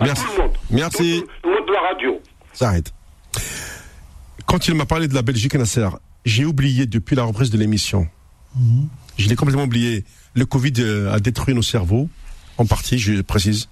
[0.00, 0.04] Hein.
[0.04, 0.24] Merci.
[0.70, 1.24] Merci.
[1.42, 2.20] Tout le monde de la radio.
[2.52, 2.92] Ça arrête.
[4.46, 5.88] Quand il m'a parlé de la Belgique, Nasser,
[6.24, 8.06] j'ai oublié depuis la reprise de l'émission.
[9.16, 10.04] Je l'ai complètement oublié.
[10.34, 12.08] Le Covid euh, a détruit nos cerveaux,
[12.58, 13.68] en partie, je précise.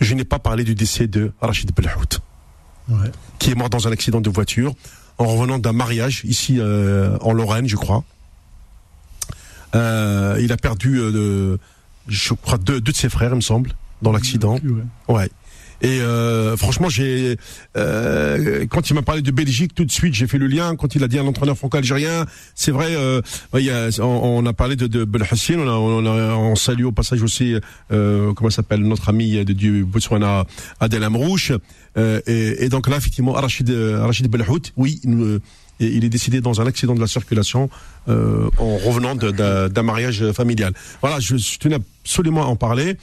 [0.00, 2.20] Je n'ai pas parlé du décès de Rachid Belhout,
[2.88, 3.10] Ouais.
[3.38, 4.74] qui est mort dans un accident de voiture
[5.18, 8.02] en revenant d'un mariage ici euh, en Lorraine, je crois.
[9.74, 11.56] Euh, il a perdu, euh,
[12.08, 14.58] je crois, deux, deux de ses frères, il me semble, dans l'accident.
[14.64, 15.14] Ouais.
[15.14, 15.30] Ouais.
[15.84, 17.36] Et euh, franchement, j'ai
[17.76, 20.76] euh, quand il m'a parlé de Belgique, tout de suite, j'ai fait le lien.
[20.76, 22.94] Quand il a dit un entraîneur franco-algérien, c'est vrai.
[22.94, 23.20] Euh,
[23.54, 25.58] il y a, on, on a parlé de, de Belhassin.
[25.58, 27.56] On, a, on, a, on salue au passage aussi
[27.90, 30.44] euh, comment s'appelle notre ami de du Botswana,
[30.78, 31.50] Adel Amrouche.
[31.96, 35.40] Euh, et, et donc là, effectivement, Rachid, Rachid Belhout, oui, il,
[35.80, 37.68] et il est décédé dans un accident de la circulation
[38.08, 40.72] euh, en revenant d'un mariage familial.
[41.00, 42.96] Voilà, je, je tenais absolument à en parler.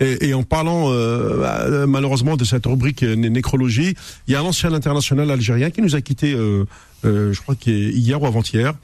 [0.00, 3.94] Et, et en parlant euh, euh, malheureusement de cette rubrique euh, né- nécrologie,
[4.26, 6.64] il y a un ancien international algérien qui nous a quitté, euh,
[7.04, 8.74] euh, je crois qu'hier ou avant-hier.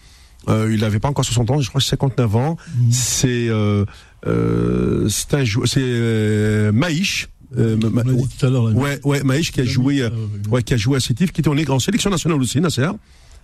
[0.49, 2.57] Euh, il n'avait pas encore 60 ans, je crois 59 ans.
[2.93, 3.85] C'est euh,
[4.27, 7.29] euh, c'est un c'est euh, Maïch.
[7.59, 10.11] Euh, Ma- dit tout à ouais, ouais, Maïch qui a joué, euh,
[10.51, 12.87] ouais, qui a joué à Sétif, qui était en, en sélection nationale aussi, Nasser,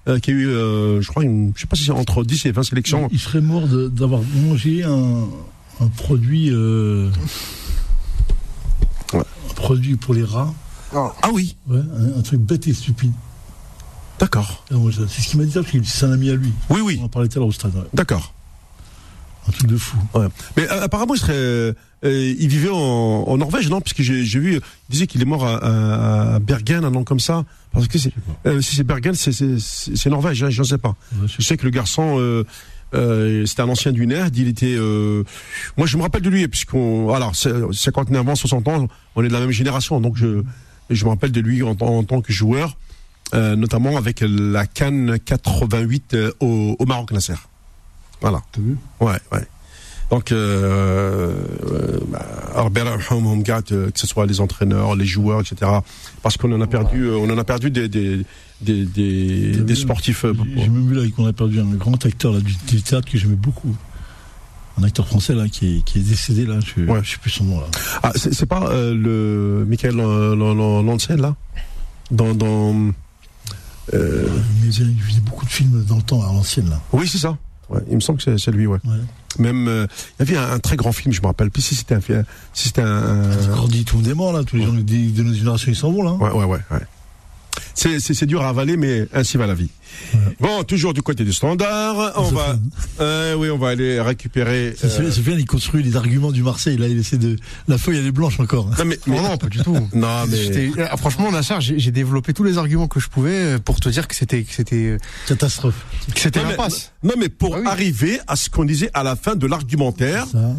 [0.09, 2.47] euh, qui a eu, euh, je crois, une, je sais pas si c'est entre 10
[2.47, 3.09] et 20 sélections.
[3.13, 5.25] Il serait mort d'avoir mangé un,
[5.81, 6.51] un produit.
[6.51, 7.11] euh,
[9.13, 9.21] Ouais.
[9.51, 10.53] Un produit pour les rats.
[10.95, 13.13] Ah oui, Ouais, un, un truc bête et stupide.
[14.19, 14.65] d'accord.
[14.73, 14.77] Ah,
[15.09, 16.53] C'est ce qu'il m'a dit, ça, parce que c'est un ami à lui.
[16.71, 17.75] Oui, oui, On en parlait tout à l'heure au stade.
[17.75, 17.83] ouais.
[17.93, 18.33] d'accord.
[19.49, 19.97] Un truc de fou.
[20.15, 20.27] Ouais.
[20.57, 21.75] Mais euh, apparemment, il serait,
[22.05, 23.81] euh, il vivait en, en Norvège, non?
[23.81, 27.21] Puisque j'ai j'ai vu, il disait qu'il est mort à, à, Bergen, un nom comme
[27.21, 27.45] ça.
[27.73, 28.13] Parce que c'est,
[28.47, 30.95] euh, si c'est Bergen, c'est Norvège, hein, je ne sais pas.
[31.21, 32.45] Ouais, je sais que le garçon, euh,
[32.95, 34.75] euh, c'était un ancien du NERD, il était...
[34.79, 35.25] euh,
[35.77, 37.13] moi, je me rappelle de lui, puisqu'on...
[37.13, 40.43] Alors, c'est- 59 ans, 60 ans, on est de la même génération, donc je,
[40.89, 42.79] je me rappelle de lui en, tant- en tant que joueur,
[43.35, 47.35] euh, notamment avec la Cannes 88 euh, au, au Maroc, Nasser.
[48.23, 48.41] Voilà.
[48.53, 48.77] T'as vu?
[49.01, 49.47] Ouais, ouais.
[50.11, 51.35] Donc, euh,
[51.73, 52.25] euh, bah,
[52.57, 55.71] euh, que ce soit les entraîneurs, les joueurs, etc.
[56.23, 58.25] Parce qu'on en a perdu, euh, on en a perdu des, des,
[58.61, 60.25] des, des, sportifs.
[60.57, 63.35] J'ai même vu là qu'on a perdu un grand acteur là, du, théâtre que j'aimais
[63.35, 63.75] beaucoup
[64.79, 66.57] un acteur français là qui est, qui est décédé là.
[66.61, 67.01] Je, ouais.
[67.03, 67.67] je sais plus son nom là.
[68.03, 71.35] Ah, c'est pas le Michael Lansen là?
[72.11, 72.93] Dans dans.
[73.95, 74.29] Euh...
[74.65, 76.81] Il faisait beaucoup de films dans le temps à l'ancienne là.
[76.93, 77.37] Oui c'est ça.
[77.89, 78.79] Il me semble que c'est lui ouais.
[78.85, 78.97] ouais.
[79.39, 79.87] Même euh,
[80.21, 82.01] il y avait un, un très grand film, je me rappelle plus si c'était un
[82.01, 82.13] fi-
[82.53, 84.81] si c'était un, un- Grandit tout le monde est mort là, tous les gens de,
[84.83, 86.13] de notre génération ils s'en vont là.
[86.13, 86.87] Ouais, ouais, ouais, ouais.
[87.75, 89.71] c'est- c'est dur à avaler, mais ainsi va la vie.
[90.41, 92.59] Bon, toujours du côté du standard, on va,
[93.01, 94.75] euh, oui, on va aller récupérer.
[94.77, 96.77] Ça, euh, Sofiane, il construit les arguments du Marseille.
[96.77, 97.37] Là, il essaie de.
[97.69, 98.67] La feuille, elle est blanche encore.
[98.79, 99.75] non mais, mais- Non, non, pas du tout.
[99.95, 103.89] non mais ah, franchement, Nassar, j'ai développé tous les arguments que je pouvais pour te
[103.89, 105.85] dire que c'était que c'était Catastrophe.
[106.15, 106.93] que c'était non, mais, l'impasse.
[107.03, 107.67] non, mais pour Ah oui.
[107.67, 110.53] arriver à ce qu'on disait à la fin de l'argumentaire, Ça.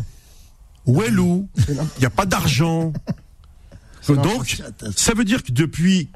[0.85, 2.93] Wellou, il n'y a pas d'argent.
[4.07, 4.57] Donc,
[4.95, 6.09] ça veut dire que depuis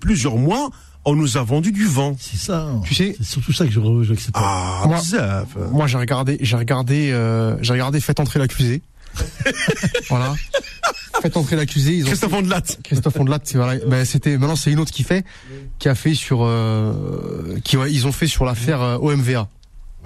[0.00, 0.70] plusieurs mois,
[1.04, 2.16] on nous a vendu du vent.
[2.18, 2.68] C'est ça.
[2.84, 4.32] Tu sais- C'est surtout ça que je j'accepte.
[4.34, 4.80] pas.
[4.82, 5.46] Ah, Moi- bizarre.
[5.72, 8.82] Moi, j'ai regardé, j'ai regardé, euh, j'ai regardé Faites entrer l'accusé.
[10.08, 10.34] voilà.
[11.20, 11.94] Faites entrer l'accusé.
[11.96, 12.62] Ils ont Christophe Ondelat.
[12.82, 13.78] Christophe Ondelat, c'est voilà.
[13.86, 15.24] Ben, c'était maintenant c'est une autre qui fait,
[15.78, 19.48] qui a fait sur, euh, qui ouais, ils ont fait sur l'affaire euh, OMVA.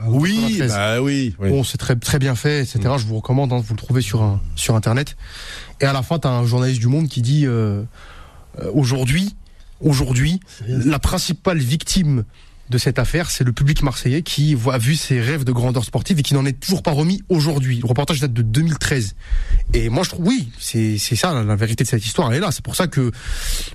[0.09, 1.35] Oui, Sur la bah oui.
[1.39, 1.49] oui.
[1.49, 2.81] Bon, c'est très très bien fait, etc.
[2.99, 5.17] Je vous recommande, hein, vous le trouvez sur un, sur internet.
[5.81, 7.83] Et à la fin, t'as un journaliste du Monde qui dit euh,
[8.61, 9.37] euh, aujourd'hui,
[9.81, 12.25] aujourd'hui, la principale victime
[12.69, 15.85] de cette affaire, c'est le public marseillais qui voit- a vu ses rêves de grandeur
[15.85, 17.79] sportive et qui n'en est toujours pas remis aujourd'hui.
[17.79, 19.15] Le reportage date de 2013.
[19.73, 22.33] Et moi, je trouve, oui, c'est c'est ça la, vérité de cette histoire.
[22.33, 22.51] Elle est là.
[22.51, 23.13] C'est pour ça que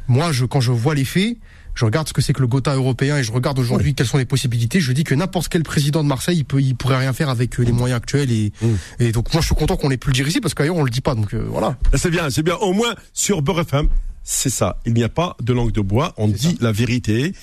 [0.10, 1.38] moi, je, quand je vois les faits,
[1.74, 4.18] je regarde ce que c'est que le Gotha européen et je regarde aujourd'hui quelles sont
[4.18, 4.82] les possibilités.
[4.82, 7.62] Je dis que n'importe quel président de Marseille, il peut, il pourrait rien faire avec
[7.62, 8.30] euh, les moyens actuels.
[8.30, 8.52] Et,
[9.00, 10.84] et donc, moi, je suis content qu'on ait pu le dire ici parce qu'ailleurs, on
[10.84, 11.16] le dit pas.
[11.16, 11.78] Donc, euh, voilà.
[11.96, 12.56] C'est bien, c'est bien.
[12.56, 13.88] Au moins, sur Beurre FM,
[14.24, 14.78] c'est ça.
[14.86, 16.14] Il n'y a pas de langue de bois.
[16.18, 17.34] On dit la vérité.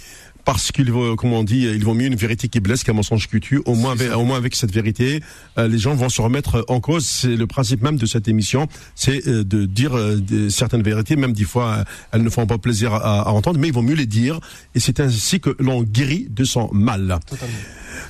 [0.45, 3.29] Parce qu'il vaut, comme on dit, il vaut mieux une vérité qui blesse qu'un mensonge
[3.29, 3.61] qui tue.
[3.67, 5.23] Au moins, avec, au moins avec cette vérité,
[5.59, 7.05] euh, les gens vont se remettre en cause.
[7.05, 10.17] C'est le principe même de cette émission, c'est euh, de dire euh,
[10.49, 13.75] certaines vérités, même des fois elles ne font pas plaisir à, à entendre, mais il
[13.75, 14.41] vaut mieux les dire.
[14.75, 17.19] Et c'est ainsi que l'on guérit de son mal.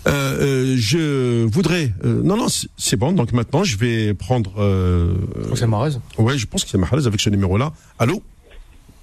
[0.07, 2.47] Je voudrais, non non,
[2.77, 3.11] c'est- bon.
[3.13, 4.53] Donc maintenant, je vais prendre.
[4.59, 5.13] Euh,
[5.57, 5.97] C'est Marez.
[6.19, 7.73] Ouais, je pense que c'est Mahalaz avec ce numéro-là.
[7.99, 8.23] Allô?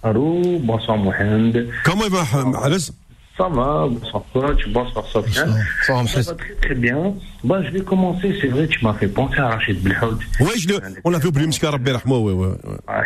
[0.06, 1.68] Allô, bonsoir Mohamed.
[1.84, 2.92] Comment va, Mahalaz
[3.36, 5.56] Ça va, bonsoir Coach, bonsoir Sofiane.
[5.82, 6.04] Ça va,
[6.36, 7.12] très très bien.
[7.44, 10.20] Bah, je vais commencer, c'est vrai, tu m'as fait penser à Rachid Belhoud.
[10.40, 12.78] Ouais, je l'ai- on l'a fait oublier, Mska Rabbi Rahma, ouais, ouais, ouais.
[12.88, 13.02] Ah,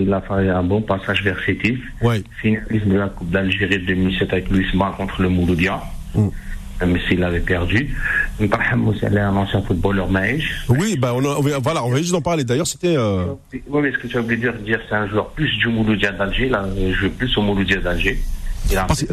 [0.00, 1.80] il a fait un bon passage vers Sétif.
[2.00, 2.22] Ouais.
[2.40, 5.82] Finaliste de la Coupe d'Algérie de 2007 avec Louis Mar contre le Mouloudia.
[6.14, 6.28] Mm.
[6.80, 7.94] Même s'il avait perdu.
[8.76, 10.44] Moussala, un ancien footballeur maïch.
[10.68, 12.44] Oui, bah, on a, voilà, on va juste en parler.
[12.44, 15.30] D'ailleurs, c'était, euh, Oui, mais ce que tu as oublié de dire, c'est un joueur
[15.30, 16.48] plus du Mouloudia d'Alger.
[16.48, 18.18] Là, il joue plus au Mouloudia d'Alger.
[18.70, 19.08] Il passage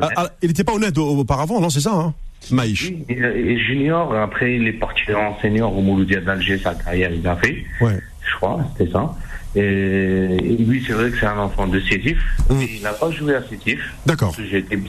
[0.00, 0.28] ah, ah,
[0.66, 2.14] pas honnête au- auparavant, non, c'est ça, hein
[2.50, 2.90] Maïch?
[2.90, 7.10] Oui, et, et junior, après il est parti en senior au Mouloudia d'Alger, sa carrière
[7.10, 7.98] il a fait, Ouais.
[8.30, 9.14] je crois, c'était ça.
[9.56, 12.18] Et, et lui, c'est vrai que c'est un enfant de Sétif,
[12.50, 12.54] Mm.
[12.58, 14.34] mais il n'a pas joué à Sétif, D'accord.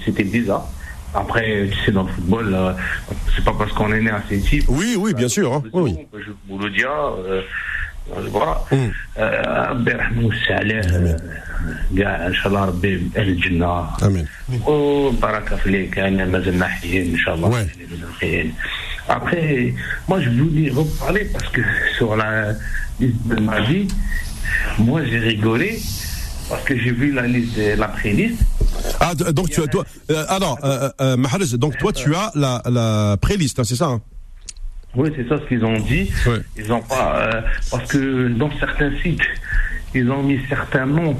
[0.05, 0.68] C'était bizarre.
[1.14, 2.72] Après, tu sais, dans le football, euh,
[3.34, 4.64] c'est pas parce qu'on est né à Sétif.
[4.68, 5.62] Oui, oui, bien sûr, hein.
[5.72, 5.96] Oui, oui.
[5.98, 7.42] On peut jouer au Mouloudia, euh,
[8.16, 8.62] euh, voilà.
[8.70, 8.76] Mm.
[9.18, 11.16] Euh, ربي يرحمه ويوسع عليه آه،
[11.98, 14.68] كاع ان شاء الله ربي اهل الجنه Amen.
[14.68, 17.54] وبركه فيك انا ما زلنا حيين ان شاء الله Ouais.
[17.54, 18.52] مازلنا حيين.
[19.08, 19.74] Après,
[20.08, 21.61] moi je voulais reparler parce que
[21.98, 22.52] sur la
[23.00, 23.88] liste de ma vie,
[24.78, 25.78] moi j'ai rigolé
[26.48, 28.38] parce que j'ai vu la liste de la playlist.
[28.99, 32.61] ah, donc tu as, toi, euh, alors, euh, euh, Mahalaz, donc toi, tu as la,
[32.69, 34.01] la préliste, hein, c'est ça, hein?
[34.95, 36.09] Oui, c'est ça ce qu'ils ont dit.
[36.26, 36.39] Ouais.
[36.57, 39.19] Ils ont pas euh, parce que dans certains sites,
[39.93, 41.17] ils ont mis certains noms,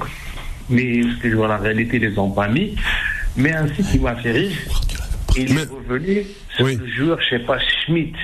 [0.70, 2.74] mais parce que je vois la réalité, ils les ont pas mis.
[3.36, 4.56] Mais un site qui m'a fait rire,
[5.36, 6.22] il est revenu
[6.56, 6.76] sur Oui.
[6.76, 8.14] le joueur, je sais pas, Schmidt.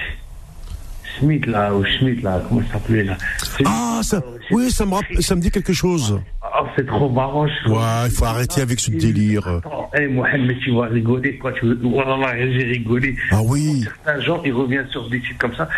[1.19, 3.17] Schmidt là, ou Schmidt là, comment ça s'appelait là
[3.65, 6.21] Ah, ça, oui, ça me, ça me dit quelque chose.
[6.43, 7.47] Ah, c'est trop marrant.
[7.47, 7.71] je.
[7.71, 9.47] Ouais, il faut arrêter avec ce délire.
[9.49, 11.53] Attends, hey, Mohamed, tu vas rigoler, quoi.
[11.53, 11.79] Tu veux...
[11.83, 13.17] Wallah, j'ai rigolé.
[13.31, 13.85] Ah oui.
[13.85, 15.69] Certains gens, ils reviennent sur des sites comme ça.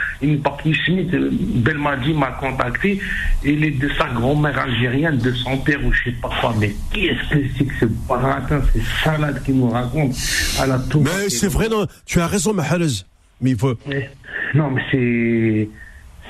[0.43, 1.14] Parlent de Schmidt.
[1.14, 3.01] euh, Belmadi m'a contacté.
[3.45, 6.55] Il est de sa grand-mère algérienne, de son père ou je sais pas quoi.
[6.59, 10.14] Mais qu'est-ce que c'est que ce baratin, ces salades qu'il nous raconte
[10.61, 11.03] à la tour?
[11.05, 13.05] Mais c'est vrai, non, tu as raison, Mahalaz.
[13.41, 14.11] Mais il faut, Mais-
[14.55, 15.68] Non, mais c'est.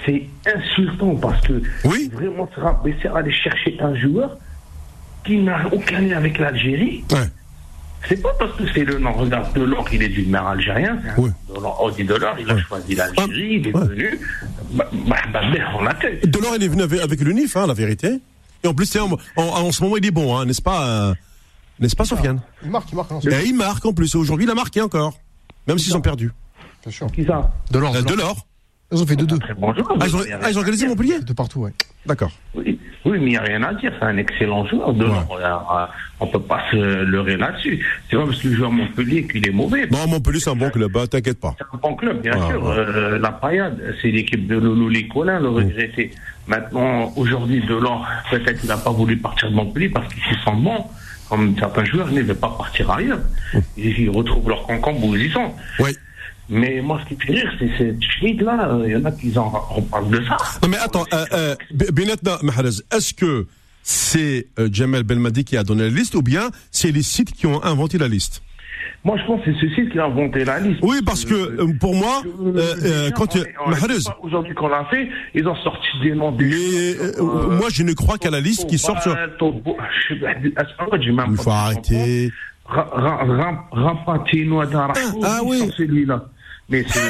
[0.05, 0.23] C'est
[0.55, 2.11] insultant parce que Oui.
[2.13, 4.37] vraiment à aller chercher un joueur
[5.25, 7.05] qui n'a aucun lien avec l'Algérie.
[7.13, 7.29] ouais.
[8.07, 9.15] C'est pas parce que c'est le nom.
[9.15, 11.01] Regarde, Delors, il est d'une mère algérienne.
[11.03, 11.31] c'est un Oui.
[11.49, 13.87] Delors, Audi Delors, il a choisi l'Algérie, il est Ouais.
[13.87, 14.21] venu.
[14.73, 16.21] Bah, bah, bah, ben, on l'accueille.
[16.23, 18.21] Delors, il est venu avec, avec le NIF, hein, la vérité.
[18.63, 20.87] Et en plus, c'est en, en, en ce moment, il est bon, hein, n'est-ce pas,
[20.87, 21.15] euh,
[21.81, 23.13] n'est-ce pas, Sofiane Il marque, il marque.
[23.13, 24.15] hein, Et il marque en plus.
[24.17, 25.15] Aujourd'hui, il a marqué encore.
[25.67, 26.31] Même s'ils ont perdu.
[26.85, 27.07] Bien sûr.
[27.13, 27.95] Qui ça De l'or.
[27.97, 28.47] Euh, de l'or.
[28.93, 29.39] Ils ont fait 2-2.
[29.41, 29.97] Très bonjour.
[29.99, 31.73] Ah, ils ont, ah, ils ont organisé Montpellier De partout, ouais.
[32.07, 32.31] D'accord.
[32.55, 33.93] Oui, oui, mais il n'y a rien à dire.
[33.99, 34.93] C'est un excellent joueur.
[34.93, 35.87] Delors, euh,
[36.21, 37.85] on peut pas se leurrer là-dessus.
[38.09, 39.89] C'est pas parce que le joueur Montpellier qu'il est mauvais.
[39.91, 41.57] Non, Montpellier, c'est un bon club, hein, t'inquiète pas.
[41.59, 42.63] C'est un bon club, bien Ah, sûr.
[42.63, 42.75] ouais.
[42.77, 46.13] Euh, la Payade, c'est l'équipe de Lolo Licolin, le regretté.
[46.47, 50.53] Maintenant, aujourd'hui, Delors, peut-être qu'il n'a pas voulu partir de Montpellier parce qu'il s'y sent
[50.59, 50.85] bon.
[51.31, 53.21] comme certains joueurs, ne veulent pas partir ailleurs.
[53.79, 55.53] Ils, ils retrouvent leur concombre où ils sont.
[55.81, 55.97] Oui.
[56.49, 59.37] Mais moi, ce qui me fait rire, c'est cette euh, Il y en a qui
[59.39, 60.37] en, on parle de ça.
[60.63, 61.55] Non mais attends, euh, euh,
[62.43, 63.47] Mahrez, est-ce que
[63.83, 67.47] c'est euh, Jamel Belmadi qui a donné la liste ou bien c'est les sites qui
[67.47, 68.43] ont inventé la liste?
[69.05, 70.81] Moi, je pense que c'est ce site qui a inventé la liste.
[70.83, 73.45] Oui, parce que euh, pour moi, Euh, euh, euh, quand euh,
[74.23, 77.23] Aujourd'hui qu'on l'a fait, ils ont sorti des noms des mais euh,
[77.59, 79.15] moi je ne crois qu'à la liste qui sort sur.
[81.31, 82.33] Il faut arrêter.
[82.67, 85.71] Ra- ra- ra- Rampatino Darahou, Ah, ah oui.
[85.77, 86.25] celui-là.
[86.71, 87.01] Mais c'est.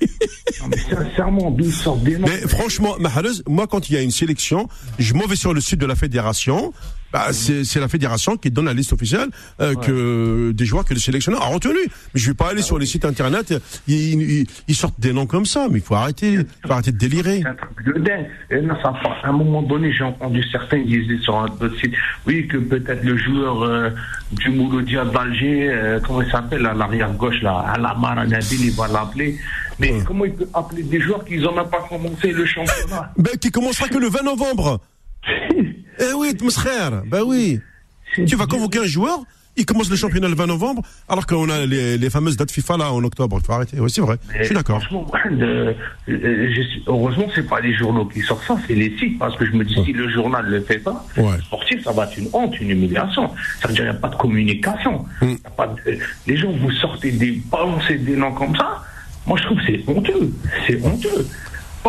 [0.68, 4.10] mais sincèrement, d'où sortent des noms Mais franchement, Mahrez, moi quand il y a une
[4.10, 4.68] sélection,
[4.98, 6.72] je m'en vais sur le site de la fédération.
[7.12, 9.28] Bah, c'est la fédération qui donne la liste officielle
[9.60, 11.78] euh, que des joueurs que le sélectionneur a retenu.
[12.14, 13.54] Mais je vais pas aller sur les sites internet.
[13.86, 15.68] Ils, ils- ils sortent des noms comme ça.
[15.70, 17.40] Mais il faut arrêter, faut arrêter de délirer.
[17.42, 18.26] C'est un truc de dingue.
[18.50, 18.92] Et ça,
[19.22, 21.94] à un moment donné, j'ai entendu certains disaient sur un autre site,
[22.26, 23.90] oui, que peut-être le joueur euh,
[24.32, 28.86] du Mouloudia d'Alger, euh, comment il s'appelle, à l'arrière gauche, là, Alamar Nabil, il va
[28.88, 29.38] l'appeler.
[29.78, 33.12] Mais comment il peut appeler des joueurs qui n'ont même pas commencé le championnat?
[33.16, 34.80] Ben, qui commencera que le 20 novembre.
[36.00, 37.02] Eh oui, frère.
[37.06, 37.60] Ben oui.
[38.26, 39.20] Tu vas convoquer un joueur,
[39.56, 42.76] il commence le championnat le 20 novembre, alors qu'on a les, les fameuses dates FIFA
[42.78, 43.38] là en octobre.
[43.40, 43.78] Il faut arrêter.
[43.80, 44.16] Oui, c'est vrai.
[44.38, 44.80] Je suis d'accord.
[44.80, 45.74] Franchement, euh,
[46.06, 49.18] je heureusement, c'est pas les journaux qui sortent ça, c'est les sites.
[49.18, 51.38] Parce que je me dis, si le journal ne le fait pas, Ouais.
[51.44, 53.30] sportif, ça va être une honte, une humiliation.
[53.60, 55.04] Ça veut dire qu'il n'y a pas de communication.
[55.20, 55.26] Mm.
[55.26, 58.82] Y a pas de- les gens, vous sortez des balancez des noms comme ça.
[59.26, 60.32] Moi, je trouve que c'est honteux.
[60.66, 61.26] C'est honteux.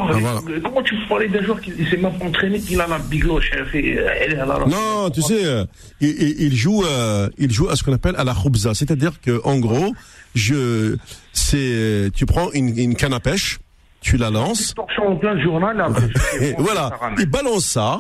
[0.07, 0.59] Parler- Ah, voilà.
[0.61, 3.51] Comment tu peux parler d'un joueur qui s'est même pas entraîné, qu'il a la bigloche,
[3.55, 5.65] euh, Non, tu sais, euh,
[6.01, 9.41] il, il- joue, euh, il joue à ce qu'on appelle à la khoubza, c'est-à-dire que
[9.43, 9.93] en gros,
[10.35, 10.97] je,
[11.33, 13.59] c'est, tu prends une, une canne à pêche,
[14.01, 15.85] tu la lances, en plein journal,
[16.41, 17.99] et voilà, ça il balance ça,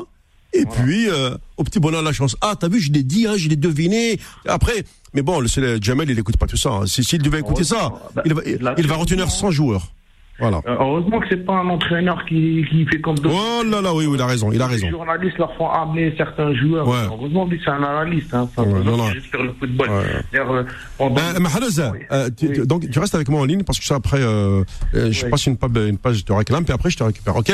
[0.53, 2.35] et puis euh, au petit bonheur la chance.
[2.41, 4.19] Ah, t'as vu, je l'ai dit, hein, je l'ai deviné.
[4.47, 4.83] Après,
[5.13, 6.69] mais bon, le, le Jamel, il écoute pas tout ça.
[6.69, 6.85] hein.
[6.87, 8.41] Si- S'il devait écouter ça, Heureusement, bah, il va,
[8.77, 9.31] il, va retenir bon.
[9.31, 9.91] 100 joueurs.
[10.39, 10.61] Voilà.
[10.67, 13.35] Euh, Heureusement que c'est pas un entraîneur qui, qui fait comme d'autres.
[13.37, 14.85] Oh là là, oui, oui, il a raison, il a raison.
[14.85, 16.87] Les journalistes leur font amener certains joueurs.
[16.87, 16.95] Ouais.
[17.05, 18.33] Heureusement, lui, c'est un analyste.
[18.33, 18.49] Hein.
[18.55, 19.09] Enfin, Ouais, non, non.
[19.11, 19.89] juste sur le football.
[19.89, 20.39] Ouais.
[20.39, 20.63] Euh,
[20.97, 21.99] pendant- Euh, Oui.
[22.11, 22.67] euh, tu- Oui.
[22.67, 24.63] donc tu restes avec moi en ligne parce que ça après, euh,
[24.93, 27.35] je passe une page, une page, je te réclame, puis après je te récupère.
[27.35, 27.51] Ok?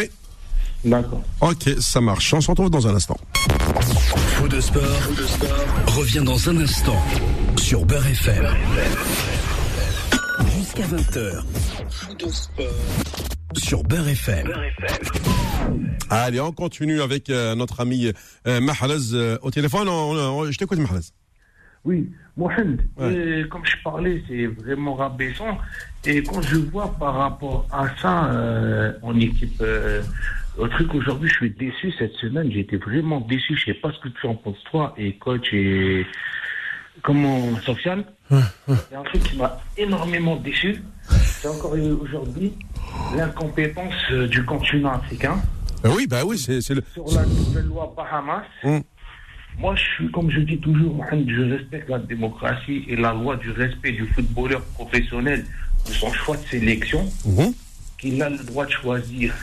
[0.83, 1.21] D'accord.
[1.41, 2.33] Ok, ça marche.
[2.33, 3.17] On se retrouve dans un instant.
[4.37, 4.83] Faux de sport,
[5.87, 7.01] revient dans un instant
[7.57, 8.45] sur Beurre FM.
[10.65, 11.43] Jusqu'à 20h.
[11.91, 12.65] Faux de sport
[13.55, 14.51] sur Beurre FM.
[16.09, 18.11] Allez, on continue avec euh, notre ami
[18.47, 19.87] euh, Mahrez euh, au téléphone.
[19.87, 21.01] On- on- je t'écoute, Mahrez.
[21.83, 23.15] Oui, Mohamed, Ouais.
[23.15, 25.59] euh, comme je parlais, c'est vraiment rabaissant.
[26.03, 30.01] Et quand je vois par rapport à ça euh, en équipe, euh,
[30.57, 32.51] au truc aujourd'hui, je suis déçu cette semaine.
[32.51, 33.55] Été vraiment déçu.
[33.55, 36.07] Je sais pas ce que tu en penses toi et coach et
[37.03, 38.03] comment Sofiane?
[38.29, 40.81] C'est un truc qui m'a énormément déçu.
[41.09, 42.53] C'est encore aujourd'hui
[43.15, 45.37] l'incompétence euh, du continent africain
[45.85, 46.83] Euh, oui, bah oui, c'est le.
[46.93, 48.43] sur la nouvelle loi Bahamas.
[48.63, 48.81] Hum.
[49.59, 53.37] Moi, je suis, comme je dis toujours, Mohamed, je respecte la démocratie et la loi
[53.37, 55.45] du respect du footballeur professionnel
[55.87, 57.53] de son choix de sélection, Mhm.
[57.99, 59.33] qu'il a le droit de choisir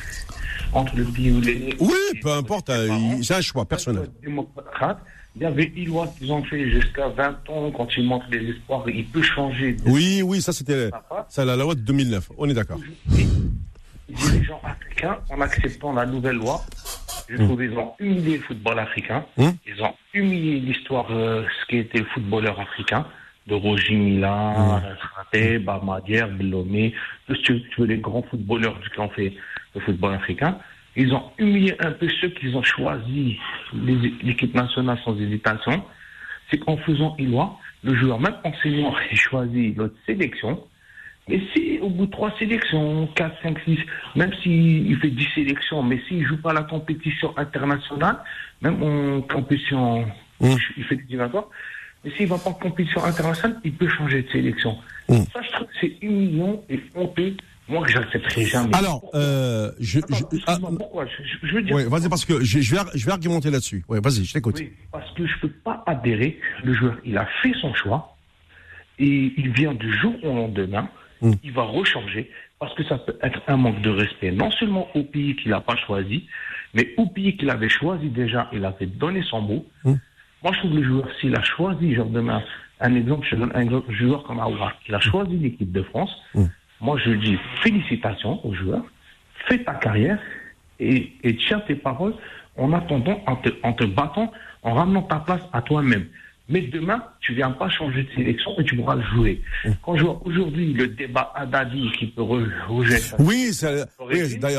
[0.75, 1.77] entre le pays où il est.
[1.81, 2.89] Oui, et peu importe, euh,
[3.23, 4.09] c'est un choix personnel.
[4.23, 4.99] Démocrate.
[5.37, 8.85] Il y avait Ilois qu'ils ont fait jusqu'à 20 ans quand il montre les espoirs.
[8.89, 9.73] Il peut changer.
[9.75, 10.91] de Oui, oui, ça c'était
[11.29, 12.31] ça la loi de 2009.
[12.37, 12.79] On est d'accord.
[14.09, 16.61] Les dirigeants africains, en acceptant la nouvelle loi,
[17.29, 19.25] je trouve qu'ils ont humilié le football africain.
[19.39, 19.55] Hum.
[19.67, 23.07] Ils ont humilié l'histoire, euh, ce qui était le footballeur africain,
[23.47, 24.83] de Roger Mila,
[25.15, 26.95] Fraté, Bamadier, Blomé,
[27.27, 29.33] tous ceux- tu veux, les grands footballeurs qui ont fait
[29.75, 30.59] le football africain.
[30.97, 33.39] Ils ont humilié un peu ceux qui ont choisi
[34.23, 35.83] l'équipe nationale sans hésitation.
[36.51, 40.63] C'est qu'en faisant Ilois, le joueur, même enseignant, a choisi l'autre sélection.
[41.29, 43.79] Mais si au bout de trois sélections, 4, 5, 6,
[44.17, 48.19] même s'il fait 10 sélections, mais s'il joue pas la compétition internationale,
[48.61, 50.05] même en compétition,
[50.43, 50.57] Mm.
[50.77, 51.49] il fait des éliminatoires,
[52.05, 54.77] mais s'il va pas en compétition internationale, il peut changer de sélection.
[55.09, 55.23] Mm.
[55.33, 57.37] Ça, je trouve que c'est humiliant et honteux.
[57.73, 58.75] Moi, que j'accepterai jamais.
[58.77, 61.75] Alors, euh, je, Attends, je- ah, excuse-moi, pourquoi je, je- je veux dire.
[61.75, 63.83] ouais, vas-y parce que je, je vais je vais argumenter là-dessus.
[63.89, 64.57] Ouais, vas-y, je t'écoute.
[64.59, 66.39] Oui, parce que je peux pas adhérer.
[66.65, 68.17] Le joueur, il a fait son choix
[68.99, 70.89] et il vient du jour au lendemain.
[71.23, 71.33] Mm.
[71.45, 75.03] Il va rechanger parce que ça peut être un manque de respect, non seulement au
[75.03, 76.27] pays qu'il n'a pas choisi,
[76.75, 79.67] mais au pays qu'il avait choisi déjà, il avait donné son mot.
[79.85, 79.95] Mm.
[80.43, 82.43] Moi, je trouve que le joueur, s'il a choisi, genre demain,
[82.81, 86.11] un exemple, je donne un exemple, joueur comme Aouar, il a choisi l'équipe de France.
[86.35, 86.45] Mm.
[86.83, 88.83] Moi, je dis félicitations au joueur,
[89.47, 90.19] fais ta carrière
[90.81, 92.15] et, et tiens tes paroles
[92.57, 94.33] en attendant, en te, en te battant,
[94.63, 96.07] en ramenant ta place à toi-même.
[96.49, 99.41] Mais demain, tu viens pas changer de sélection et tu pourras le jouer.
[99.83, 102.99] Quand je vois aujourd'hui le débat Adadi qui peut rejouer.
[103.21, 103.53] Oui,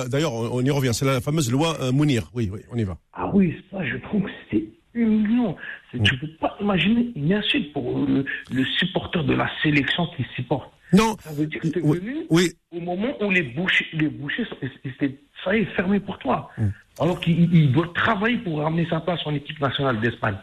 [0.09, 0.93] d'ailleurs, on y revient.
[0.93, 2.31] C'est la fameuse loi euh, Mounir.
[2.33, 2.97] Oui, oui, on y va.
[3.13, 4.63] Ah oui, ça, je trouve que c'est
[4.93, 5.57] humiliant.
[5.91, 10.71] Tu peux pas imaginer une insulte pour le, le supporter de la sélection qui supporte.
[10.93, 11.15] Non.
[11.23, 14.45] Ça veut dire que t'es Oui, venu oui, au moment où les bouchers, les bouchers,
[15.43, 16.49] ça est, fermé pour toi.
[16.57, 16.67] Mm.
[16.99, 20.35] Alors qu'il il doit travailler pour ramener sa place en équipe nationale d'Espagne.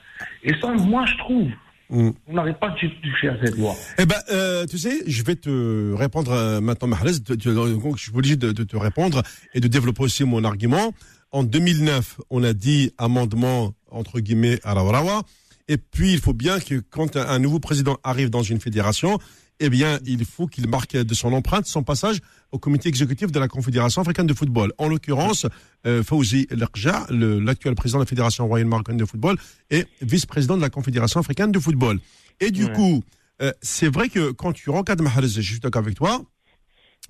[0.43, 1.49] Et ça, moi, je trouve,
[1.91, 2.11] Mm.
[2.29, 3.75] on n'arrête pas de toucher à cette loi.
[3.99, 7.21] Eh ben, euh, tu sais, je vais te répondre euh, maintenant, Mahrez.
[7.27, 9.23] Tu- tu- donc, Je suis obligé de, de te répondre
[9.55, 10.93] et de développer aussi mon argument.
[11.33, 15.23] En 2009, on a dit amendement entre guillemets à la Warawa.
[15.69, 19.19] Et puis, il faut bien que quand un nouveau président arrive dans une fédération,
[19.61, 22.19] eh bien, il faut qu'il marque de son empreinte son passage
[22.51, 24.73] au comité exécutif de la Confédération africaine de football.
[24.79, 25.47] En l'occurrence,
[25.87, 29.37] euh, Fawzi l'actuel président de la Fédération royale marocaine de football,
[29.71, 32.01] est vice-président de la Confédération africaine de football.
[32.41, 32.73] Et du Ouais.
[32.73, 33.05] coup,
[33.43, 36.23] euh, c'est vrai que quand tu regardes Mahrez, je suis d'accord avec toi,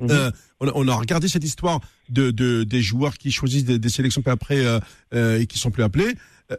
[0.02, 3.78] euh, on, a, on a regardé cette histoire de, de des joueurs qui choisissent des,
[3.78, 4.78] des sélections puis après euh,
[5.14, 6.14] euh, et qui sont plus appelés.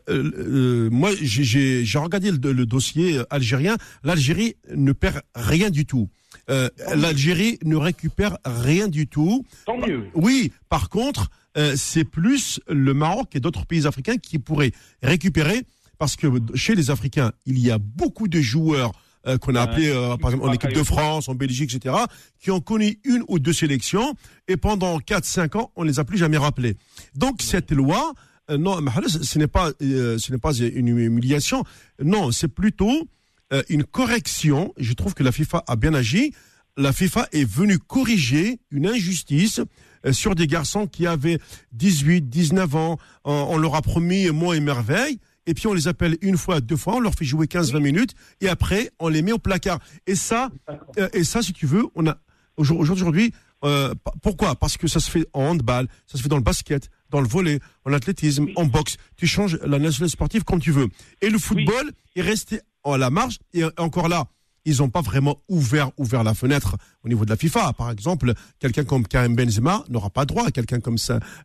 [0.09, 3.77] Euh, euh, moi, j'ai- regardé le, le dossier euh, algérien.
[4.03, 6.09] L'Algérie ne perd rien du tout.
[6.49, 9.45] Euh, L'Algérie ne récupère rien du tout.
[9.65, 10.05] Tant mieux.
[10.15, 14.71] Oui, par contre, euh, c'est plus le Maroc et d'autres pays africains qui pourraient
[15.03, 15.63] récupérer,
[15.97, 18.91] parce que chez les Africains, il y a beaucoup de joueurs
[19.27, 21.93] euh, qu'on a appelés, euh, par exemple, en équipe de France, en Belgique, etc.,
[22.39, 24.15] qui ont connu une ou deux sélections,
[24.47, 26.75] et pendant 4-5 ans, on les a plus jamais rappelés.
[27.15, 28.13] Donc, cette loi, euh,
[28.57, 31.63] non, Mahrez, ce n'est pas, euh, ce n'est pas une humiliation,
[32.03, 33.07] non, c'est plutôt
[33.53, 34.73] euh, une correction.
[34.77, 36.33] Je trouve que la FIFA a bien agi.
[36.77, 39.59] La FIFA est venue corriger une injustice
[40.05, 41.37] euh, sur des garçons qui avaient
[41.73, 42.97] 18, 19 ans.
[43.25, 45.19] On, leur a promis monts et merveilles.
[45.47, 48.13] Et puis on les appelle une fois, deux fois, on leur fait jouer 15-20 minutes
[48.41, 49.79] et après on les met au placard.
[50.07, 50.49] Et ça,
[50.97, 52.17] euh, et ça, si tu veux, on a
[52.57, 53.33] aujourd- aujourd'hui.
[53.63, 54.55] Euh, pourquoi?
[54.55, 57.27] Parce que ça se fait en handball, ça se fait dans le basket, dans le
[57.27, 58.97] volley, en athlétisme, en boxe.
[59.17, 60.87] Tu changes la nationalité sportive comme tu veux.
[61.21, 64.25] Et le football est resté à la marge et encore là,
[64.65, 67.73] ils n'ont pas vraiment ouvert ouvert la fenêtre au niveau de la FIFA.
[67.73, 70.97] Par exemple, quelqu'un comme Karim Benzema n'aura pas droit, quelqu'un comme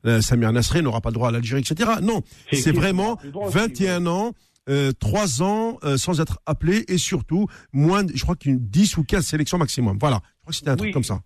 [0.06, 1.92] euh, Samir Nasri n'aura pas droit à l'Algérie, etc.
[2.02, 2.22] Non,
[2.52, 4.32] c'est vraiment n'aura plus droit aussi, 21 ans.
[4.68, 9.04] Euh, 3 ans euh, sans être appelé et surtout moins, je crois qu'une 10 ou
[9.04, 9.96] 15 sélections maximum.
[10.00, 10.92] Voilà, je crois que c'était un truc Oui.
[10.92, 11.20] comme ça.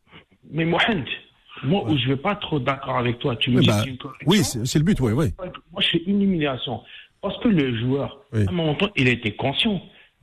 [0.53, 1.05] Mais Mohamed,
[1.65, 3.99] moi, où je vais pas trop d'accord avec toi, tu me Oui, dis bah, une
[3.99, 4.27] correction.
[4.31, 5.27] oui, c'est le but, oui, oui.
[5.73, 6.81] Moi, c'est une humiliation.
[7.23, 8.45] Parce que le joueur, Oui.
[8.47, 9.81] à un moment donné, il était conscient.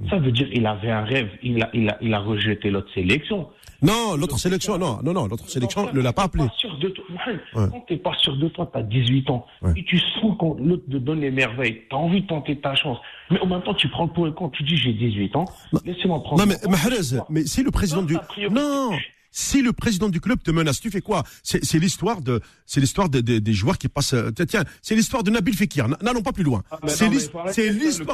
[0.10, 2.92] Ça veut dire qu'il avait un rêve, il a, il a, il a rejeté l'autre
[2.94, 3.50] sélection.
[3.82, 6.44] Non, l'autre sélection, non, non, non, l'autre sélection ne l'a pas appelé.
[6.46, 7.68] Pas sûr de toi, Ouais.
[7.72, 9.72] Quand t'es pas sûr de toi, t'as 18 ans, Ouais.
[9.76, 12.98] et tu sens qu'on l'autre te donne les merveilles, t'as envie de tenter ta chance.
[13.32, 15.46] Mais en même temps, tu prends le pour et contre, tu dis j'ai 18 ans,
[15.86, 16.44] laissez-moi prendre.
[16.46, 16.70] Non, mais.
[16.70, 18.16] Mahrez, mais si le président Non, du
[18.52, 18.92] non,
[19.32, 21.24] si le président du club te menace, tu fais quoi?
[21.44, 24.14] C'est l'histoire de c'est l'histoire de- de- des joueurs qui passent.
[24.14, 25.88] euh, Tiens, c'est l'histoire de Nabil Fekir.
[26.02, 26.64] N'allons pas plus loin.
[26.72, 27.46] Ah, C'est l'histoire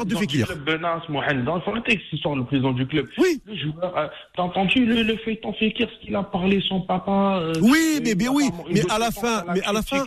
[0.03, 0.47] le de Fekir.
[0.65, 3.07] de Nas, Mohamed, il faut arrêter que ce soit le président du club.
[3.17, 3.41] Oui.
[3.45, 7.39] Le joueur, euh, t'as entendu le, le feuilleton Fekir, ce qu'il a parlé, son papa.
[7.41, 10.03] euh, Oui, mais- mais oui, mais à la fin- mais à la fin-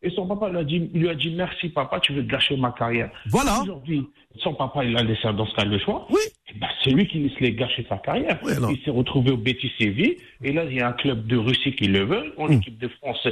[0.00, 2.56] Et son papa lui a dit, il lui a dit merci papa, tu veux gâcher
[2.56, 3.10] ma carrière.
[3.30, 3.62] Voilà.
[3.62, 4.06] Aujourd'hui,
[4.42, 6.06] son papa, il a laissé dans ce cas le choix.
[6.10, 6.20] Oui.
[6.60, 8.38] Ben, c'est lui qui laisse les gâcher sa carrière.
[8.42, 10.16] Oui, il s'est retrouvé au Betis Séville.
[10.42, 12.32] Et là, il y a un club de Russie qui le veut.
[12.36, 12.52] En Hmm.
[12.52, 13.26] équipe de France,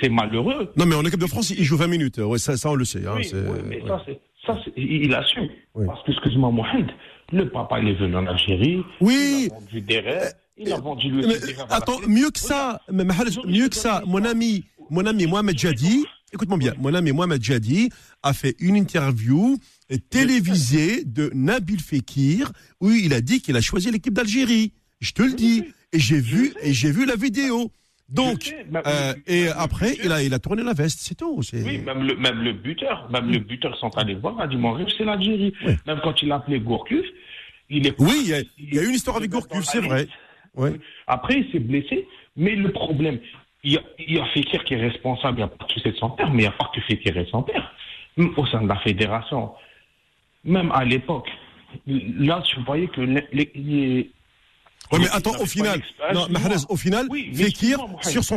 [0.00, 0.72] c'est malheureux.
[0.76, 2.18] Non, mais en équipe de France, il joue 20 minutes.
[2.18, 3.06] Ouais, ça, ça on le sait.
[3.06, 3.26] Hein, Oui,
[3.68, 3.88] mais ouais.
[3.88, 4.02] ça,
[4.46, 5.48] ça, il assume.
[5.86, 6.90] Parce que, excuse-moi, Mohamed,
[7.32, 8.82] le papa, il est venu en Algérie.
[9.00, 9.48] Oui.
[9.48, 10.32] Il a vendu des rêves.
[10.62, 13.04] Il a vendu lui Mais, la attends, mieux que ça, mais
[13.46, 16.04] mieux que ça, mon ami, mon ami Mohamed Jadi,
[16.34, 17.88] écoute-moi bien, mon ami Mohamed Jadi
[18.22, 19.56] a fait une interview euh,
[19.98, 24.72] télévisée de Nabil Fekir où il a dit qu'il a choisi l'équipe d'Algérie.
[25.00, 25.64] Je te le dis.
[25.92, 27.72] Et j'ai vu, et j'ai vu la vidéo.
[28.08, 31.40] Donc, sais, euh, et après, il a, il a tourné la veste, c'est tout.
[31.52, 34.72] Oui, même le, même le buteur, même le buteur sont allés voir, a dit mon
[34.72, 35.52] rêve, c'est l'Algérie.
[35.66, 35.72] Oui.
[35.88, 37.04] Même quand il a appelé Gourcuff,
[37.70, 37.94] il est.
[38.00, 40.06] Oui, il y a- il y a une histoire avec Gourcuff, c'est vrai.
[40.54, 40.74] Ouais.
[41.08, 42.06] Après, il s'est blessé,
[42.36, 43.18] mais le problème,
[43.64, 45.80] il y a, il y a Fekir qui est responsable, il n'y a pas que
[45.82, 47.72] c'est son père, mais il n'y a pas que Fekir est son père.
[48.36, 49.50] Au sein de la fédération,
[50.44, 51.28] même à l'époque,
[51.86, 54.10] là, je voyais que les,
[54.92, 55.80] Ouais, mais attends, au final,
[56.12, 58.36] non, Mahrez, au final, Oui, mais Fekir, sur son,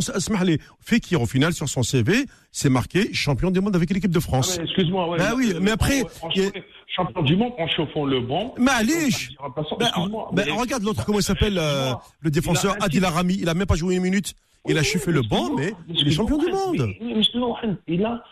[0.81, 4.21] Fekir, au final, sur son CV, c'est marqué champion du monde avec l'équipe de Ah,
[4.21, 4.57] France.
[4.59, 5.17] mais Excuse-moi, ouais.
[5.17, 6.05] Bah oui, mais après, a-
[6.95, 8.53] champion du monde en chauffant le banc.
[8.59, 13.03] Malish Remplaçant, ben, excuse-moi, ben, mais- regarde l'autre, comment il s'appelle, euh, le défenseur Adil
[13.03, 14.35] Arami, il a même pas joué une minute,
[14.67, 16.75] il a Oui, chauffé oui, le mais banc, mais il est champion du monde.
[17.01, 17.21] mais- mais
[17.87, 18.23] Il a,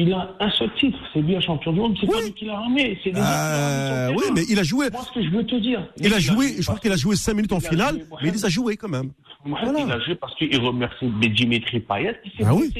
[0.00, 2.60] Il a un seul titre, c'est bien champion du monde, c'est pas lui qui l'a
[2.60, 4.90] ramené, c'est Euh, oui, mais il a joué.
[4.90, 5.84] Moi, ce que je veux te dire.
[6.00, 8.32] Il a joué, je crois qu'il a joué 5 minutes en finale, joué, mais il
[8.34, 9.10] les a joués quand même.
[9.44, 9.80] Voilà.
[9.86, 12.72] Il a joué parce qu'il remercie Dimitri Payet qui s'est Ah oui.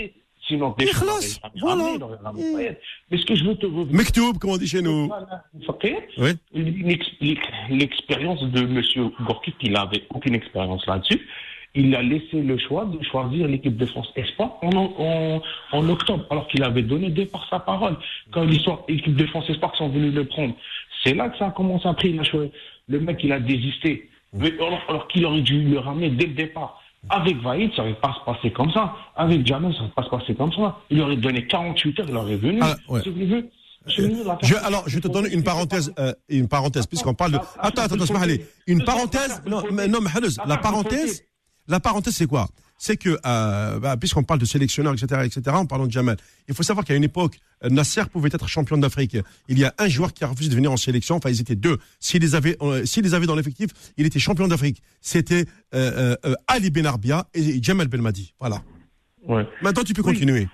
[0.47, 0.75] Sinon,
[1.99, 2.71] n'aurait jamais voilà.
[3.11, 3.93] Mais ce que je veux te revenir.
[3.95, 5.11] Mektoub, comme on dit chez nous.
[6.19, 6.31] Oui.
[6.55, 9.11] l'ex- l'ex- L'expérience de M.
[9.27, 11.21] Gorky, il n'avait aucune expérience là-dessus,
[11.75, 15.43] il a laissé le choix de choisir l'équipe de France Espoir en, en,
[15.73, 17.97] en octobre, alors qu'il avait donné dès par sa parole.
[18.31, 20.55] Quand l'histoire, l'équipe de France Espoir sont venus le prendre,
[21.05, 22.11] c'est là que ça a commencé après.
[22.11, 22.51] Il a choisi.
[22.89, 24.09] Le mec, il a désisté.
[24.33, 26.81] Mais alors, alors qu'il aurait dû le ramener dès le départ.
[27.11, 28.95] Avec Vaïd, ça ne va pas se passer comme ça.
[29.15, 30.79] Avec Jamel, ça ne va pas se passer comme ça.
[30.91, 32.59] Il aurait donné 48 heures, il aurait venu.
[32.61, 33.01] Ah, ouais.
[34.43, 37.39] Je, alors, je te donne une parenthèse, euh, une parenthèse, puisqu'on parle de.
[37.59, 38.45] Attends, attends, attends, allez.
[38.67, 39.43] Une parenthèse.
[39.47, 40.11] Non, mais non, mais
[40.47, 41.25] la parenthèse,
[41.69, 42.49] la parenthèse, c'est quoi?
[42.81, 46.17] C'est que, euh, bah, puisqu'on parle de sélectionneurs, etc., etc., en parlant de Jamal,
[46.49, 49.17] il faut savoir qu'à une époque, euh, Nasser pouvait être champion d'Afrique.
[49.49, 51.17] Il y a un joueur qui a refusé de venir en sélection.
[51.17, 51.79] Enfin, ils étaient deux.
[51.99, 54.81] S'il les avait, euh, s'il les avait dans l'effectif, il était champion d'Afrique.
[55.01, 58.33] C'était euh, euh, Ali Benarbia et Jamal Belmadi.
[58.39, 58.63] Voilà.
[59.27, 59.45] Ouais.
[59.61, 60.13] Maintenant, tu peux Oui.
[60.15, 60.49] continuer.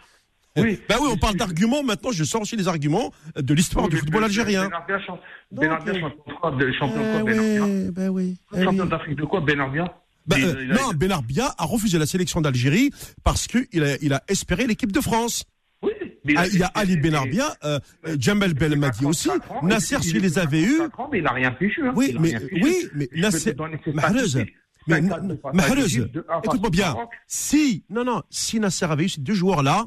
[0.57, 0.79] Oui.
[0.89, 1.83] Ben oui, on parle d'arguments.
[1.83, 4.65] Maintenant, je sors aussi les arguments de l'histoire du football algérien.
[4.67, 5.19] Benarbia, champ-
[5.51, 8.65] Benarbia, champion de quoi de- Champion de quoi, Benarbia oui, ben.
[8.65, 9.93] Champion d'Afrique de quoi, Benarbia
[10.37, 12.91] Il- euh, a- non, Benarbia a refusé la sélection d'Algérie
[13.23, 15.45] parce qu'il a, il a espéré l'équipe de France.
[15.83, 15.93] Oui.
[16.37, 17.79] Ah, Il y a Ali Benarbia, euh,
[18.19, 20.79] Jamel Belmadi aussi, 34 ans, Nasser il- s'il il les avait eus.
[20.79, 21.83] 34 ans, mais il n'a rien fichu.
[21.87, 21.93] Hein.
[21.95, 22.61] Oui, mais fichu.
[22.63, 26.71] oui, mais Je Nasser, mais 54 n- face à Mahreuz, l'Égypte, de un face écoute-moi
[26.71, 26.97] bien.
[27.27, 29.87] Si, non, non, si Nasser avait eu ces deux joueurs-là,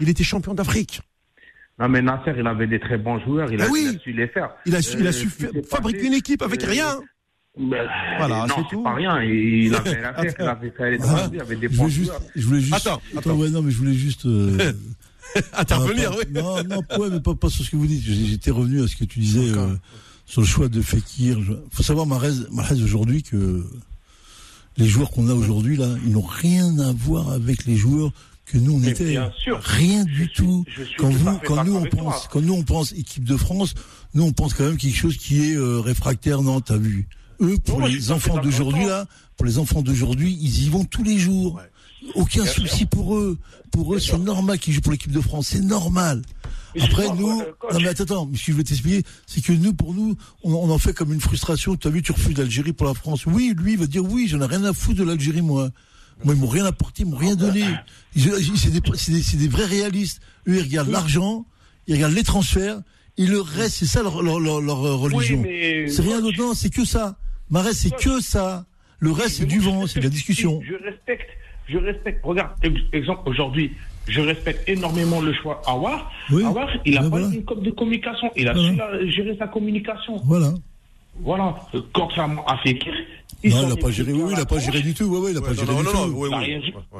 [0.00, 1.00] il était champion d'Afrique.
[1.78, 3.50] Non, mais Nasser, il avait des très bons joueurs.
[3.50, 3.88] Il, a, Ah oui.
[3.92, 4.50] il a su les faire.
[4.66, 7.00] Il a su, il a Euh, su fa- fabriquer une équipe avec euh, rien.
[7.58, 7.88] Ben,
[8.18, 8.82] Voilà, non, c'est tout.
[8.82, 9.22] pas rien.
[9.22, 10.34] Il avait rien à faire.
[10.38, 12.74] Il avait fait aller Ah, il avait des je voulais juste, je voulais juste.
[12.74, 13.34] Attends, attends.
[13.36, 14.26] ouais, non, mais je voulais juste.
[14.26, 14.72] euh,
[15.54, 16.24] Intervenir, pas- oui.
[16.34, 18.02] Non, non, ouais, mais pas, pas sur ce que vous dites.
[18.04, 19.74] J'étais revenu à ce que tu disais euh,
[20.26, 21.38] sur le choix de Fekir.
[21.38, 23.64] Il faut savoir, Marez, Marez aujourd'hui, que
[24.76, 28.10] les joueurs qu'on a aujourd'hui, là, ils n'ont rien à voir avec les joueurs
[28.44, 29.04] que nous, on Mais était.
[29.10, 29.58] bien sûr.
[29.62, 30.64] Rien du suis- tout.
[30.98, 32.28] Quand, vous, quand nous, on pense, toi.
[32.30, 33.74] quand nous, on pense équipe de France,
[34.14, 36.42] nous, on pense quand même quelque chose qui est euh, réfractaire.
[36.42, 37.08] Non, t'as vu.
[37.40, 38.98] Eux, pour Non, les enfants d'aujourd'hui, avec toi.
[39.00, 39.06] là,
[39.36, 41.60] pour les enfants d'aujourd'hui, ils y vont tous les jours.
[42.14, 43.38] Aucun Bien souci pour eux.
[43.72, 45.48] Pour eux, c'est normal qu'ils jouent pour l'équipe de France.
[45.48, 46.22] C'est normal.
[46.74, 47.44] Mais Après, nous, non
[47.80, 50.14] mais attends, attends, mais ce que je veux t'expliquer, c'est que nous, pour nous,
[50.44, 51.74] on, on en fait comme une frustration.
[51.76, 53.26] Tu as vu, tu refuses l'Algérie pour la France.
[53.26, 55.70] Oui, lui, il va dire oui, j'en ai rien à foutre de l'Algérie, moi.
[56.24, 57.64] Moi, ils m'ont rien apporté, ils m'ont rien donné.
[58.14, 60.20] C'est des, c'est des, des vrais réalistes.
[60.48, 61.44] Eux, ils regardent l'argent,
[61.88, 62.80] ils regardent les transferts,
[63.18, 65.42] et le reste, c'est ça leur, leur, leur, leur, religion.
[65.42, 67.18] mais- C'est rien d'autre, non, c'est que ça.
[67.50, 68.64] Marais, c'est que ça.
[68.98, 70.60] Le reste, c'est du vent, c'est de la discussion.
[70.66, 71.28] Je respecte,
[71.68, 72.20] je respecte.
[72.24, 73.72] Regarde, ex- exemple, aujourd'hui,
[74.08, 76.10] je respecte énormément le choix Awar.
[76.30, 76.42] Oui.
[76.44, 77.32] Awar, il a Ben pas voilà.
[77.32, 78.30] eu une com de communication.
[78.36, 78.68] Il a Voilà.
[78.70, 80.16] su la- gérer sa communication.
[80.24, 80.52] Voilà.
[81.20, 81.56] Voilà.
[81.92, 82.92] Contrairement à Fekir.
[83.44, 85.04] Non, il n'a pas géré, oui, il la n'a pas géré du tout.
[85.04, 86.96] Ouais, ouais, il n'a pas géré non, du non, tout.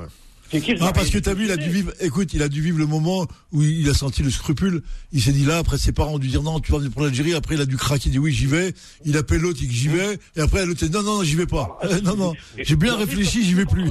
[0.52, 2.78] Non, Ah, parce que t'as vu, il a dû vivre, écoute, il a dû vivre
[2.78, 4.82] le moment où il a senti le scrupule.
[5.12, 7.02] Il s'est dit là, après ses parents ont dû dire non, tu vas venir pour
[7.02, 7.34] l'Algérie.
[7.34, 8.72] Après, il a dû craquer, il dit oui, j'y vais.
[9.04, 10.18] Il appelle l'autre, il dit j'y vais.
[10.36, 11.78] Et après, l'autre dit non, non, non, j'y vais pas.
[11.84, 13.88] Euh, non, non, j'ai bien réfléchi, j'y vais plus.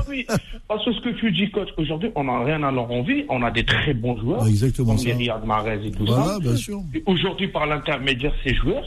[0.67, 3.25] Parce que ce que tu dis, coach, aujourd'hui, on n'a rien à leur envie.
[3.29, 4.41] On a des très bons joueurs.
[4.43, 6.39] Ah, exactement comme Riyad Mahrez et tout Voilà, ça.
[6.39, 6.81] bien sûr.
[7.05, 8.83] Aujourd'hui, par l'intermédiaire de ces joueurs,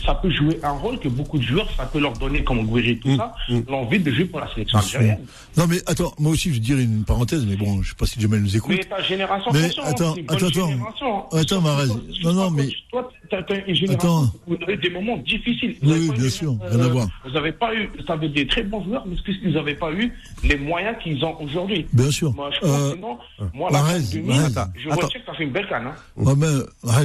[0.00, 2.98] ça peut jouer un rôle que beaucoup de joueurs, ça peut leur donner, comme Guiri,
[2.98, 3.34] tout ça,
[3.68, 5.18] l'envie de jouer pour la sélection algérienne.
[5.56, 8.06] Non, mais attends, moi aussi, je veux dire une parenthèse, mais bon, je sais pas
[8.06, 8.74] si Jamel nous écoute.
[8.76, 10.68] Mais ta génération, Mais attends, c'est une bonne attends, attends.
[10.70, 11.30] génération.
[11.32, 11.86] Attends, Mahrez.
[11.88, 14.32] Toi, Non, non, mais- Toi, t'as une génération Attends.
[14.46, 15.76] où vous avez des moments difficiles.
[15.82, 17.08] Vous Oui, bien eu- sûr, rien à voir.
[17.24, 19.92] Vous n'avez pas eu, vous avez des très bons joueurs, mais est-ce qu'ils n'avaient pas
[19.92, 20.12] eu
[20.44, 21.86] les moyens qu'ils ont aujourd'hui?
[21.92, 22.32] Bien sûr.
[22.34, 23.18] Moi, je pense Euh, que non.
[23.54, 23.82] Moi, la.
[23.82, 25.86] Monde, Attends, je retiens que ça fait une belle canne.
[25.86, 25.94] Hein.
[26.16, 26.46] Ouais, mais,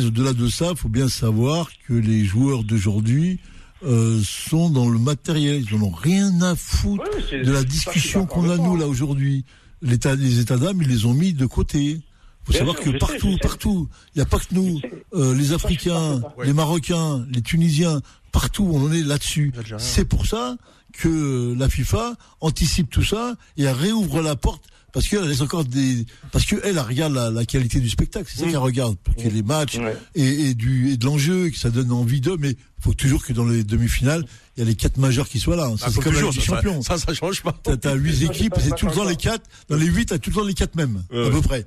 [0.05, 3.39] au-delà de ça, il faut bien savoir que les joueurs d'aujourd'hui
[3.83, 5.63] euh, sont dans le matériel.
[5.69, 9.45] Ils n'en ont rien à foutre Oui, de la discussion qu'on a nous là aujourd'hui.
[9.81, 9.95] Les
[10.39, 12.01] états d'âme, ils les ont mis de côté.
[12.43, 13.39] faut Bien savoir sûr, que partout, sais.
[13.41, 14.79] partout, il n'y a pas que nous,
[15.13, 18.01] euh, les Africains, les Marocains, les Tunisiens,
[18.31, 19.53] partout, on en est là-dessus.
[19.77, 20.57] C'est pour ça
[20.93, 24.65] que la FIFA anticipe tout ça et elle réouvre la porte
[24.97, 28.39] parce qu'elle laisse encore des, parce qu'elle elle regarde la, la qualité du spectacle, c'est
[28.41, 29.83] ça qu'elle regarde, y ait les matchs Mmh.
[29.83, 29.95] Ouais.
[30.15, 33.31] et, et du et de l'enjeu, que ça donne envie d'eux, mais faut toujours que
[33.31, 34.25] dans les demi-finales,
[34.55, 35.69] il y a les quatre majeurs qui soient là.
[35.77, 36.81] Ça, Ah, c'est comme la toujours, Ligue des ça, champions.
[36.81, 37.55] Ça, ça change pas.
[37.61, 39.47] T'as, t'as huit équipes, c'est tout le temps les quatre.
[39.69, 41.63] Dans les huit, t'as tout le temps les quatre mêmes, à peu près.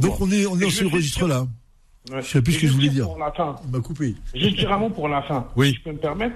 [0.00, 1.46] Donc on est, on est dans ce vais registre-là.
[2.10, 2.20] Ouais.
[2.20, 3.04] Je sais plus ce que je voulais dire.
[3.06, 4.16] Pour la fin, Il m'a coupé.
[4.34, 5.46] juste dire un mot pour la fin.
[5.54, 5.68] Oui.
[5.68, 6.34] Si je peux me permettre.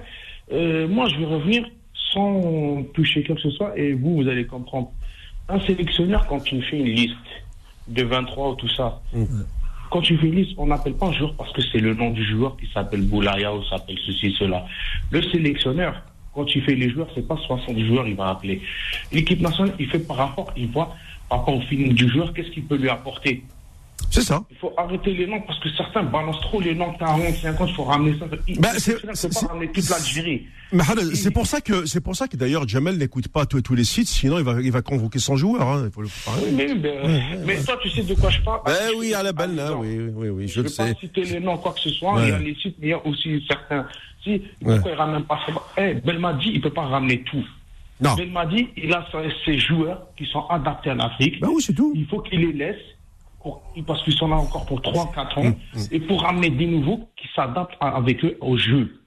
[0.53, 1.65] Euh, moi, je vais revenir
[2.13, 4.93] sans toucher quoi que ce soit, et vous, vous allez comprendre.
[5.49, 7.15] Un sélectionneur, quand il fait une liste
[7.87, 9.01] de 23 ou tout ça,
[9.89, 12.09] quand tu fais une liste, on n'appelle pas un joueur parce que c'est le nom
[12.11, 14.65] du joueur qui s'appelle Boulaya ou s'appelle ceci, cela.
[15.11, 16.01] Le sélectionneur,
[16.33, 18.61] quand tu fais les joueurs, c'est pas 60 joueurs, il va appeler.
[19.13, 20.95] L'équipe nationale, il fait par rapport, il voit
[21.29, 23.43] par rapport au feeling du joueur, qu'est-ce qu'il peut lui apporter.
[24.09, 24.41] C'est ça.
[24.49, 27.75] Il faut arrêter les noms parce que certains balancent trop les noms 40, 50, il
[27.75, 28.25] faut ramener ça.
[28.25, 28.39] Le
[28.79, 30.47] c'est- ne pas ramener toute l'Algérie.
[31.13, 33.83] C'est pour ça que c'est pour ça que d'ailleurs Jamel n'écoute pas tous, tous les
[33.83, 35.61] sites, sinon il va il va convoquer 100 joueurs.
[35.67, 36.07] Hein, faut le
[36.53, 36.99] mais, mais,
[37.45, 38.61] mais toi, tu sais de quoi je parle?
[38.65, 39.81] Ben oui, à la balle là, Attends.
[39.81, 40.95] oui, oui, oui, je Je ne le vais pas sais.
[40.99, 42.15] citer les noms, quoi que ce soit.
[42.15, 42.23] Ouais.
[42.23, 43.85] Il y a les sites, mais il y a aussi certains.
[44.23, 44.41] Si, Ouais.
[44.61, 47.45] pourquoi il ne ramène pas ça Eh, Belmadi, il ne peut pas ramener tout.
[48.01, 48.15] Non.
[48.15, 51.39] Belmadi, il a ses- ses joueurs qui sont adaptés à l'Afrique.
[51.39, 51.93] Ben oui, c'est tout.
[51.95, 52.75] Il faut qu'il les laisse,
[53.47, 55.43] pour- parce qu'ils sont là encore pour 3-4 ans,
[55.73, 59.01] Mm, et pour ramener des nouveaux qui s'adaptent avec eux au jeu.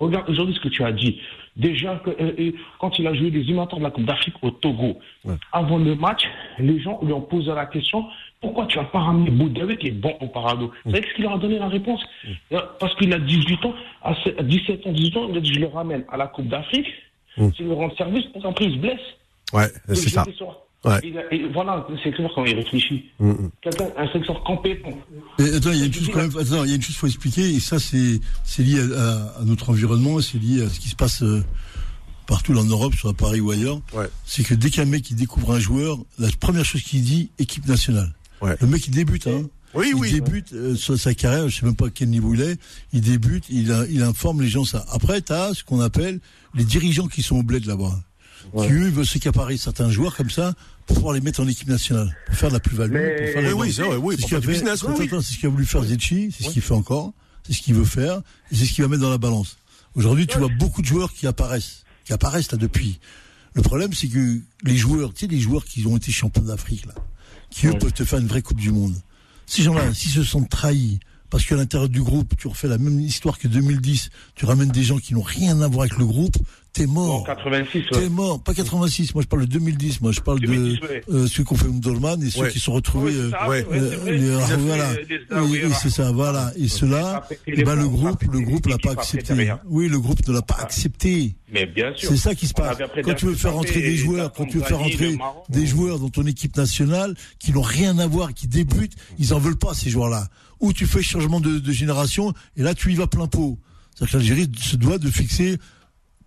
[0.00, 1.20] Regarde aujourd'hui ce que tu as dit.
[1.56, 4.50] Déjà, que, euh, euh, quand il a joué les éliminatoires de la Coupe d'Afrique au
[4.52, 4.98] Togo,
[5.52, 6.22] avant le match,
[6.60, 8.04] les gens lui ont posé la question
[8.40, 10.70] pourquoi tu n'as pas ramené Boudaoui qui est bon au Parado?
[10.84, 12.00] Vous savez ce qu'il leur a donné la réponse?
[12.52, 15.40] Euh, Parce qu'il a 18 ans, à se- à 17 ans, 18 ans, il a
[15.40, 16.86] dit je le ramène à la Coupe d'Afrique,
[17.56, 19.00] s'il me rend service, pour qu'après il se blesse.
[19.52, 20.22] Ouais, c'est ça.
[20.84, 21.00] Ouais.
[21.02, 23.06] Il a- et voilà, c'est clair quand il réfléchit.
[23.62, 24.96] Quelqu'un, un sélectionneur compétent.
[25.40, 26.86] Et attends, il y a une chose quand même, attends, il y a une chose
[26.86, 30.68] qu'il faut expliquer, et ça c'est c'est lié à, à notre environnement, c'est lié à
[30.68, 31.42] ce qui se passe euh,
[32.26, 33.80] partout en Europe, soit à Paris ou ailleurs.
[33.92, 34.08] Ouais.
[34.24, 37.66] C'est que dès qu'un mec qui découvre un joueur, la première chose qu'il dit, équipe
[37.66, 38.12] nationale.
[38.40, 38.56] Ouais.
[38.60, 39.42] Le mec il débute, hein.
[39.74, 40.12] Oui, il oui.
[40.12, 42.56] débute euh, sur sa carrière, je sais même pas à quel niveau il est.
[42.94, 44.86] Il débute, il, a- il informe les gens ça.
[44.90, 46.20] Après, tu as ce qu'on appelle
[46.54, 48.00] les dirigeants qui sont au bled là-bas,
[48.52, 50.54] qui eux veulent s'accaparer certains joueurs comme ça
[50.86, 52.92] pour pouvoir les mettre en équipe nationale, pour faire de la plus-value.
[52.92, 55.66] Mais- pour faire Oui, oui, c'est oui, ce qu'il business, oui, c'est ce qu'a voulu
[55.66, 57.12] faire Zetchi, c'est ce qu'il fait encore,
[57.46, 59.58] c'est ce qu'il veut faire, et c'est ce qu'il va mettre dans la balance.
[59.94, 63.00] Aujourd'hui, tu vois beaucoup de joueurs qui apparaissent, qui apparaissent là depuis.
[63.54, 66.86] Le problème, c'est que les joueurs, tu sais, les joueurs qui ont été champions d'Afrique
[66.86, 66.94] là,
[67.50, 68.94] qui eux peuvent te faire une vraie Coupe du Monde.
[69.46, 71.00] Ces gens-là, s'ils se sentent trahis,
[71.30, 74.84] parce qu'à l'intérieur du groupe, tu refais la même histoire que 2010, tu ramènes des
[74.84, 76.36] gens qui n'ont rien à voir avec le groupe,
[76.78, 77.24] t'es En mort.
[77.26, 78.42] 86, T'es mort.
[78.42, 81.02] Pas 86, moi je parle de 2010, moi je parle 2010, de ouais.
[81.10, 82.50] euh, ceux qu'on fait Umdurman et ceux Ouais.
[82.50, 83.12] qui sont retrouvés.
[83.12, 84.94] Oui, euh, c'est ça, ouais, ouais, c'est euh, voilà.
[85.90, 86.52] ça, voilà.
[86.56, 89.52] Et ceux-là, Après, eh ben, le groupe, le groupe l'a pas accepté.
[89.66, 91.34] Oui, le groupe ne l'a pas accepté.
[91.52, 92.08] Mais bien sûr.
[92.10, 92.76] C'est ça qui se passe.
[93.04, 95.44] Quand tu veux faire rentrer Tapé des joueurs, quand tu veux faire Maroc.
[95.48, 99.38] des joueurs dans ton équipe nationale qui n'ont rien à voir, qui débutent, ils en
[99.38, 100.28] veulent pas ces joueurs-là.
[100.60, 103.58] Ou tu fais changement de, de génération et là tu y vas plein pot.
[103.94, 105.58] C'est-à-dire que l'Algérie se doit de fixer,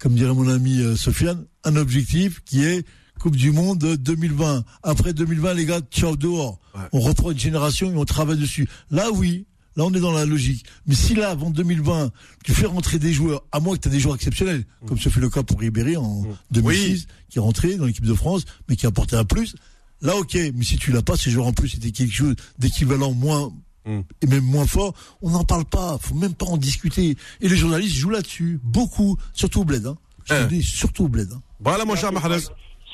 [0.01, 2.85] comme dirait mon ami euh, Sofiane, un objectif qui est
[3.19, 4.63] Coupe du Monde 2020.
[4.81, 6.59] Après 2020, les gars, ciao dehors.
[6.73, 6.81] Ouais.
[6.91, 8.67] On reprend une génération et on travaille dessus.
[8.89, 9.45] Là, oui.
[9.75, 10.65] Là, on est dans la logique.
[10.87, 12.09] Mais si là, avant 2020,
[12.43, 15.07] tu fais rentrer des joueurs, à moins que tu aies des joueurs exceptionnels, comme ce
[15.07, 18.75] fut le cas pour Ribéry en 2006, qui est rentré dans l'équipe de France, mais
[18.75, 19.55] qui a apporté un plus,
[20.01, 20.33] là, ok.
[20.33, 23.53] Mais si tu l'as pas, ces joueurs en plus, c'était quelque chose d'équivalent moins,
[23.85, 24.01] Mm.
[24.21, 24.93] et même moins fort,
[25.23, 25.97] on n'en parle pas.
[25.99, 27.15] Faut même pas en discuter.
[27.41, 28.59] Et les journalistes jouent là-dessus.
[28.63, 29.17] Beaucoup.
[29.33, 29.95] Surtout au bled, hein.
[30.25, 30.45] Je te Hein.
[30.47, 31.41] dis, surtout au bled, hein.
[31.59, 32.51] Voilà, mon cher Mahalaz.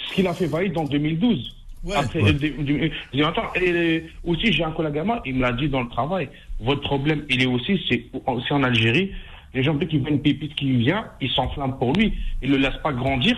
[0.09, 1.53] Ce qu'il a fait Vaïd en 2012.
[1.84, 1.95] Ouais.
[1.95, 2.30] Après, Ouais.
[2.30, 5.51] euh, du- du- du- attends, et aussi, j'ai un collègue à moi, il me l'a
[5.53, 6.30] dit dans le travail.
[6.59, 9.11] Votre problème, il est aussi, c'est aussi en Algérie.
[9.53, 12.14] Les gens, dès qu'ils voient une pépite qui vient, ils s'enflamment pour lui.
[12.41, 13.35] Ils le laissent pas grandir.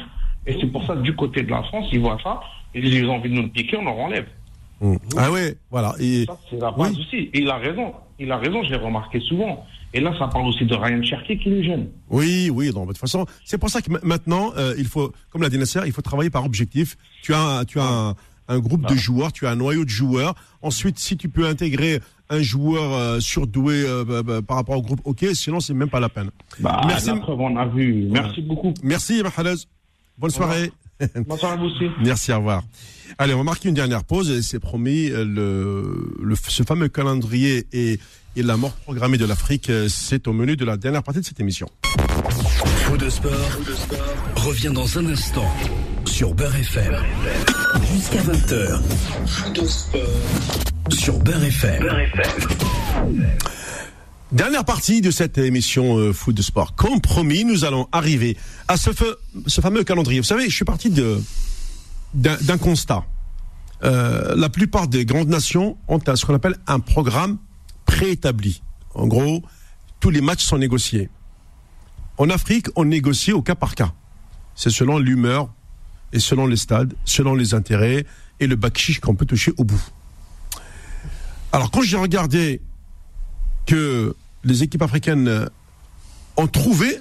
[0.47, 2.39] Et c'est pour ça que du côté de la France, ils voient ça.
[2.73, 4.27] Ils disent, ils ont envie de nous le piquer, on leur enlève.
[4.81, 4.95] Mm.
[5.17, 5.93] Ah ouais, voilà.
[5.99, 7.29] Et Ça, c'est la base aussi.
[7.33, 7.93] Et il a raison.
[8.19, 9.65] Il a raison, je l'ai remarqué souvent.
[9.93, 11.87] Et là, ça parle aussi de Ryan Cherky qui est jeune.
[12.09, 15.11] oui, oui, donc, de toute façon, c'est pour ça que ma- maintenant, euh, il faut,
[15.31, 16.95] comme l'a dit Nasser, il faut travailler par objectif.
[17.23, 18.15] Tu as, tu as un,
[18.47, 20.35] un groupe de joueurs, tu as un noyau de joueurs.
[20.61, 24.81] Ensuite, si tu peux intégrer un joueur euh, surdoué euh, bah, bah, par rapport au
[24.83, 25.25] groupe, ok.
[25.33, 26.29] Sinon, c'est même pas la peine.
[26.59, 27.07] Bah, Merci.
[27.07, 28.07] la preuve, on a vu.
[28.11, 28.73] Merci beaucoup.
[28.83, 29.65] Merci, Mahalaz.
[30.19, 30.71] Bonne soirée.
[31.27, 31.85] Bonsoir à vous aussi.
[32.03, 32.63] Merci, au revoir.
[33.17, 36.89] Allez, on va marquer une dernière pause et c'est promis, euh, le, le, ce fameux
[36.89, 37.99] calendrier et,
[38.35, 41.25] et la mort programmée de l'Afrique, euh, c'est au menu de la dernière partie de
[41.25, 41.67] cette émission.
[42.85, 43.31] Faux de sport,
[44.35, 45.49] revient dans un instant
[46.05, 46.95] sur Beurre FM.
[47.93, 48.81] Jusqu'à 20h.
[49.27, 50.01] Faux de sport
[50.91, 51.87] sur Beurre FM.
[54.31, 56.75] Dernière partie de cette émission euh, Foot de Sport.
[56.75, 58.37] Comme promis, nous allons arriver
[58.67, 59.05] à ce, fa-
[59.47, 60.19] ce fameux calendrier.
[60.19, 60.91] Vous savez, je suis parti
[62.13, 63.05] d'un constat.
[63.83, 67.39] Euh, la plupart des grandes nations ont ce qu'on appelle un programme
[67.87, 68.61] préétabli.
[68.93, 69.41] En gros,
[69.99, 71.09] tous les matchs sont négociés.
[72.17, 73.93] En Afrique, on négocie au cas par cas.
[74.53, 75.51] C'est selon l'humeur
[76.13, 78.05] et selon les stades, selon les intérêts
[78.39, 79.81] et le bakchich qu'on peut toucher au bout.
[81.51, 82.61] Alors, quand j'ai regardé
[83.69, 85.47] que les équipes africaines
[86.37, 86.97] ont trouvé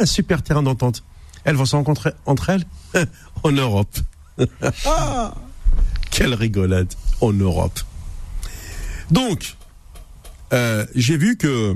[0.00, 1.04] un super terrain d'entente.
[1.44, 2.64] Elles vont se rencontrer entre elles
[3.44, 3.94] en Europe.
[4.86, 5.34] Ah,
[6.10, 7.78] Quelle rigolade en Europe.
[9.10, 9.56] Donc,
[10.52, 11.74] Euh, J'ai vu que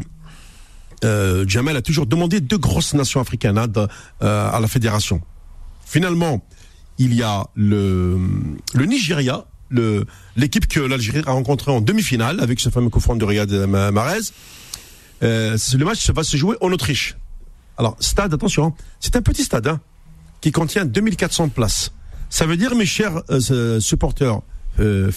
[1.05, 3.87] euh, Jamel a toujours demandé deux grosses nations africaines hein, de,
[4.23, 5.21] euh, à la fédération.
[5.85, 6.45] Finalement,
[6.99, 8.19] il y a le,
[8.75, 9.45] le Nigeria,
[10.37, 14.21] l'équipe que l'Algérie a rencontrée en demi-finale avec ce fameux coup de Riyad Ma- Mahrez.
[15.23, 17.17] Euh, le match va se jouer en Autriche.
[17.79, 19.81] Alors, stade, attention, hein, c'est un petit stade hein,
[20.41, 21.93] qui contient 2400 places.
[22.31, 24.41] Ça veut dire, mes chers euh, supporters
[24.79, 25.11] euh,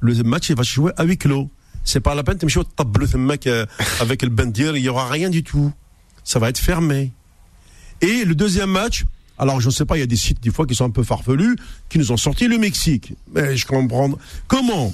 [0.00, 1.50] le match va se jouer à huis clos.
[1.84, 3.06] C'est pas la peine de me tableau
[3.46, 3.64] euh,
[4.00, 5.72] avec le bandir, il y aura rien du tout.
[6.24, 7.12] Ça va être fermé.
[8.00, 9.04] Et le deuxième match,
[9.38, 10.90] alors je ne sais pas, il y a des sites des fois qui sont un
[10.90, 11.56] peu farfelus,
[11.88, 13.14] qui nous ont sorti le Mexique.
[13.34, 14.10] Mais je comprends.
[14.48, 14.92] Comment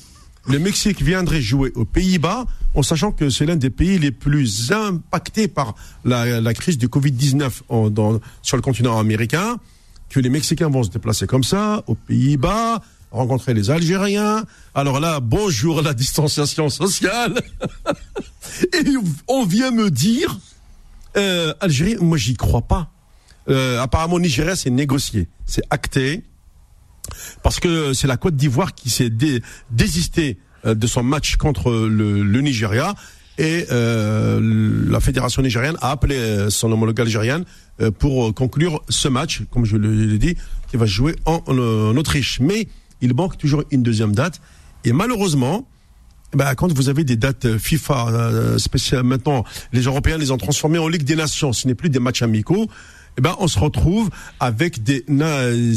[0.49, 4.73] le Mexique viendrait jouer aux Pays-Bas en sachant que c'est l'un des pays les plus
[4.73, 5.75] impactés par
[6.05, 9.59] la, crise du Covid-19 en- dans- sur le continent américain,
[10.09, 12.83] que les Mexicains vont se déplacer comme ça aux Pays-Bas,
[13.13, 14.45] rencontrer les Algériens.
[14.75, 17.41] Alors là, bonjour la distanciation sociale.
[18.73, 18.85] Et
[19.29, 20.39] on vient me dire,
[21.17, 22.91] euh, Algérie, moi j'y crois pas.
[23.49, 26.23] Euh, apparemment, Nigeria, c'est négocié, c'est acté,
[27.43, 31.73] parce que c'est la Côte d'Ivoire qui s'est dé- désistée euh, de son match contre
[31.73, 32.95] le, Nigeria.
[33.39, 34.39] Et euh,
[34.89, 37.45] la fédération nigérienne a appelé son homologue algérienne
[37.99, 40.37] pour conclure ce match, comme je l'ai dit,
[40.71, 41.41] qui va jouer en,
[41.97, 42.41] Autriche.
[42.41, 42.69] Mais
[43.01, 44.41] il manque toujours une deuxième date.
[44.85, 45.67] Et malheureusement,
[46.35, 50.87] ben, quand vous avez des dates FIFA spéciales, maintenant, les Européens les ont transformés en
[50.87, 51.55] Ligue des Nations.
[51.55, 52.69] Ce n'est plus des matchs amicaux.
[53.19, 54.11] Eh ben, on se retrouve
[54.41, 55.05] avec des,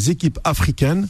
[0.10, 1.08] équipes africaines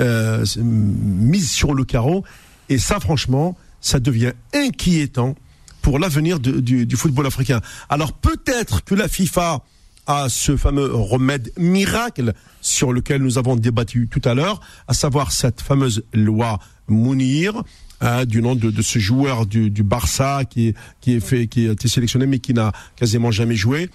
[0.00, 2.24] euh, mises sur le carreau.
[2.68, 5.34] Et ça, franchement, ça devient inquiétant
[5.82, 7.60] pour l'avenir du, football africain.
[7.88, 9.62] Alors peut-être que la FIFA
[10.08, 15.30] a ce fameux remède miracle sur lequel nous avons débattu tout à l'heure, à savoir
[15.30, 16.58] cette fameuse loi
[16.88, 17.62] Mounir,
[18.00, 21.88] hein, du nom de, ce joueur du, Barça qui, qui, est fait, qui a été
[21.88, 23.88] sélectionné mais qui n'a quasiment jamais joué.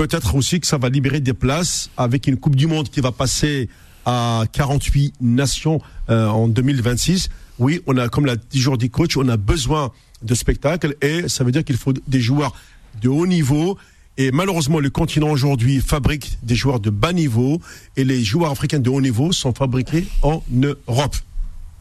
[0.00, 3.12] Peut-être aussi que ça va libérer des places avec une Coupe du Monde qui va
[3.12, 3.68] passer
[4.06, 7.28] à 48 nations euh, en 2026.
[7.58, 11.44] Oui, on a, comme l'a toujours dit coach, on a besoin de spectacles et ça
[11.44, 12.54] veut dire qu'il faut des joueurs
[13.02, 13.76] de haut niveau.
[14.16, 17.60] Et malheureusement, le continent aujourd'hui fabrique des joueurs de bas niveau
[17.98, 21.16] et les joueurs africains de haut niveau sont fabriqués en Europe.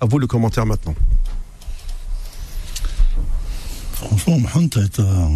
[0.01, 0.93] À vous le commentaire maintenant.
[3.93, 5.29] Franchement, Mohamed, t'as-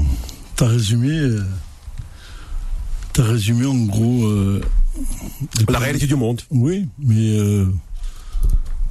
[0.58, 1.38] t'as résumé,
[3.14, 4.26] t'as résumé en gros.
[4.28, 4.62] euh,
[5.60, 6.42] La problèmes- réalité du monde.
[6.52, 7.66] Oui, mais euh,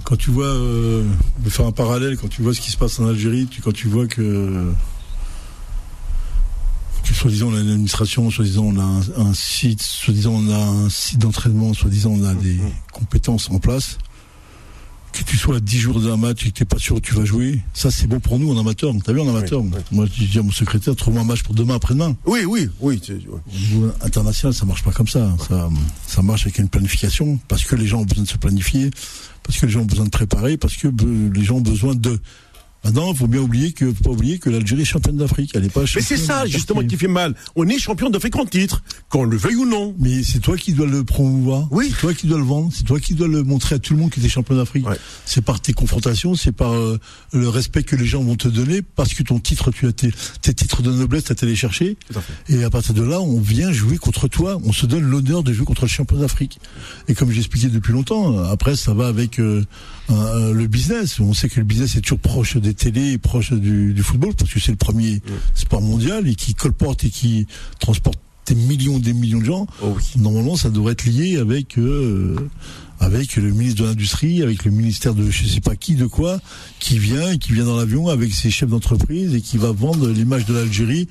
[0.04, 1.04] quand tu vois, euh,
[1.40, 3.60] je vais faire un parallèle, quand tu vois ce qui se passe en Algérie, tu,
[3.62, 4.72] quand tu vois que,
[7.04, 10.56] que soi-disant on a une administration, soi-disant on a un, un site, soi-disant on a
[10.58, 12.58] un site d'entraînement, soi-disant on a des
[12.92, 13.98] compétences en place,
[15.12, 17.00] que tu sois à 10 jours d'un match et que tu n'es pas sûr que
[17.00, 18.92] tu vas jouer, ça c'est bon pour nous en amateur.
[19.04, 19.80] T'as vu en amateur Oui, oui.
[19.92, 22.16] Moi je dis à mon secrétaire, trouve-moi un match pour demain après-demain.
[22.26, 23.00] Oui, oui, oui.
[23.08, 23.16] ouais.
[23.28, 25.34] Au niveau international, ça marche pas comme ça.
[25.48, 25.68] Ça,
[26.06, 28.90] ça marche avec une planification, parce que les gens ont besoin de se planifier,
[29.42, 30.88] parce que les gens ont besoin de préparer, parce que
[31.34, 32.18] les gens ont besoin de.
[32.84, 35.52] Maintenant, il faut bien oublier que, faut pas oublier que l'Algérie est championne d'Afrique.
[35.54, 37.34] Elle est pas Mais championne c'est ça justement qui fait mal.
[37.54, 39.94] On est champion d'Afrique en titre, qu'on le veuille ou non.
[39.98, 41.68] Mais c'est toi qui dois le promouvoir.
[41.70, 41.90] Oui.
[41.90, 42.70] C'est toi qui dois le vendre.
[42.74, 44.86] C'est toi qui dois le montrer à tout le monde que tu es champion d'Afrique.
[44.86, 44.96] Ouais.
[45.24, 46.98] C'est par tes confrontations, c'est par euh,
[47.32, 50.10] le respect que les gens vont te donner, parce que ton titre, tu as tes,
[50.40, 51.96] tes titres de noblesse, tu as les chercher.
[52.48, 54.58] Et à partir de là, on vient jouer contre toi.
[54.64, 56.58] On se donne l'honneur de jouer contre le champion d'Afrique.
[57.06, 59.64] Et comme j'ai expliqué depuis longtemps, après, ça va avec euh,
[60.08, 61.20] un- un- le business.
[61.20, 64.52] On sait que le business est toujours proche des télés, proche du, du football, parce
[64.52, 65.20] que c'est le premier
[65.54, 67.46] sport mondial et qui colporte et qui
[67.78, 69.66] transporte des millions et des millions de gens.
[69.82, 70.02] Oh oui.
[70.20, 72.36] Normalement, ça devrait être lié avec euh,
[72.98, 76.40] avec le ministre de l'industrie, avec le ministère de je sais pas qui, de quoi,
[76.80, 80.44] qui vient, qui vient dans l'avion avec ses chefs d'entreprise et qui va vendre l'image
[80.46, 81.08] de l'Algérie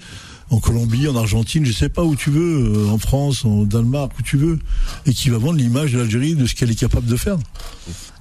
[0.52, 4.12] en Colombie, en Argentine, je sais pas où tu veux, euh, en France, en Danemark,
[4.20, 4.60] où tu veux,
[5.06, 7.38] et qui va vendre l'image de l'Algérie de ce qu'elle est capable de faire.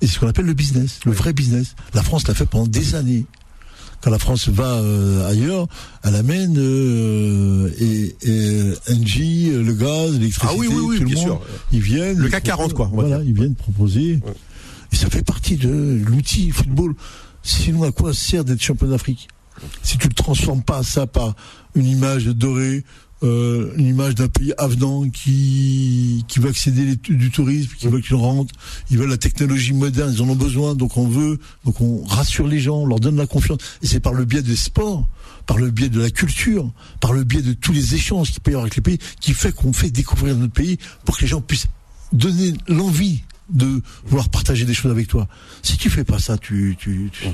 [0.01, 1.74] Et c'est ce qu'on appelle le business, le vrai business.
[1.93, 3.27] La France l'a fait pendant des années.
[4.01, 5.66] Quand la France va euh, ailleurs,
[6.05, 11.02] elle amène euh, et, et Engie, euh, le gaz, l'électricité, Ah oui, oui, oui, tout
[11.02, 11.24] le bien monde.
[11.27, 11.40] sûr.
[11.73, 12.16] Ils viennent.
[12.16, 13.28] Le CAC 40, proposent- quoi, on va Voilà, dire.
[13.28, 14.20] ils viennent proposer.
[14.93, 16.94] Et ça fait partie de l'outil football.
[17.43, 19.28] Sinon, à quoi sert d'être champion d'Afrique?
[19.82, 21.35] Si tu ne transformes pas ça par
[21.74, 22.85] une image dorée,
[23.23, 28.16] euh, une image d'un pays avenant qui qui veut accéder du tourisme, qui veut qu'ils
[28.16, 28.55] rentrent,
[28.91, 32.47] ils veulent la technologie moderne, ils en ont besoin, donc on veut, donc on rassure
[32.47, 33.59] les gens, on leur donne la confiance.
[33.82, 35.07] Et c'est par le biais des sports,
[35.45, 38.53] par le biais de la culture, par le biais de tous les échanges qu'il peut
[38.53, 41.28] y avoir avec les pays, qui fait qu'on fait découvrir notre pays pour que les
[41.28, 41.69] gens puissent
[42.12, 45.28] donner l'envie de vouloir partager des choses avec toi.
[45.62, 47.27] Si tu fais pas ça, tu, tu, tu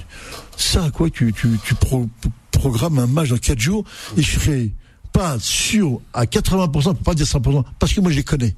[0.57, 2.09] ça à quoi tu, tu, tu pro-
[2.51, 3.85] programme un match dans 4 jours
[4.17, 4.71] et je serais
[5.13, 8.55] pas sûr à 80%, pour pas dire 100%, parce que moi je les connais,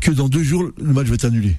[0.00, 1.56] que dans deux jours le match va être annulé.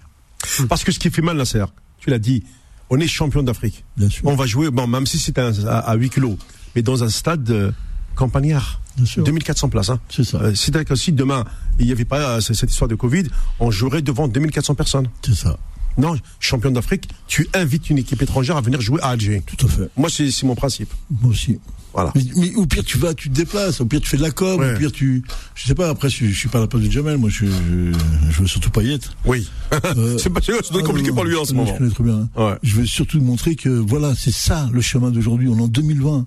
[0.69, 1.65] Parce que ce qui fait mal, Nasser,
[1.99, 2.43] tu l'as dit,
[2.89, 3.83] on est champion d'Afrique.
[3.97, 4.25] Bien sûr.
[4.25, 6.37] On va jouer, bon, même si c'est un- à, à 8 kilos,
[6.75, 7.71] mais dans un stade euh,
[8.15, 8.81] campagnard.
[8.97, 9.23] Bien sûr.
[9.23, 9.89] 2400 places.
[9.89, 9.99] Hein.
[10.09, 10.37] C'est ça.
[10.41, 11.43] Euh, C'est-à-dire que si demain,
[11.79, 13.23] il n'y avait pas euh, cette histoire de Covid,
[13.59, 15.07] on jouerait devant 2400 personnes.
[15.25, 15.57] C'est ça,
[15.97, 19.43] Non, champion d'Afrique, tu invites une équipe étrangère à venir jouer à Alger.
[19.45, 19.89] tout à fait.
[19.97, 20.89] Moi, c'est mon principe.
[21.21, 21.59] Moi aussi.
[21.93, 22.11] Voilà.
[22.15, 23.79] Mais, mais au pire, tu vas, tu te déplaces.
[23.79, 24.59] Au pire, tu fais de la com.
[24.59, 24.75] Ouais.
[24.75, 25.23] Au pire, tu.
[25.55, 27.17] Je sais pas, après, je, je suis pas à la place de Jamel.
[27.17, 27.93] Moi, je, je,
[28.29, 29.15] je veux surtout pas y être.
[29.23, 29.47] Oui.
[29.73, 31.73] Euh, c'est pas c'est ah, compliqué non, pour lui en ce non, moment.
[31.73, 32.27] Je connais très bien.
[32.35, 32.43] hein.
[32.51, 32.57] Ouais.
[32.63, 35.47] Je veux surtout montrer que, voilà, c'est ça le chemin d'aujourd'hui.
[35.47, 36.25] On est en 2020.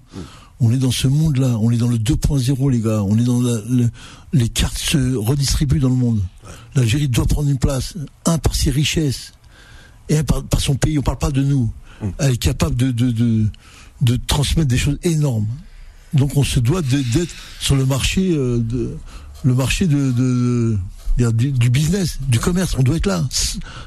[0.61, 1.57] On est dans ce monde-là.
[1.61, 3.03] On est dans le 2.0, les gars.
[3.05, 3.91] On est dans la, le-
[4.33, 6.21] les cartes se redistribuent dans le monde.
[6.75, 7.95] L'Algérie doit prendre une place.
[8.27, 9.33] Un, par ses richesses.
[10.09, 10.99] Et un, par, par son pays.
[10.99, 11.73] On parle pas de nous.
[12.19, 13.47] Elle est capable de, de, de,
[14.03, 15.47] de transmettre des choses énormes.
[16.15, 18.97] Donc on se doit d'être sur le marché, euh, de,
[19.45, 20.79] le marché de, de-
[21.19, 22.77] de- du, business, du commerce.
[22.79, 23.27] On doit être là,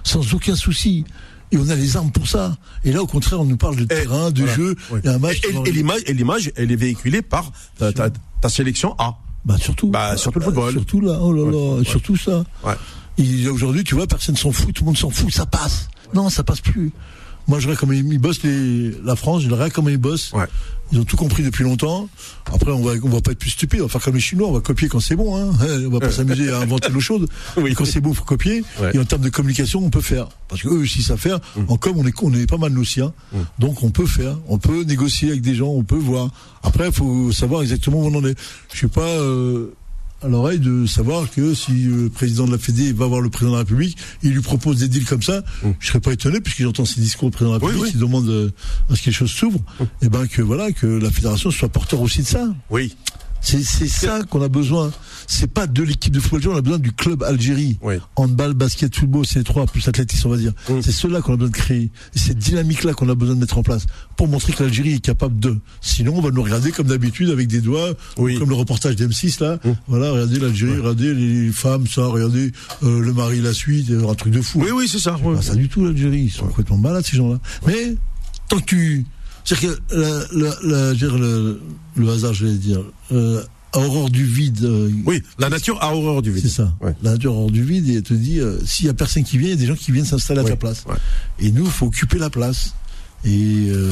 [0.03, 1.05] sans aucun souci.
[1.51, 2.55] Et on a les armes pour ça.
[2.85, 4.55] Et là, au contraire, on nous parle de terrain, de voilà.
[4.55, 4.99] jeu, Oui.
[5.03, 5.37] et un match.
[5.37, 8.09] Et- qui et- va- et l'image, et l'image, elle est véhiculée par ta, ta-
[8.41, 9.17] ta sélection A.
[9.43, 9.89] bah surtout.
[9.89, 10.71] Bah, surtout le football.
[10.71, 11.83] Surtout là, oh là là, Ouais.
[11.83, 12.43] surtout ça.
[12.63, 12.75] Ouais.
[13.49, 15.89] Aujourd'hui, tu vois, personne s'en fout, tout le monde s'en fout, ça passe.
[16.13, 16.91] Non, ça passe plus.
[17.51, 20.31] Moi, je regarde comment ils ils bossent les, la France, je regarde comment ils bossent.
[20.31, 20.45] Ouais.
[20.93, 22.07] Ils ont tout compris depuis longtemps.
[22.45, 23.81] Après, on va, on va pas être plus stupide.
[23.81, 24.47] On va faire comme les Chinois.
[24.47, 25.35] On va copier quand c'est bon.
[25.35, 25.51] Hein.
[25.85, 27.27] On va pas s'amuser à inventer l'eau chaude.
[27.57, 27.71] Oui.
[27.71, 28.63] Et quand c'est bon, faut copier.
[28.79, 28.91] Ouais.
[28.93, 30.29] Et en termes de communication, on peut faire.
[30.47, 31.39] Parce que eux aussi savent faire.
[31.67, 33.01] En com, on est, on est pas mal nous aussi.
[33.01, 33.11] Hein.
[33.59, 34.37] Donc, on peut faire.
[34.47, 35.67] On peut négocier avec des gens.
[35.67, 36.29] On peut voir.
[36.63, 38.37] Après, il faut savoir exactement où on en est.
[38.71, 39.73] Je suis pas euh,
[40.23, 43.51] à l'oreille de savoir que si le président de la Fédé va voir le président
[43.53, 45.41] de la République, il lui propose des deals comme ça,
[45.79, 47.99] je serais pas étonné puisque j'entends ces discours du président de la Oui, République oui.
[47.99, 48.51] qui demande euh,
[48.89, 49.61] à ce que les choses s'ouvrent,
[50.01, 52.47] et ben que voilà que la fédération soit porteur aussi de ça.
[52.69, 52.95] Oui.
[53.41, 54.91] C'est c'est ça qu'on a besoin.
[55.27, 57.77] C'est pas de l'équipe de football, on a besoin du club Algérie.
[57.81, 57.95] Oui.
[58.15, 60.53] Handball, basket, football, c'est les trois, plus athlétisme, on va dire.
[60.69, 60.81] Mm.
[60.81, 61.91] C'est cela qu'on a besoin de créer.
[62.15, 63.85] Et cette dynamique-là qu'on a besoin de mettre en place
[64.17, 65.57] pour montrer que l'Algérie est capable de.
[65.81, 68.37] Sinon, on va nous regarder comme d'habitude avec des doigts, Oui.
[68.37, 69.59] comme le reportage d'M6 là.
[69.87, 72.51] Voilà, regardez l'Algérie, regardez les femmes, ça, regardez
[72.83, 74.61] euh, le mari, la suite, euh, un truc de fou.
[74.61, 75.17] Oui, oui, c'est ça.
[75.23, 77.39] Pas ça du tout l'Algérie, ils sont complètement malades ces gens-là.
[77.65, 77.95] Mais
[78.49, 79.05] tant que tu,
[79.43, 81.59] c'est-à-dire que la, la, le,
[81.95, 82.81] le hasard, je vais dire,
[83.11, 83.41] euh,
[83.73, 84.63] à aurore du vide.
[84.63, 86.43] euh, Oui, la nature a horreur du vide.
[86.43, 86.73] c'est ça.
[86.81, 86.93] Ouais.
[87.03, 89.23] La nature a horreur du vide et elle te dit, euh, s'il y a personne
[89.23, 90.83] qui vient, il y a des gens qui viennent s'installer à ta place.
[90.87, 90.95] ouais.
[91.39, 92.73] Et nous, il faut occuper la place.
[93.23, 93.89] Et euh,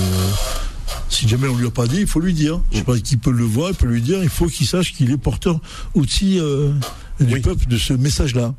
[1.09, 2.61] si jamais on lui a pas dit, il faut lui dire.
[2.71, 4.21] Je sais pas qui peut le voir, il peut lui dire.
[4.23, 5.59] Il faut qu'il sache qu'il est porteur
[5.93, 6.71] aussi euh,
[7.19, 7.39] du Oui.
[7.41, 8.53] peuple de ce message-là.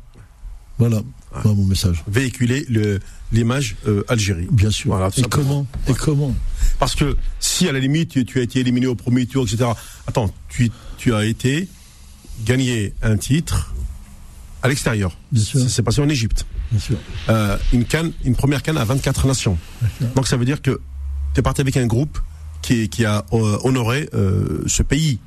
[0.81, 1.01] Voilà,
[1.31, 2.03] Voilà mon message.
[2.07, 2.99] Véhiculer le-
[3.31, 4.47] l'image euh, Algérie.
[4.51, 4.91] Bien sûr.
[4.91, 6.33] Voilà, et comment Et comment
[6.79, 9.69] Parce que si à la limite tu, tu as été éliminé au premier tour, etc.
[10.07, 11.67] Attends, tu, tu as été
[12.45, 13.75] gagné un titre
[14.63, 15.15] à l'extérieur.
[15.31, 15.59] Bien sûr.
[15.59, 16.47] Ça s'est passé en Égypte.
[16.71, 16.97] Bien sûr.
[17.29, 19.59] Euh, une canne, une première canne à 24 nations.
[20.15, 20.81] Donc ça veut dire que
[21.35, 22.17] tu es parti avec un groupe
[22.63, 24.09] qui, qui a euh, honoré
[24.65, 25.19] ce pays.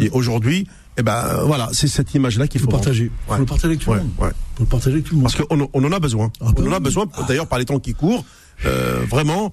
[0.00, 0.68] Et aujourd'hui,
[0.98, 3.04] eh ben euh, voilà, c'est cette image-là qu'il Il faut partager.
[3.04, 3.38] Il faut Ouais.
[3.38, 4.12] le partager avec tout Ouais, le monde.
[4.18, 4.28] ouais.
[4.56, 5.32] Faut le partager avec tout le monde.
[5.32, 6.30] Parce qu'on on en a besoin.
[6.40, 8.24] Ah, bah on en a besoin, d'ailleurs, par les temps qui courent.
[8.66, 9.52] Euh, vraiment.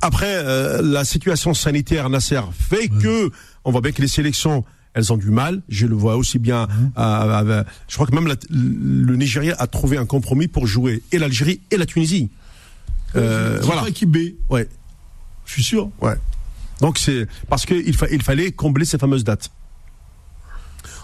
[0.00, 3.30] Après, euh, la situation sanitaire, Nasser, fait que
[3.64, 5.60] on voit bien que les sélections, elles ont du mal.
[5.68, 6.68] Je le vois aussi bien.
[6.96, 10.66] à- à- à- je crois que même la- le Nigeria a trouvé un compromis pour
[10.66, 12.30] jouer et l'Algérie et la Tunisie.
[13.16, 13.88] Euh, C'est voilà.
[13.88, 14.68] équipe B, Ouais,
[15.46, 15.90] je suis sûr.
[16.00, 16.14] ouais.
[16.80, 19.50] Donc c'est parce qu'il fa- il fallait combler ces fameuses dates.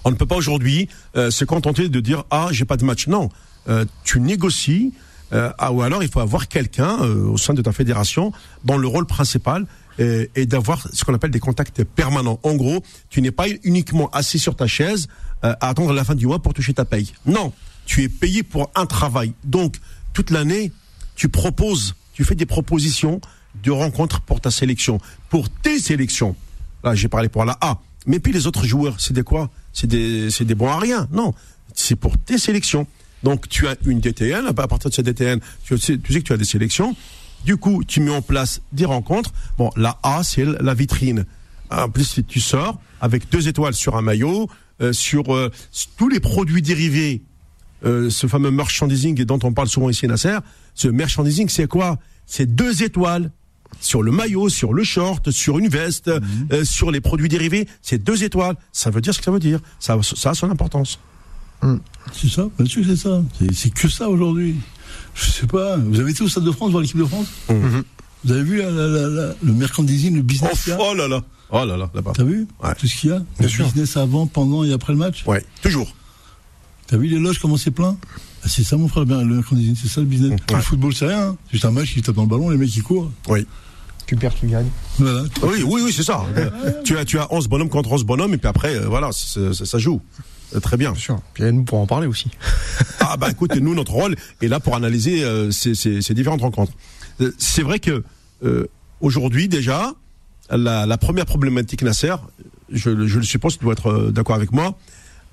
[0.05, 3.07] On ne peut pas aujourd'hui euh, se contenter de dire ah j'ai pas de match.
[3.07, 3.29] Non,
[3.69, 4.95] Euh, tu négocies
[5.35, 6.97] euh, ah, ou alors il faut avoir quelqu'un
[7.35, 8.33] au sein de ta fédération
[8.65, 9.67] dans le rôle principal
[9.99, 12.39] et d'avoir ce qu'on appelle des contacts permanents.
[12.45, 15.09] En gros, tu n'es pas uniquement assis sur ta chaise
[15.43, 17.13] à attendre la fin du mois pour toucher ta paye.
[17.27, 17.53] Non,
[17.85, 19.33] tu es payé pour un travail.
[19.43, 19.77] Donc
[20.15, 20.73] toute l'année,
[21.17, 23.21] tu proposes, tu fais des propositions
[23.63, 24.99] de rencontres pour ta sélection,
[25.31, 26.37] pour tes sélections.
[26.85, 27.81] Là, j'ai parlé pour la A.
[28.07, 31.07] Mais puis les autres joueurs, c'est des quoi C'est des, c'est des bons à rien.
[31.13, 31.35] Non,
[31.73, 32.89] c'est pour tes sélections.
[33.23, 34.47] Donc tu as une DTN.
[34.47, 36.97] À partir de cette DTN, tu sais, tu que tu as des sélections.
[37.45, 39.33] Du coup, tu mets en place des rencontres.
[39.57, 41.27] Bon, la A, c'est la vitrine.
[41.71, 44.51] En plus, tu sors avec deux étoiles sur un maillot,
[44.81, 45.53] euh, sur euh,
[45.97, 47.23] tous les produits dérivés
[47.85, 50.39] euh, ce fameux merchandising dont on parle souvent ici Nasser,
[50.75, 51.99] ce merchandising, c'est quoi?
[52.27, 53.31] C'est deux étoiles
[53.81, 56.09] sur le maillot, sur le short, sur une veste,
[56.53, 57.69] euh, sur les produits dérivés.
[57.83, 58.57] C'est deux étoiles.
[58.73, 59.61] Ça veut dire ce que ça veut dire.
[59.79, 60.99] Ça, ça a son importance.
[62.13, 63.23] C'est ça, bien sûr que c'est ça.
[63.53, 64.57] C'est- que ça aujourd'hui.
[65.15, 65.77] Je sais pas.
[65.77, 67.83] Vous avez été au Stade de France voir l'équipe de France Mhm.
[68.25, 71.23] Vous avez vu la- la- la- la- le merchandising, le business a oh là là.
[71.51, 72.13] Oh là là, là-bas.
[72.15, 72.75] T'as vu Ouais.
[72.79, 73.65] Tout ce qu'il y a Bien Le sûr.
[73.67, 75.93] business avant, pendant et après le match Ouais, toujours.
[76.87, 77.97] T'as vu les loges, comment c'est plein
[78.47, 80.33] C'est ça, mon frère, bien, le mercredi, c'est ça le business.
[80.51, 80.57] Ouais.
[80.57, 81.29] Le football, c'est rien.
[81.31, 81.37] hein.
[81.47, 83.11] C'est juste un match qui tape dans le ballon, les mecs qui courent.
[83.29, 83.47] Oui.
[84.07, 84.69] Tu perds, tu gagnes.
[84.99, 85.23] Voilà.
[85.43, 86.25] Oui, oui, oui, c'est ça.
[86.85, 89.79] Tu as, tu as 11 bonhommes contre 11 bonhommes, et puis après, euh, voilà, ça
[89.79, 90.01] joue.
[90.57, 90.93] Euh, Très bien.
[90.93, 91.21] Bien sûr.
[91.35, 92.31] Puis nous pour en parler aussi.
[93.01, 96.43] Ah bah écoute, nous notre rôle est là pour analyser euh, ces, ces- ces différentes
[96.43, 96.73] rencontres.
[97.23, 98.03] Euh, C'est vrai que
[98.45, 98.67] euh,
[99.01, 99.93] aujourd'hui déjà,
[100.51, 102.15] la, la première problématique Nasser,
[102.71, 104.77] je, le- je le suppose, tu dois être d'accord avec moi,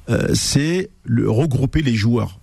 [0.09, 2.39] euh, c'est le regrouper les joueurs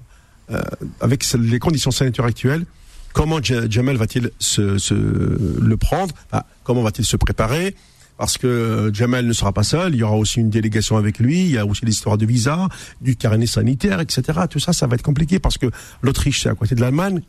[1.00, 2.64] avec ce- les conditions sanitaires actuelles.
[3.12, 6.14] Comment Ja- Jamel va-t-il se, se- le prendre?
[6.32, 7.74] Ah, Comment va-t-il se préparer?
[8.18, 11.18] Parce que euh, Jamal ne sera pas seul, il y aura aussi une délégation avec
[11.18, 12.68] lui, il y a aussi l'histoire de visa,
[13.00, 14.38] du carnet sanitaire, etc.
[14.48, 15.66] Tout ça, ça va être compliqué parce que
[16.02, 17.20] l'Autriche, c'est à côté de l'Allemagne.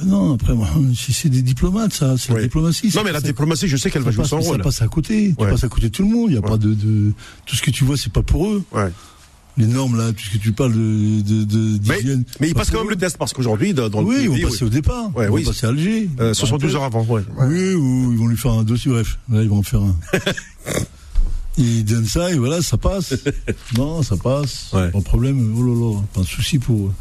[0.00, 0.54] Ah Non, après,
[1.12, 2.38] c'est des diplomates, ça, c'est Oui.
[2.38, 2.90] la diplomatie.
[2.90, 4.62] ça Non, mais la diplomatie, je sais qu'elle ça va jouer son Ça rôle.
[4.62, 5.34] passe à côté.
[5.36, 5.50] Tu Ouais.
[5.50, 6.30] passes à côté de tout le monde.
[6.30, 6.48] Il y a Ouais.
[6.48, 7.12] pas de, de,
[7.46, 8.64] tout ce que tu vois, c'est pas pour eux.
[8.72, 8.90] Ouais.
[9.56, 12.24] Les normes, là, tout ce que tu parles de, de, de- Mais, d'hygiène.
[12.40, 14.28] mais il pas passe quand même le test parce qu'aujourd'hui, dans dans le Oui, ils
[14.28, 15.14] vont pays, passer au départ.
[15.16, 15.44] Ouais, ils vont oui.
[15.44, 16.10] passer à Alger.
[16.18, 17.04] euh, 72 heures avant.
[17.04, 17.22] Ouais.
[17.38, 19.18] Oui, ou ils vont lui faire un dossier, bref.
[19.30, 19.96] Là, ils vont en faire un.
[21.56, 23.14] ils donnent ça et voilà, ça passe.
[23.78, 24.70] non, ça passe.
[24.72, 24.90] Ouais.
[24.90, 25.54] Pas de problème.
[25.56, 26.92] Oh là là, pas de souci pour eux.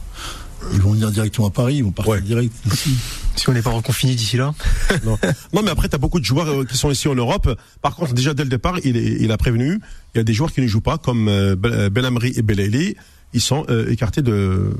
[0.71, 2.21] Ils vont venir directement à Paris, ils vont partir Ouais.
[2.21, 2.95] direct ici.
[3.35, 4.53] Si on n'est pas reconfiné d'ici là.
[5.05, 5.17] Non.
[5.53, 7.59] non, mais après, tu as beaucoup de joueurs euh, qui sont ici en Europe.
[7.81, 9.79] Par contre, déjà dès le départ, il, est- il a prévenu,
[10.13, 12.43] il y a des joueurs qui ne jouent pas, comme euh, Ben Ben Amri et
[12.43, 12.95] Belaïli.
[13.33, 14.71] Ils sont euh, écartés de,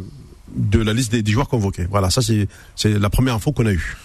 [0.55, 1.87] de la liste des, des joueurs convoqués.
[1.89, 2.47] Voilà, ça c'est
[2.85, 3.97] la première info qu'on a eue.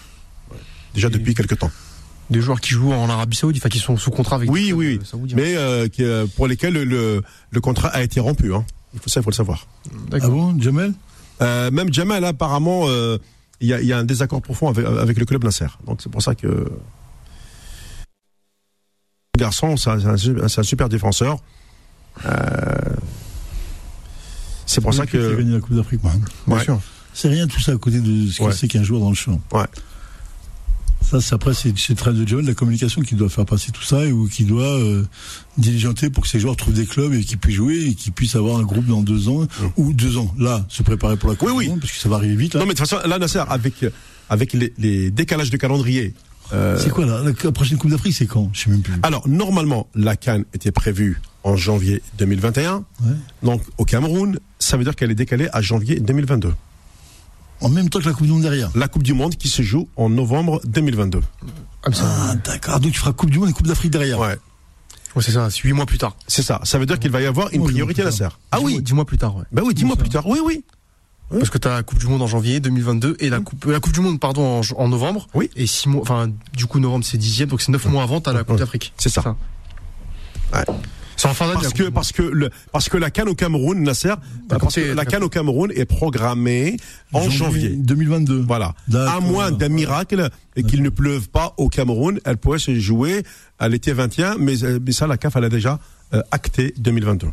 [0.95, 1.71] Déjà Et- depuis quelques temps.
[2.31, 4.49] Des joueurs qui jouent en Arabie Saoudite, enfin qui sont sous contrat avec.
[4.51, 5.05] Oui, oui, euh, oui.
[5.05, 5.35] saoudiens.
[5.35, 8.51] Mais euh, qui, euh, pour lesquels le, le, le contrat a été rompu.
[8.53, 8.65] Hein.
[8.95, 9.67] Il faut ça, il faut le savoir.
[9.85, 10.29] Ah D'accord.
[10.31, 10.93] bon, Jamel?
[11.41, 13.17] Euh, même Jamal, apparemment, euh,
[13.61, 15.67] il y, a, y a un désaccord profond avec, avec le club Nasser.
[15.85, 16.69] Donc c'est pour ça que
[19.37, 21.37] garçon, c'est un, un super défenseur.
[22.25, 22.29] Euh,
[24.65, 26.11] c'est pour ça que gagné la Coupe d'Afrique, moi.
[26.47, 26.63] Bien Ouais.
[26.63, 26.79] sûr.
[27.13, 28.51] C'est rien tout ça à côté de ce que Ouais.
[28.53, 29.39] c'est qu'un joueur dans le champ.
[29.51, 29.65] Ouais.
[31.09, 33.45] Ça, c'est après, c'est c'est le travail de Jamel, de la communication qui doit faire
[33.45, 35.03] passer tout ça et ou qui doit euh,
[35.57, 38.35] diligenter pour que ces joueurs trouvent des clubs et qu'ils puissent jouer et qu'ils puissent
[38.35, 40.31] avoir un groupe dans deux ans ou deux ans.
[40.37, 41.73] Là, se préparer pour la Coupe Oui, oui.
[41.79, 42.53] Parce que ça va arriver vite.
[42.53, 42.59] Là.
[42.59, 43.85] non mais de toute façon là Nasser avec
[44.29, 46.13] avec les, les décalages de calendrier.
[46.53, 48.49] euh, C'est quoi là la, la prochaine Coupe d'Afrique, c'est quand?
[48.53, 48.93] Je sais même plus.
[49.01, 52.75] alors normalement la Cannes était prévue en janvier 2021.
[52.75, 53.07] Ouais.
[53.41, 56.53] Donc au Cameroun, ça veut dire qu'elle est décalée à janvier 2022.
[57.61, 58.69] En même temps que la Coupe du Monde derrière.
[58.75, 61.19] La Coupe du Monde qui se joue en novembre 2022.
[61.83, 62.79] Ah, ça- Ah, d'accord.
[62.79, 64.19] Donc tu feras Coupe du Monde et Coupe d'Afrique derrière.
[64.19, 64.37] Ouais.
[65.15, 66.15] ouais, c'est ça, c'est huit mois plus tard.
[66.27, 66.59] C'est ça.
[66.63, 68.27] Ça veut dire qu'il va y avoir une Oui, priorité à oui, Nasser.
[68.51, 68.73] Ah oui.
[68.73, 69.43] mois- Dix mois plus tard, ouais.
[69.51, 70.01] Bah oui, dis-moi ça.
[70.01, 70.25] plus tard.
[70.27, 70.63] Oui, oui.
[71.31, 73.79] Parce que t'as la Coupe du Monde en janvier 2022 et la Coupe, euh, la
[73.79, 75.27] Coupe du Monde, pardon, en, en novembre.
[75.35, 75.51] Oui.
[75.55, 78.33] Et six mois, enfin, du coup, novembre, c'est dixième, donc c'est neuf mois avant, t'as
[78.33, 78.59] la Coupe Ouais.
[78.59, 78.93] d'Afrique.
[78.97, 79.35] C'est ça.
[80.53, 80.65] Ouais.
[81.53, 84.13] Parce la que parce que le parce que la canne au Cameroun, Nasser,
[84.47, 86.77] parce que compté- la canne au Cameroun est programmée
[87.13, 87.69] en janvier.
[87.69, 88.43] 2022.
[88.47, 88.73] Voilà.
[88.93, 93.23] À moins d'un miracle et qu'il ne pleuve pas au Cameroun, elle pourrait se jouer
[93.59, 95.79] à l'été 21, mais, euh, mais ça, la CAF, elle a déjà
[96.13, 97.27] euh, acté 2022.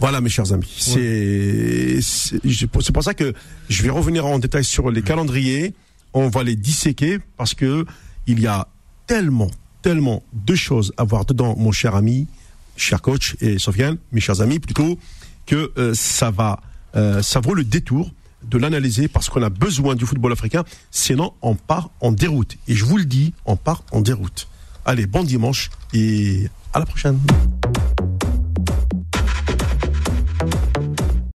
[0.00, 0.74] Voilà, mes chers amis.
[0.78, 3.32] C'est c'est pour ça que
[3.68, 5.74] je vais revenir en détail sur les calendriers.
[6.12, 7.86] On va les disséquer parce que
[8.26, 8.68] il y a
[9.06, 9.50] tellement,
[9.84, 12.26] tellement de choses à voir dedans, mon cher ami,
[12.74, 14.98] cher coach et Sofiane, mes chers amis, plutôt
[15.44, 16.60] que euh, ça va,
[16.96, 18.10] euh, ça vaut le détour
[18.44, 20.64] de l'analyser parce qu'on a besoin du football africain.
[20.90, 22.56] Sinon, on part en déroute.
[22.66, 24.48] Et je vous le dis, on part en déroute.
[24.86, 27.20] Allez, bon dimanche et à la prochaine.